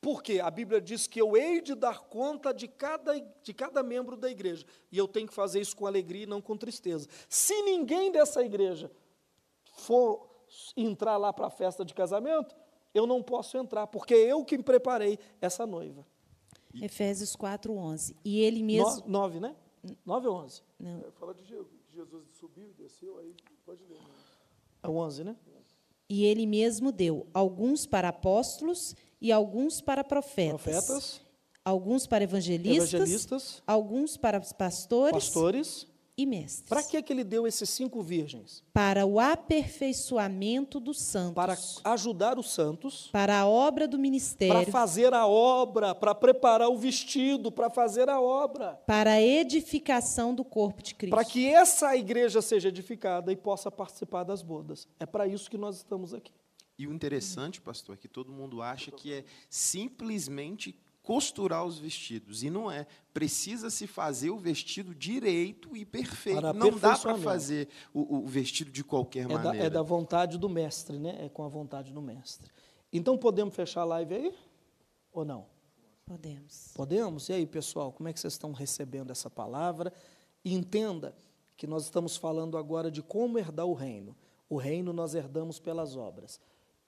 [0.00, 3.12] porque a Bíblia diz que eu hei de dar conta de cada,
[3.42, 4.64] de cada membro da igreja.
[4.90, 7.08] E eu tenho que fazer isso com alegria e não com tristeza.
[7.28, 8.90] Se ninguém dessa igreja
[9.76, 10.28] for
[10.76, 12.54] entrar lá para a festa de casamento,
[12.94, 16.06] eu não posso entrar, porque é eu que preparei essa noiva.
[16.80, 18.16] Efésios 4, 11.
[18.24, 19.02] E ele mesmo.
[19.06, 19.54] No, nove, né?
[20.04, 20.62] Nove ou onze?
[20.78, 21.00] Não.
[21.00, 23.34] É, fala de Jesus, subiu e desceu, aí
[23.64, 23.98] pode ler.
[23.98, 24.04] Né?
[24.82, 25.36] É onze, né?
[26.08, 30.86] E ele mesmo deu alguns para apóstolos e alguns para profetas.
[30.86, 31.26] Profetas,
[31.64, 35.88] Alguns para evangelistas, evangelistas, alguns para pastores pastores.
[36.16, 36.68] E mestres.
[36.68, 38.64] Para que, que ele deu esses cinco virgens?
[38.72, 41.34] Para o aperfeiçoamento dos santos.
[41.34, 41.56] Para
[41.92, 46.78] ajudar os santos, para a obra do para ministério, fazer a obra, para preparar o
[46.78, 48.80] vestido, para fazer a obra.
[48.86, 51.14] para a edificação do corpo de Cristo.
[51.14, 54.88] Para que essa igreja seja edificada e possa participar das bodas.
[54.98, 56.32] É para isso que nós estamos aqui.
[56.78, 62.42] E o interessante, pastor, é que todo mundo acha que é simplesmente costurar os vestidos.
[62.42, 62.84] E não é.
[63.14, 66.52] Precisa se fazer o vestido direito e perfeito.
[66.52, 69.66] Não dá para fazer o, o vestido de qualquer É da, maneira.
[69.68, 71.24] é da vontade do mestre, né?
[71.24, 72.50] É com a vontade do mestre.
[72.92, 74.34] Então podemos fechar a live aí?
[75.12, 75.46] Ou não?
[76.04, 76.72] Podemos.
[76.74, 77.28] Podemos?
[77.28, 79.92] E aí, pessoal, como é que vocês estão recebendo essa palavra?
[80.44, 81.14] E entenda
[81.56, 84.16] que nós estamos falando agora de como herdar o reino.
[84.48, 86.40] O reino nós herdamos pelas obras.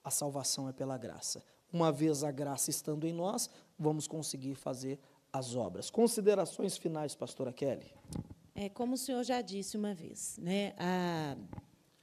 [0.02, 1.40] A salvação é pela graça.
[1.72, 3.48] Uma vez a graça estando em nós,
[3.78, 4.98] vamos conseguir fazer
[5.32, 5.90] as obras.
[5.90, 7.92] Considerações finais, pastora Kelly.
[8.54, 10.72] É como o senhor já disse uma vez, né?
[10.78, 11.36] A-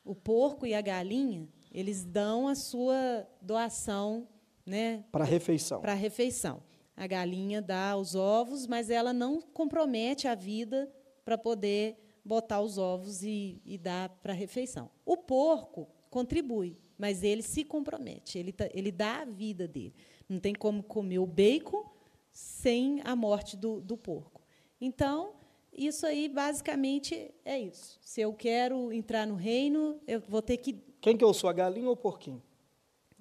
[0.04, 4.28] o porco e a galinha, eles dão a sua doação,
[4.66, 5.82] né, Para a refeição.
[5.82, 6.62] para a refeição.
[6.96, 10.90] A galinha dá os ovos, mas ela não compromete a vida
[11.26, 14.90] para poder botar os ovos e, e dar para a refeição.
[15.06, 19.94] O porco contribui, mas ele se compromete, ele, tá- ele dá a vida dele.
[20.30, 21.84] Não tem como comer o bacon
[22.32, 24.42] sem a morte do, do porco.
[24.80, 25.34] Então,
[25.74, 28.00] isso aí, basicamente, é isso.
[28.02, 31.54] Se eu quero entrar no reino, eu vou ter que, Quem que eu sou, a
[31.54, 32.42] galinha ou o porquinho?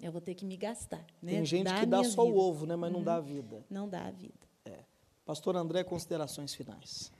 [0.01, 1.05] eu vou ter que me gastar.
[1.23, 1.33] Né?
[1.33, 2.37] Tem gente Dar que dá só vida.
[2.37, 3.65] o ovo, né, mas não dá a vida.
[3.71, 4.35] Não dá a vida.
[5.25, 7.11] Pastor André, considerações finais.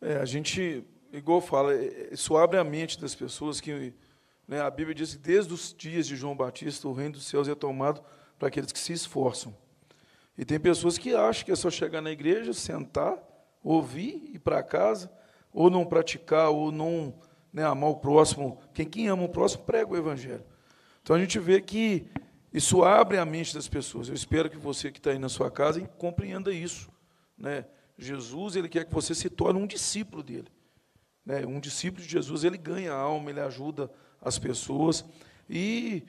[0.00, 0.82] É, a gente,
[1.12, 3.92] igual fala, é, isso abre a mente das pessoas que
[4.48, 7.54] a Bíblia diz que desde os dias de João Batista o reino dos céus é
[7.54, 8.02] tomado
[8.38, 9.56] para aqueles que se esforçam.
[10.38, 13.18] E tem pessoas que acham que é só chegar na igreja, sentar,
[13.62, 15.10] ouvir, ir para casa,
[15.52, 17.14] ou não praticar, ou não
[17.52, 18.60] né, amar o próximo.
[18.74, 20.44] Quem, quem ama o próximo prega o evangelho.
[21.02, 22.06] Então a gente vê que
[22.52, 24.08] isso abre a mente das pessoas.
[24.08, 26.90] Eu espero que você que está aí na sua casa compreenda isso.
[27.36, 27.64] Né?
[27.98, 30.48] Jesus ele quer que você se torne um discípulo dele.
[31.24, 31.46] Né?
[31.46, 33.90] Um discípulo de Jesus ele ganha a alma, ele ajuda
[34.26, 35.04] as pessoas
[35.48, 36.02] e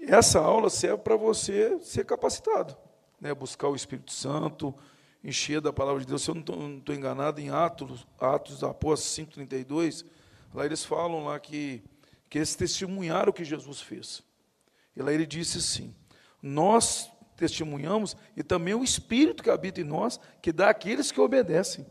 [0.00, 2.76] essa aula serve para você ser capacitado,
[3.20, 3.32] né?
[3.32, 4.74] Buscar o Espírito Santo,
[5.22, 6.22] encher da palavra de Deus.
[6.22, 10.04] Se eu não estou enganado, em Atos, Atos Apóstolos 5:32,
[10.52, 11.82] lá eles falam lá que
[12.28, 14.22] que eles testemunharam o que Jesus fez.
[14.96, 15.94] E lá ele disse assim:
[16.42, 21.86] Nós testemunhamos e também o Espírito que habita em nós, que dá àqueles que obedecem.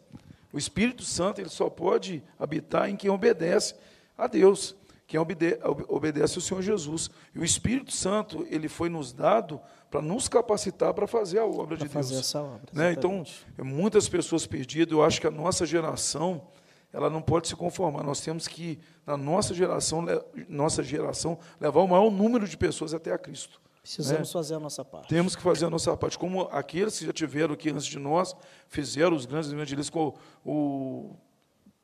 [0.52, 3.76] O Espírito Santo ele só pode habitar em quem obedece
[4.18, 4.76] a Deus,
[5.10, 5.58] quem obede
[5.88, 7.10] obedece ao Senhor Jesus.
[7.34, 9.60] E o Espírito Santo ele foi nos dado
[9.90, 12.28] para nos capacitar para fazer a obra Para de fazer Deus.
[12.28, 12.70] essa obra.
[12.72, 12.92] Né?
[12.92, 13.24] Então,
[13.58, 14.92] é muitas pessoas perdidas.
[14.92, 16.48] Eu acho que a nossa geração,
[16.94, 18.04] ela não pode se conformar.
[18.04, 20.06] Nós temos que, na nossa geração,
[20.48, 23.60] nossa geração, levar o maior número de pessoas até a Cristo.
[23.82, 25.10] precisamos fazer a nossa parte.
[25.10, 26.20] Temos que fazer a nossa parte.
[26.20, 28.36] Como aqueles que já tiveram aqui antes de nós,
[28.68, 30.14] fizeram os grandes evangelistas, como
[30.46, 31.16] o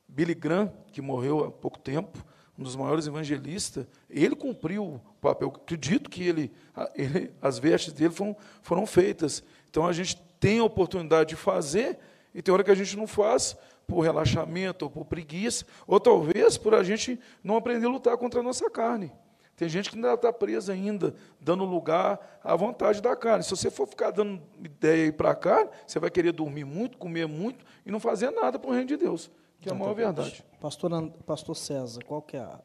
[0.08, 2.24] Billy Graham, que morreu há pouco tempo,
[2.58, 5.52] um dos maiores evangelistas, ele cumpriu o papel.
[5.56, 6.52] Acredito que ele,
[6.96, 9.44] ele- as vestes dele foram, foram feitas.
[9.70, 12.00] Então a gente tem a oportunidade de fazer,
[12.34, 13.58] e tem hora que a gente não faz
[13.88, 18.40] por relaxamento ou por preguiça, ou talvez por a gente não aprender a lutar contra
[18.40, 19.12] a nossa carne.
[19.56, 23.42] Tem gente que ainda está presa ainda, dando lugar à vontade da carne.
[23.44, 27.26] Se você for ficar dando ideia para a carne, você vai querer dormir muito, comer
[27.26, 30.44] muito e não fazer nada para o reino de Deus, que é a maior verdade.
[30.60, 30.92] Pastor,
[31.26, 32.62] Pastor César, qual que é a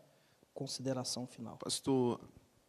[0.53, 1.57] consideração final?
[1.59, 2.21] Pastor,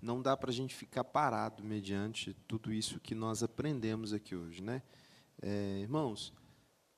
[0.02, 4.62] não dá para a gente ficar parado mediante tudo isso que nós aprendemos aqui hoje,
[4.62, 4.82] né?
[5.42, 6.34] É, irmãos,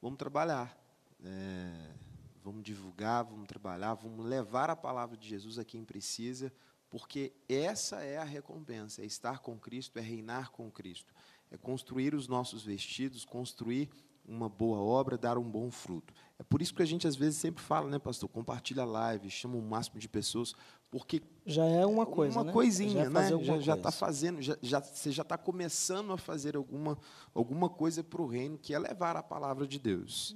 [0.02, 0.78] vamos trabalhar,
[1.24, 1.96] é,
[2.44, 6.54] vamos divulgar, vamos trabalhar, vamos levar a palavra de Jesus a quem precisa,
[6.90, 11.14] porque essa é a recompensa, é estar com Cristo, é reinar com Cristo,
[11.50, 13.90] é construir os nossos vestidos, construir
[14.26, 16.14] uma boa obra dar um bom fruto.
[16.40, 18.30] É por isso que a gente às vezes sempre fala, né, pastor?
[18.30, 20.54] Compartilha a live, chama o máximo de pessoas,
[20.90, 22.52] porque já é uma coisa, uma né?
[22.52, 23.44] coisinha, já né?
[23.44, 26.98] Já já está fazendo, já, já, você já está começando a fazer alguma
[27.34, 30.36] alguma coisa para o reino que é levar a palavra de Deus.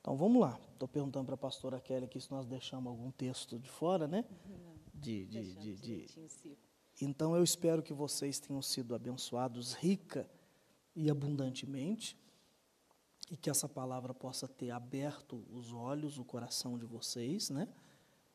[0.00, 0.58] Então vamos lá.
[0.72, 4.24] Estou perguntando para a pastora Kelly aqui se nós deixamos algum texto de fora, né?
[4.94, 6.58] De, de, de, de,
[7.00, 10.28] Então eu espero que vocês tenham sido abençoados rica
[10.96, 12.18] e abundantemente
[13.30, 17.68] e que essa palavra possa ter aberto os olhos, o coração de vocês, né?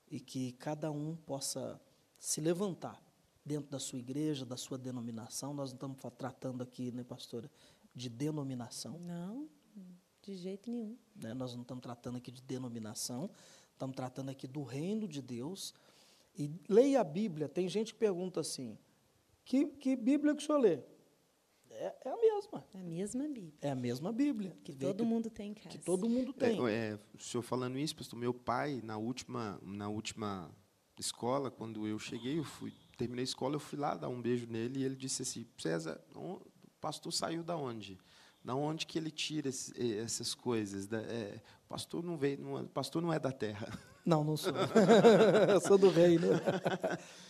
[0.09, 1.81] E que cada um possa
[2.19, 3.01] se levantar
[3.43, 5.53] dentro da sua igreja, da sua denominação.
[5.53, 7.49] Nós não estamos tratando aqui, né, pastora,
[7.95, 8.99] de denominação.
[8.99, 9.49] Não,
[10.21, 10.97] de jeito nenhum.
[11.15, 11.33] Né?
[11.33, 13.31] Nós não estamos tratando aqui de denominação,
[13.71, 15.73] estamos tratando aqui do reino de Deus.
[16.37, 17.49] E leia a Bíblia.
[17.49, 18.77] Tem gente que pergunta assim:
[19.45, 20.83] que, que Bíblia que o senhor lê?
[21.81, 22.63] É, é, a mesma.
[22.75, 23.53] É a mesma Bíblia.
[23.59, 24.55] É a mesma Bíblia.
[24.63, 25.69] Que todo que, mundo tem em casa.
[25.69, 26.67] Que todo mundo tem.
[26.67, 30.51] É, é, o senhor falando isso, pastor, meu pai, na última, na última
[30.99, 34.45] escola, quando eu cheguei, eu fui, terminei a escola, eu fui lá dar um beijo
[34.45, 36.39] nele e ele disse assim, César, o
[36.79, 37.97] pastor saiu da onde?
[38.43, 40.85] Da onde que ele tira esse, essas coisas?
[40.85, 43.67] Da, é, o pastor não veio, não, pastor não é da terra.
[44.05, 44.53] Não, não sou.
[45.49, 46.27] eu sou do reino.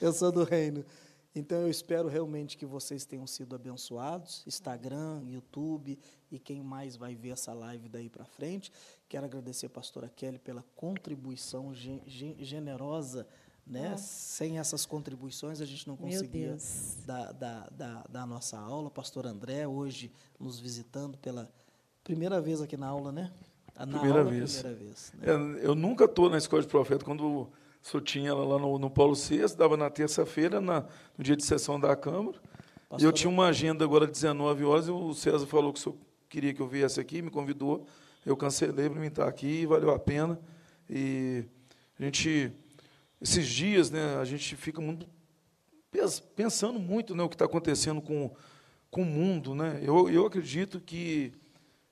[0.02, 0.86] eu sou do reino.
[1.34, 5.98] Então eu espero realmente que vocês tenham sido abençoados, Instagram, YouTube
[6.30, 8.72] e quem mais vai ver essa live daí para frente.
[9.08, 13.26] Quero agradecer a pastora Kelly pela contribuição generosa,
[13.66, 13.92] né?
[13.94, 13.98] Ah.
[13.98, 16.58] Sem essas contribuições a gente não conseguia
[17.06, 18.92] dar, dar, dar, dar a nossa aula.
[18.92, 21.50] Pastor André hoje nos visitando pela
[22.04, 23.32] primeira vez aqui na aula, né?
[23.78, 24.58] Na primeira aula, vez.
[24.58, 25.28] Primeira vez né?
[25.28, 27.50] é, eu nunca estou na escola de profeta quando
[27.82, 30.86] só tinha ela lá no, no Paulo VI, dava na terça-feira, no
[31.20, 32.38] dia de sessão da Câmara.
[32.88, 33.02] Pastor...
[33.02, 35.82] E eu tinha uma agenda agora de 19 horas, e o César falou que o
[35.82, 35.98] senhor
[36.30, 37.86] queria que eu viesse aqui, me convidou.
[38.26, 40.40] Eu cancelei para mim estar aqui, valeu a pena.
[40.90, 41.44] E
[42.00, 42.52] a gente,
[43.20, 45.08] esses dias, né, a gente fica muito
[46.36, 48.34] pensando muito né, o que está acontecendo com,
[48.90, 49.54] com o mundo.
[49.54, 49.82] Né?
[49.84, 51.34] Eu, eu acredito que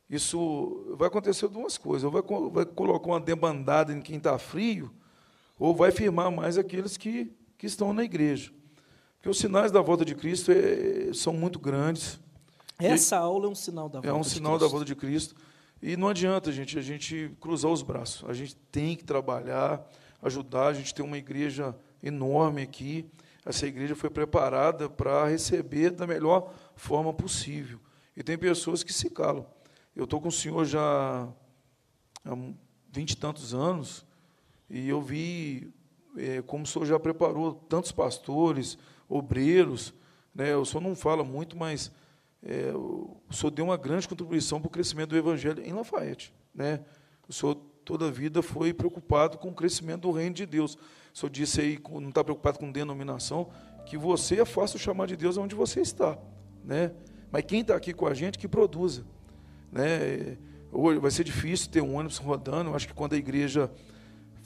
[0.10, 2.10] isso vai acontecer duas coisas.
[2.12, 2.22] Vai,
[2.52, 4.92] vai colocar uma debandada em quem está frio,
[5.60, 8.52] ou vai firmar mais aqueles que, que estão na igreja.
[9.18, 12.18] Porque os sinais da volta de Cristo é, são muito grandes.
[12.80, 15.36] Essa e aula é um sinal da volta É um sinal da volta de Cristo.
[15.82, 18.28] E não adianta, gente, a gente cruzar os braços.
[18.30, 19.86] A gente tem que trabalhar,
[20.22, 20.68] ajudar.
[20.68, 23.06] A gente tem uma igreja enorme aqui.
[23.46, 27.80] Essa igreja foi preparada para receber da melhor forma possível.
[28.16, 29.46] E tem pessoas que se calam.
[29.94, 31.28] Eu estou com o senhor já
[32.24, 32.38] há
[32.92, 34.06] vinte e tantos anos,
[34.70, 35.74] e eu vi
[36.18, 38.78] é, como o senhor já preparou tantos pastores,
[39.08, 39.94] obreiros.
[40.34, 40.56] Né?
[40.56, 41.92] O senhor não fala muito, mas
[42.44, 46.34] é, o senhor deu uma grande contribuição para o crescimento do evangelho em Lafayette.
[46.54, 46.82] Né?
[47.28, 50.76] O senhor toda a vida foi preocupado com o crescimento do reino de Deus.
[51.14, 53.50] O senhor disse aí, não está preocupado com denominação,
[53.86, 56.18] que você faça o chamar de Deus onde você está.
[56.64, 56.92] Né?
[57.32, 59.04] Mas quem está aqui com a gente, que produza.
[59.72, 60.38] Né?
[60.72, 62.70] Hoje vai ser difícil ter um ônibus rodando.
[62.70, 63.72] Eu acho que quando a igreja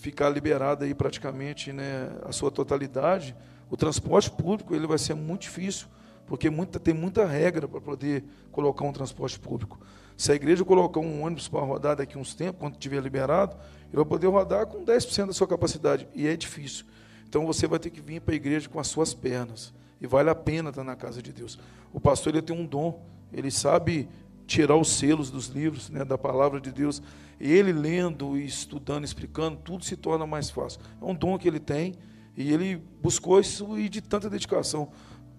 [0.03, 3.33] ficar liberada aí praticamente né, a sua totalidade,
[3.69, 5.87] o transporte público ele vai ser muito difícil,
[6.27, 8.21] porque muita, tem muita regra para poder
[8.51, 9.79] colocar um transporte público.
[10.17, 13.55] Se a igreja colocar um ônibus para rodar daqui a uns tempos, quando estiver liberado,
[13.87, 16.85] ele vai poder rodar com 10% da sua capacidade, e é difícil.
[17.29, 20.29] Então você vai ter que vir para a igreja com as suas pernas, e vale
[20.29, 21.57] a pena estar na casa de Deus.
[21.93, 23.01] O pastor ele tem um dom,
[23.31, 24.09] ele sabe
[24.53, 27.01] tirar os selos dos livros, né, da palavra de Deus.
[27.39, 30.79] Ele lendo e estudando, explicando, tudo se torna mais fácil.
[31.01, 31.95] É um dom que ele tem
[32.37, 34.91] e ele buscou isso e de tanta dedicação.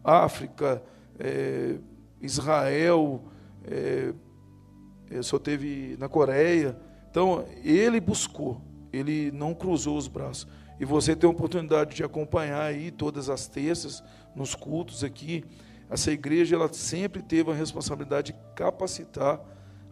[0.02, 0.82] África,
[1.18, 1.76] é,
[2.20, 3.24] Israel,
[3.64, 4.12] é,
[5.22, 6.76] só teve na Coreia.
[7.08, 8.60] Então, ele buscou,
[8.92, 10.48] ele não cruzou os braços.
[10.80, 14.02] E você tem a oportunidade de acompanhar aí todas as terças,
[14.34, 15.44] nos cultos aqui,
[15.88, 19.40] essa igreja ela sempre teve a responsabilidade de capacitar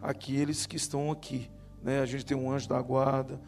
[0.01, 1.49] aqueles que estão aqui.
[1.81, 1.99] Né?
[1.99, 3.39] A gente tem um anjo da guarda,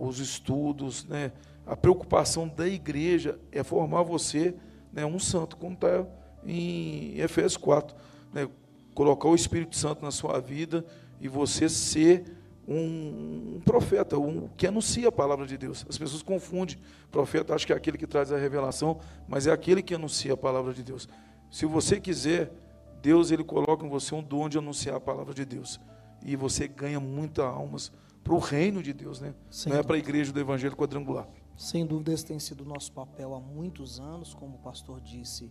[0.00, 1.32] os estudos, né?
[1.66, 4.54] a preocupação da igreja é formar você
[4.92, 6.06] né, um santo, como está
[6.44, 7.94] em Efésios 4.
[8.32, 8.48] Né?
[8.94, 10.84] Colocar o Espírito Santo na sua vida
[11.20, 12.24] e você ser
[12.66, 15.86] um, profeta, um que anuncia a palavra de Deus.
[15.88, 16.76] As pessoas confundem.
[17.10, 20.36] Profeta, acho que é aquele que traz a revelação, mas é aquele que anuncia a
[20.36, 21.08] palavra de Deus.
[21.50, 22.52] Se você quiser,
[23.00, 25.80] Deus ele coloca em você um dom de anunciar a palavra de Deus.
[26.24, 27.92] E você ganha muitas almas
[28.24, 29.34] para o reino de Deus, né?
[29.50, 31.28] Sem Não é para a igreja do Evangelho quadrangular.
[31.56, 35.50] Sem dúvida, esse tem sido o nosso papel há muitos anos, como o pastor disse,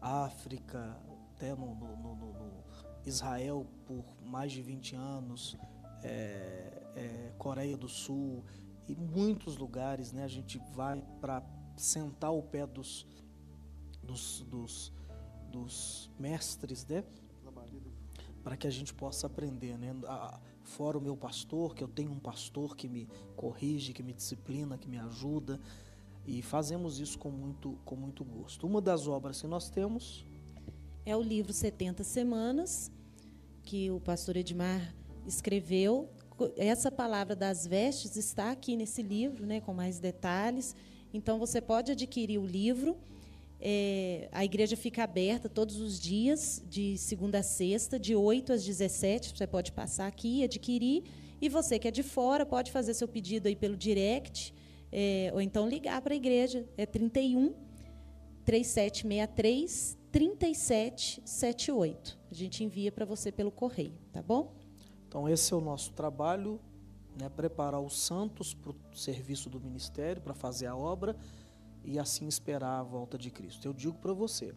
[0.00, 0.96] África,
[1.34, 2.64] até no, no, no,
[3.06, 5.56] Israel por mais de 20 anos,
[6.02, 8.44] é, é, Coreia do Sul
[8.88, 10.24] e muitos lugares, né?
[10.24, 11.42] A gente vai para
[11.76, 13.06] sentar ao pé dos,
[14.02, 14.92] dos, dos,
[15.54, 17.04] dos mestres, né?
[18.42, 19.94] Para que a gente possa aprender, né?
[20.64, 24.76] Fora o meu pastor, que eu tenho um pastor que me corrige, que me disciplina,
[24.76, 25.60] que me ajuda.
[26.26, 28.66] E fazemos isso com muito, com muito gosto.
[28.66, 30.26] Uma das obras que nós temos
[31.06, 32.90] é o livro 70 Semanas,
[33.62, 34.94] que o pastor Edmar
[35.26, 36.08] escreveu.
[36.56, 40.74] Essa palavra das vestes está aqui nesse livro, né, com mais detalhes.
[41.12, 42.96] Então, você pode adquirir o livro.
[43.60, 48.64] É, a igreja fica aberta todos os dias, de segunda a sexta, de 8 às
[48.64, 49.36] 17.
[49.36, 51.04] Você pode passar aqui e adquirir.
[51.40, 54.54] E você que é de fora, pode fazer seu pedido aí pelo direct,
[54.90, 56.66] é, ou então ligar para a igreja.
[56.76, 57.54] É 31
[58.44, 62.18] 3763 3778.
[62.30, 64.54] A gente envia para você pelo correio, tá bom?
[65.08, 66.60] Então, esse é o nosso trabalho,
[67.20, 71.16] né, preparar os santos para o serviço do ministério, para fazer a obra
[71.84, 73.66] e assim esperar a volta de Cristo.
[73.66, 74.54] Eu digo para você,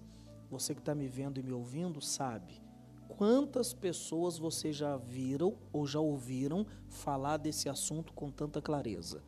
[0.50, 2.62] você que está me vendo e me ouvindo, sabe
[3.08, 9.24] quantas pessoas você já viram ou já ouviram falar desse assunto com tanta clareza.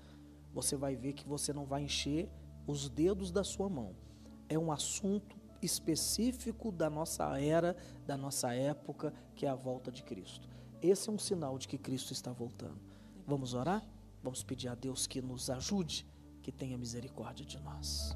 [0.53, 2.29] Você vai ver que você não vai encher
[2.67, 3.95] os dedos da sua mão.
[4.47, 10.03] É um assunto específico da nossa era, da nossa época, que é a volta de
[10.03, 10.47] Cristo.
[10.81, 12.79] Esse é um sinal de que Cristo está voltando.
[13.25, 13.85] Vamos orar?
[14.23, 16.05] Vamos pedir a Deus que nos ajude,
[16.49, 18.11] que tenha misericórdia de nós.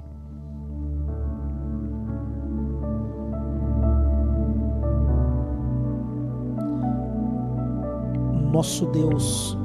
[8.51, 9.55] Nosso Deus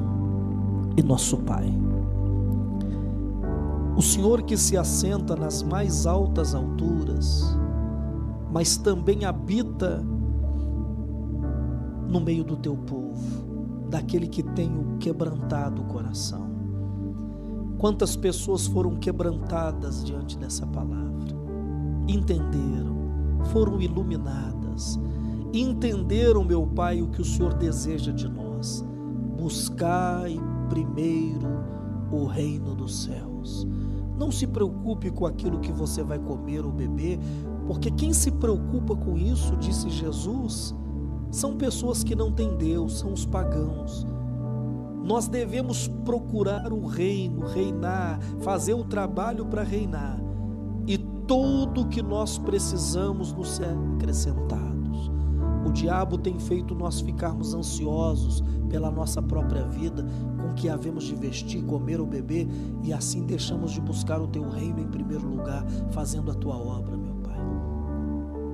[0.99, 1.67] e nosso Pai.
[3.97, 7.57] O Senhor que se assenta nas mais altas alturas,
[8.53, 10.05] mas também habita
[12.07, 16.58] no meio do teu povo, daquele que tem o quebrantado coração.
[17.79, 21.37] Quantas pessoas foram quebrantadas diante dessa palavra,
[22.09, 22.97] entenderam,
[23.53, 24.99] foram iluminadas,
[25.53, 28.85] entenderam, meu Pai, o que o Senhor deseja de nós.
[29.39, 30.37] Buscai
[30.69, 31.47] primeiro
[32.11, 33.67] o reino dos céus.
[34.19, 37.21] Não se preocupe com aquilo que você vai comer ou beber,
[37.69, 40.75] porque quem se preocupa com isso, disse Jesus,
[41.31, 44.05] são pessoas que não têm Deus, são os pagãos.
[45.09, 50.21] Nós devemos procurar o reino, reinar, fazer o trabalho para reinar,
[50.87, 55.11] e tudo que nós precisamos nos ser acrescentados.
[55.67, 60.05] O diabo tem feito nós ficarmos ansiosos pela nossa própria vida,
[60.43, 62.47] com que havemos de vestir, comer ou beber,
[62.83, 66.99] e assim deixamos de buscar o teu reino em primeiro lugar, fazendo a tua obra.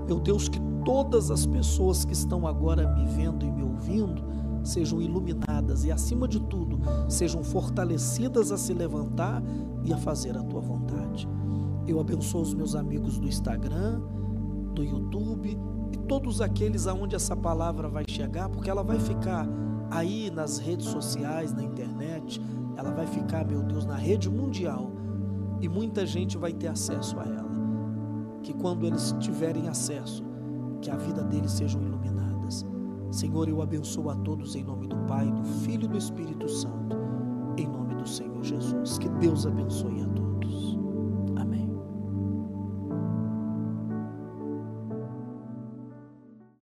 [0.06, 4.22] Meu Deus, que todas as pessoas que estão agora me vendo e me ouvindo
[4.64, 9.42] sejam iluminadas e, acima de tudo, sejam fortalecidas a se levantar
[9.84, 11.28] e a fazer a tua vontade.
[11.86, 14.00] Eu abençoo os meus amigos do Instagram,
[14.74, 15.56] do YouTube
[15.92, 19.46] e todos aqueles aonde essa palavra vai chegar, porque ela vai ficar
[19.90, 22.40] aí nas redes sociais, na internet,
[22.76, 24.90] ela vai ficar, meu Deus, na rede mundial
[25.60, 27.44] e muita gente vai ter acesso a ela
[28.44, 30.22] que quando eles tiverem acesso,
[30.80, 32.23] que a vida deles sejam iluminadas.
[33.14, 36.96] Senhor, eu abençoo a todos em nome do Pai, do Filho e do Espírito Santo,
[37.56, 38.98] em nome do Senhor Jesus.
[38.98, 40.00] Que Deus abençoe